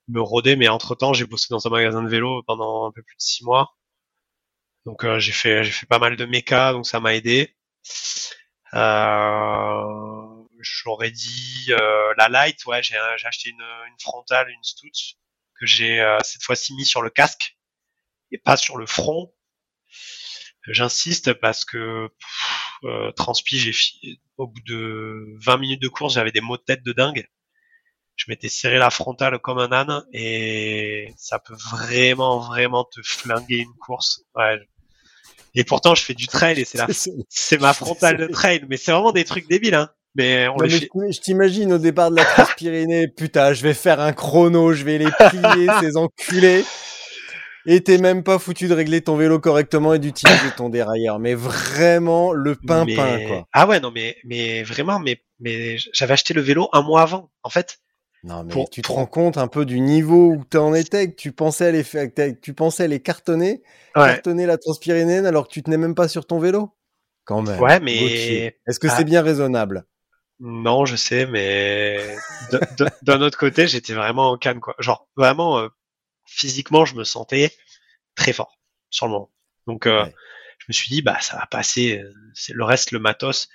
[0.10, 3.02] me rôder, mais entre temps, j'ai bossé dans un magasin de vélo pendant un peu
[3.03, 3.76] plus de six mois.
[4.86, 7.56] Donc euh, j'ai fait j'ai fait pas mal de méca, donc ça m'a aidé.
[8.73, 13.64] Euh, J'aurais dit euh, la light, ouais, j'ai acheté une,
[14.01, 15.18] frontale, une Stutz
[15.59, 17.57] que j'ai euh, cette fois-ci mis sur le casque
[18.31, 19.34] et pas sur le front.
[20.68, 22.09] J'insiste parce que
[22.84, 26.84] euh, transpi, j'ai au bout de 20 minutes de course, j'avais des maux de tête
[26.84, 27.27] de dingue
[28.18, 33.57] je m'étais serré la frontale comme un âne et ça peut vraiment vraiment te flinguer
[33.57, 34.23] une course.
[35.57, 36.88] Et pourtant je fais du trail et c'est la
[37.29, 39.89] c'est ma frontale de trail, mais c'est vraiment des trucs débiles hein.
[40.15, 44.73] Mais on Je t'imagine au départ de la Transpyrénée, putain, je vais faire un chrono,
[44.73, 46.65] je vais les plier ces enculés.
[47.67, 51.19] Et t'es même pas foutu de régler ton vélo correctement et d'utiliser ton dérailleur.
[51.19, 53.45] Mais vraiment le pimpin, quoi.
[53.51, 57.29] Ah ouais, non, mais, mais vraiment, mais, mais j'avais acheté le vélo un mois avant.
[57.43, 57.77] En fait,
[58.28, 61.16] non, mais tu te rends compte un peu du niveau où tu en étais, que
[61.16, 62.10] tu pensais les faire,
[62.41, 63.64] tu pensais les cartonner,
[63.95, 66.76] cartonner la transpyrénène alors que tu tenais même pas sur ton vélo?
[67.24, 67.60] Quand même.
[67.62, 69.04] Ouais, mais est-ce que c'est ah.
[69.04, 69.86] bien raisonnable?
[70.40, 72.16] Non, je sais, mais
[73.02, 74.76] d'un autre côté, j'étais vraiment en canne, quoi.
[74.80, 75.70] Genre vraiment euh,
[76.26, 77.54] physiquement, je me sentais
[78.16, 78.60] très fort
[78.90, 79.32] sur le moment.
[79.68, 80.06] Donc, euh,
[80.60, 81.99] je me suis dit, bah ça va passer.
[81.99, 83.48] Euh, c'est le reste, le matos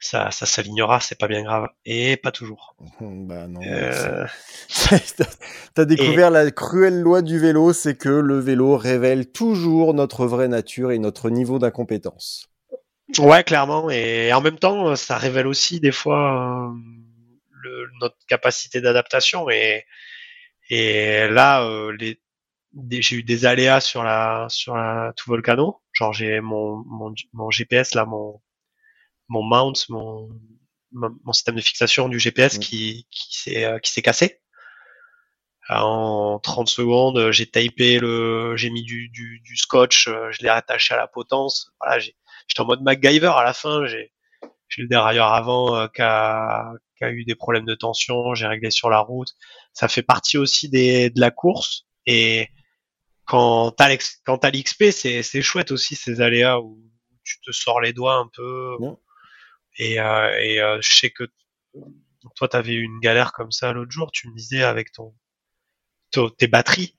[0.00, 1.68] ça, ça s'alignera, c'est pas bien grave.
[1.84, 2.76] Et pas toujours.
[3.00, 3.60] bah non.
[3.62, 4.26] Euh...
[5.74, 10.48] T'as découvert la cruelle loi du vélo, c'est que le vélo révèle toujours notre vraie
[10.48, 12.48] nature et notre niveau d'incompétence.
[13.18, 13.90] Ouais, clairement.
[13.90, 16.74] Et en même temps, ça révèle aussi des fois euh,
[17.50, 19.48] le, notre capacité d'adaptation.
[19.50, 19.84] Et,
[20.68, 22.20] et là, euh, les,
[22.90, 25.80] j'ai eu des aléas sur la sur la tout volcano.
[25.92, 28.40] Genre j'ai mon, mon, mon GPS là, mon
[29.28, 30.28] mon mount, mon,
[30.92, 32.60] mon système de fixation du GPS mm.
[32.60, 34.40] qui, qui s'est euh, qui s'est cassé.
[35.70, 40.48] En 30 secondes, j'ai tapé le, j'ai mis du, du, du, scotch, euh, je l'ai
[40.48, 41.74] attaché à la potence.
[41.78, 43.84] Voilà, j'étais en mode MacGyver à la fin.
[43.84, 44.10] J'ai,
[44.68, 48.34] j'ai le dérailleur avant euh, qui, a, qui, a, eu des problèmes de tension.
[48.34, 49.28] J'ai réglé sur la route.
[49.74, 51.86] Ça fait partie aussi des, de la course.
[52.06, 52.48] Et
[53.26, 53.94] quand t'as
[54.24, 56.80] quand t'as l'XP, c'est, c'est chouette aussi ces aléas où
[57.24, 58.78] tu te sors les doigts un peu.
[59.78, 61.24] Et, euh, et euh, je sais que
[62.36, 65.14] toi, tu avais eu une galère comme ça l'autre jour, tu me disais, avec ton,
[66.38, 66.94] tes batteries.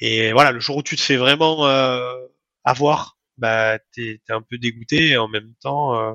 [0.00, 2.26] Et voilà, le jour où tu te fais vraiment euh,
[2.64, 5.10] avoir, bah, t'es es un peu dégoûté.
[5.10, 6.14] Et en même temps, euh,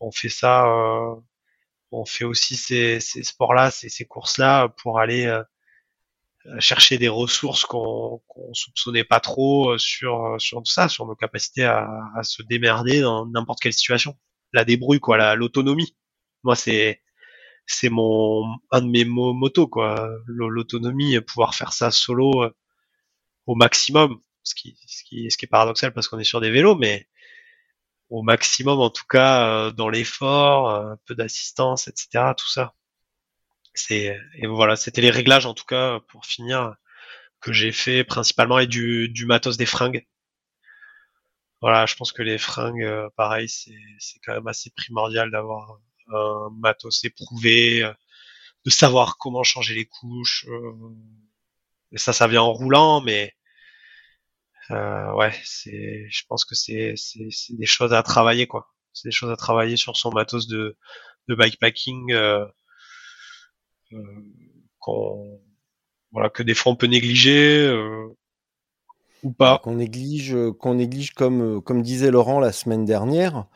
[0.00, 1.14] on fait ça, euh,
[1.92, 5.32] on fait aussi ces, ces sports-là, ces, ces courses-là pour aller
[6.58, 11.64] chercher des ressources qu'on qu'on soupçonnait pas trop sur sur tout ça, sur nos capacités
[11.64, 14.14] à, à se démerder dans n'importe quelle situation
[14.54, 15.96] la débrouille, quoi, l'autonomie.
[16.44, 17.02] Moi, c'est
[17.66, 20.10] c'est mon un de mes motos, quoi.
[20.26, 22.50] L'autonomie, pouvoir faire ça solo euh,
[23.46, 26.50] au maximum, ce qui, ce qui, ce qui est paradoxal parce qu'on est sur des
[26.50, 27.08] vélos, mais
[28.10, 32.74] au maximum, en tout cas, euh, dans l'effort, euh, un peu d'assistance, etc., tout ça.
[33.74, 36.76] C'est et voilà, c'était les réglages en tout cas pour finir
[37.40, 40.06] que j'ai fait principalement et du, du matos des fringues
[41.64, 43.72] voilà, je pense que les fringues, euh, pareil, c'est
[44.22, 45.78] quand même assez primordial d'avoir
[46.12, 47.92] un matos éprouvé, euh,
[48.66, 50.44] de savoir comment changer les couches.
[50.50, 50.72] Euh,
[51.92, 53.32] et ça, ça vient en roulant, mais
[54.68, 56.96] ouais, c'est, je pense que c'est
[57.50, 58.68] des choses à travailler, quoi.
[58.92, 60.76] C'est des choses à travailler sur son matos de,
[61.28, 62.44] de bikepacking euh,
[64.80, 65.40] qu'on
[66.12, 67.66] voilà que des fois on peut négliger
[69.24, 69.58] Ou pas.
[69.58, 73.46] Qu'on néglige, qu'on néglige comme, comme disait Laurent la semaine dernière,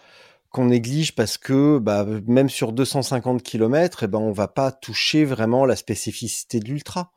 [0.50, 5.24] qu'on néglige parce que bah, même sur 250 km, eh ben, on va pas toucher
[5.24, 7.12] vraiment la spécificité de l'ultra.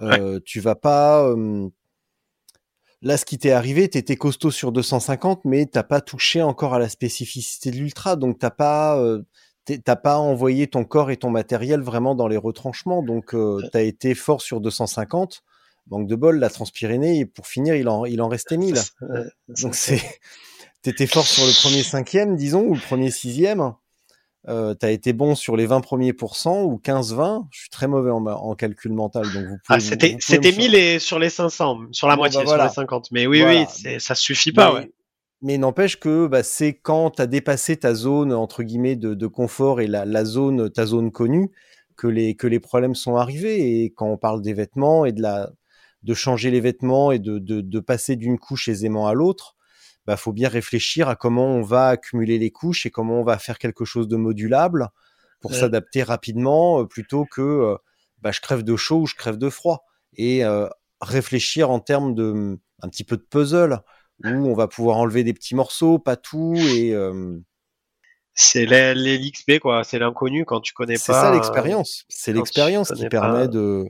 [0.00, 1.32] Euh, Tu vas pas.
[3.00, 6.78] Là, ce qui t'est arrivé, t'étais costaud sur 250, mais t'as pas touché encore à
[6.80, 9.22] la spécificité de l'ultra, donc t'as pas, euh,
[9.84, 13.82] t'as pas envoyé ton corps et ton matériel vraiment dans les retranchements, donc euh, t'as
[13.82, 15.44] été fort sur 250.
[15.90, 18.74] Manque de bol, la Transpyrénée, et pour finir, il en, il en restait 1000.
[19.62, 20.00] Donc c'est,
[20.82, 23.72] t'étais fort sur le premier cinquième, disons, ou le premier sixième.
[24.48, 27.46] Euh, t'as été bon sur les 20 premiers pourcents ou 15-20.
[27.50, 29.76] Je suis très mauvais en, calcul mental, donc vous pouvez.
[29.76, 33.10] Ah, c'était, c'était 1000 et sur les 500, sur la moitié, bah, sur les 50.
[33.10, 34.90] Mais oui, oui, ça suffit pas, mais,
[35.42, 39.26] Mais n'empêche que bah, c'est quand tu as dépassé ta zone entre guillemets de, de
[39.26, 41.50] confort et la, la, zone, ta zone connue,
[41.96, 43.82] que les que les problèmes sont arrivés.
[43.82, 45.50] Et quand on parle des vêtements et de la
[46.02, 49.56] de changer les vêtements et de, de, de passer d'une couche aisément à l'autre,
[50.06, 53.38] bah, faut bien réfléchir à comment on va accumuler les couches et comment on va
[53.38, 54.88] faire quelque chose de modulable
[55.40, 57.76] pour s'adapter rapidement euh, plutôt que euh,
[58.22, 59.84] bah, je crève de chaud ou je crève de froid.
[60.16, 60.66] Et euh,
[61.02, 63.80] réfléchir en termes de un petit peu de puzzle
[64.24, 66.94] où on va pouvoir enlever des petits morceaux, pas tout et
[68.40, 71.00] c'est l'XP quoi, c'est l'inconnu quand tu connais pas.
[71.00, 72.04] C'est ça l'expérience.
[72.08, 73.84] C'est l'expérience qui permet de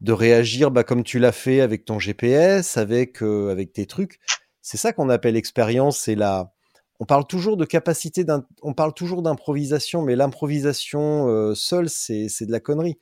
[0.00, 4.20] de réagir bah, comme tu l'as fait avec ton GPS, avec avec tes trucs
[4.66, 5.96] c'est ça qu'on appelle expérience.
[5.96, 6.52] C'est la.
[6.98, 8.24] On parle toujours de capacité,
[8.62, 12.98] on parle toujours d'improvisation, mais l'improvisation euh, seule, c'est de la connerie.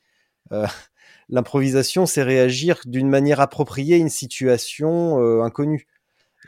[0.53, 0.67] Euh,
[1.31, 5.87] l'improvisation, c'est réagir d'une manière appropriée à une situation euh, inconnue,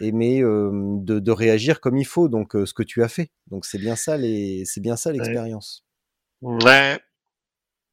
[0.01, 2.29] et mais de, de, réagir comme il faut.
[2.29, 3.31] Donc, ce que tu as fait.
[3.47, 5.87] Donc, c'est bien ça les, c'est bien ça l'expérience.
[6.43, 6.99] Ouais.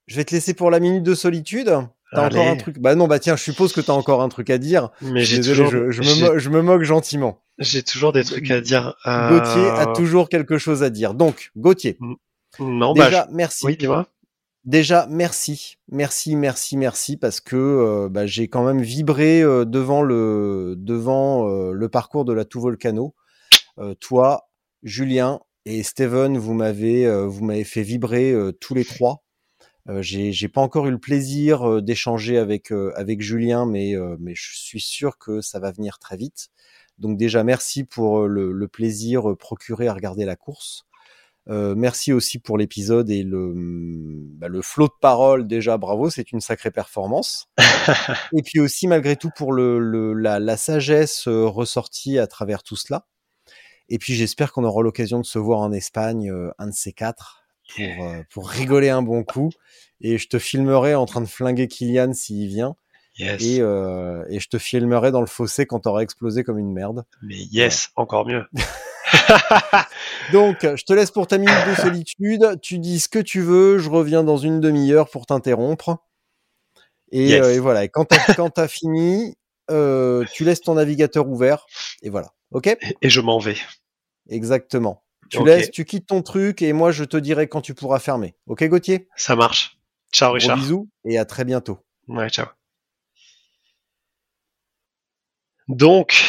[0.07, 1.71] Je vais te laisser pour la minute de solitude.
[2.14, 4.49] T'as encore un truc Bah non, bah tiens, je suppose que t'as encore un truc
[4.49, 4.90] à dire.
[5.02, 5.69] Mais j'ai toujours...
[5.69, 7.41] je, je, me moque gentiment.
[7.60, 8.95] J'ai toujours des trucs à dire.
[9.06, 9.30] Euh...
[9.30, 11.14] Gauthier a toujours quelque chose à dire.
[11.14, 11.98] Donc, Gauthier.
[12.60, 13.65] Non, bah, déjà, merci.
[13.65, 14.07] Oui, dis-moi.
[14.65, 20.02] Déjà, merci, merci, merci, merci, parce que euh, bah, j'ai quand même vibré euh, devant
[20.02, 23.14] le devant euh, le parcours de la Tout Volcano.
[23.99, 24.49] toi,
[24.84, 29.22] Julien et Steven, vous m'avez vous m'avez fait vibrer tous les trois.
[29.89, 34.34] Euh, j'ai pas encore eu le plaisir euh, d'échanger avec euh, avec Julien, mais mais
[34.35, 36.49] je suis sûr que ça va venir très vite.
[36.99, 40.85] Donc déjà merci pour le, le plaisir procuré à regarder la course.
[41.49, 45.47] Euh, merci aussi pour l'épisode et le, bah, le flot de parole.
[45.47, 47.49] Déjà, bravo, c'est une sacrée performance.
[48.34, 52.77] et puis aussi, malgré tout, pour le, le la, la, sagesse ressortie à travers tout
[52.77, 53.07] cela.
[53.89, 57.42] Et puis, j'espère qu'on aura l'occasion de se voir en Espagne, un de ces quatre,
[57.76, 59.49] pour, euh, pour rigoler un bon coup.
[60.02, 62.76] Et je te filmerai en train de flinguer Kylian s'il vient.
[63.19, 67.03] Et, euh, et je te filmerai dans le fossé quand t'auras explosé comme une merde.
[67.22, 68.45] Mais yes, encore mieux.
[70.31, 72.60] Donc, je te laisse pour ta minute de solitude.
[72.61, 73.77] Tu dis ce que tu veux.
[73.77, 75.98] Je reviens dans une demi-heure pour t'interrompre.
[77.11, 77.84] Et, euh, et, voilà.
[77.84, 79.35] Et quand t'as, fini,
[79.69, 81.68] euh, tu laisses ton navigateur ouvert.
[82.02, 82.30] Et voilà.
[82.52, 82.76] OK?
[83.02, 83.57] Et je m'en vais.
[84.27, 85.03] Exactement.
[85.29, 88.35] Tu laisses, tu quittes ton truc et moi je te dirai quand tu pourras fermer.
[88.47, 89.07] Ok Gauthier?
[89.15, 89.77] Ça marche.
[90.11, 90.57] Ciao Richard.
[90.57, 91.79] bisous et à très bientôt.
[92.07, 92.47] Ouais, ciao.
[95.67, 96.23] Donc,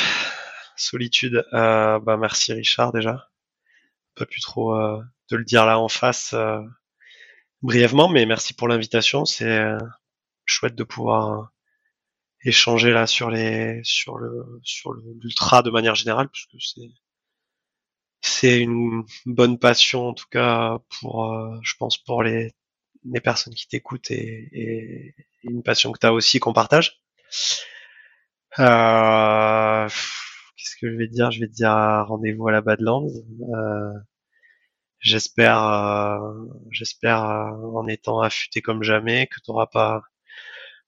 [0.77, 1.45] solitude.
[1.53, 3.29] Euh, bah merci Richard déjà.
[4.15, 6.61] Pas plus trop euh, de le dire là en face euh,
[7.63, 9.25] brièvement, mais merci pour l'invitation.
[9.25, 9.79] C'est euh,
[10.47, 11.51] chouette de pouvoir
[12.45, 16.91] échanger là sur les sur le sur l'ultra de manière générale puisque c'est
[18.27, 22.53] c'est une bonne passion en tout cas pour, euh, je pense pour les,
[23.05, 25.15] les personnes qui t'écoutent et, et,
[25.45, 27.03] une passion que tu as aussi qu'on partage.
[28.59, 29.89] Euh,
[30.57, 31.31] Qu'est-ce que je vais dire?
[31.31, 31.73] Je vais te dire
[32.09, 33.07] rendez-vous à la Badlands.
[33.55, 33.93] Euh,
[35.01, 36.19] j'espère, euh,
[36.71, 40.03] j'espère euh, en étant affûté comme jamais que tu n'auras pas,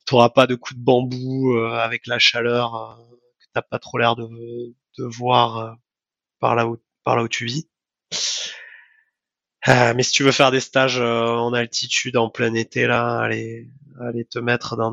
[0.06, 2.98] t'auras pas de coups de bambou avec la chaleur
[3.40, 4.26] que t'as pas trop l'air de,
[4.98, 5.76] de voir
[6.40, 7.68] par là où par là où tu vis.
[9.68, 13.20] Euh, mais si tu veux faire des stages euh, en altitude en plein été là,
[13.20, 13.70] aller
[14.28, 14.92] te mettre dans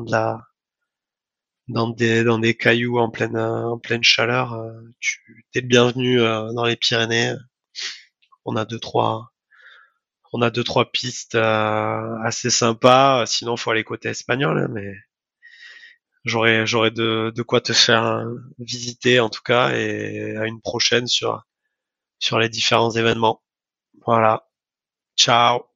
[1.68, 1.90] dans
[2.38, 7.34] des cailloux en pleine en pleine chaleur, euh, tu es le bienvenu dans les Pyrénées.
[8.44, 9.32] On a deux trois
[10.32, 13.26] on a deux trois pistes assez sympas.
[13.26, 14.94] Sinon, faut aller côté espagnol, hein, mais
[16.24, 18.24] j'aurais de quoi te faire
[18.58, 21.44] visiter en tout cas et à une prochaine sur
[22.18, 23.42] sur les différents événements.
[24.06, 24.48] Voilà.
[25.16, 25.73] Ciao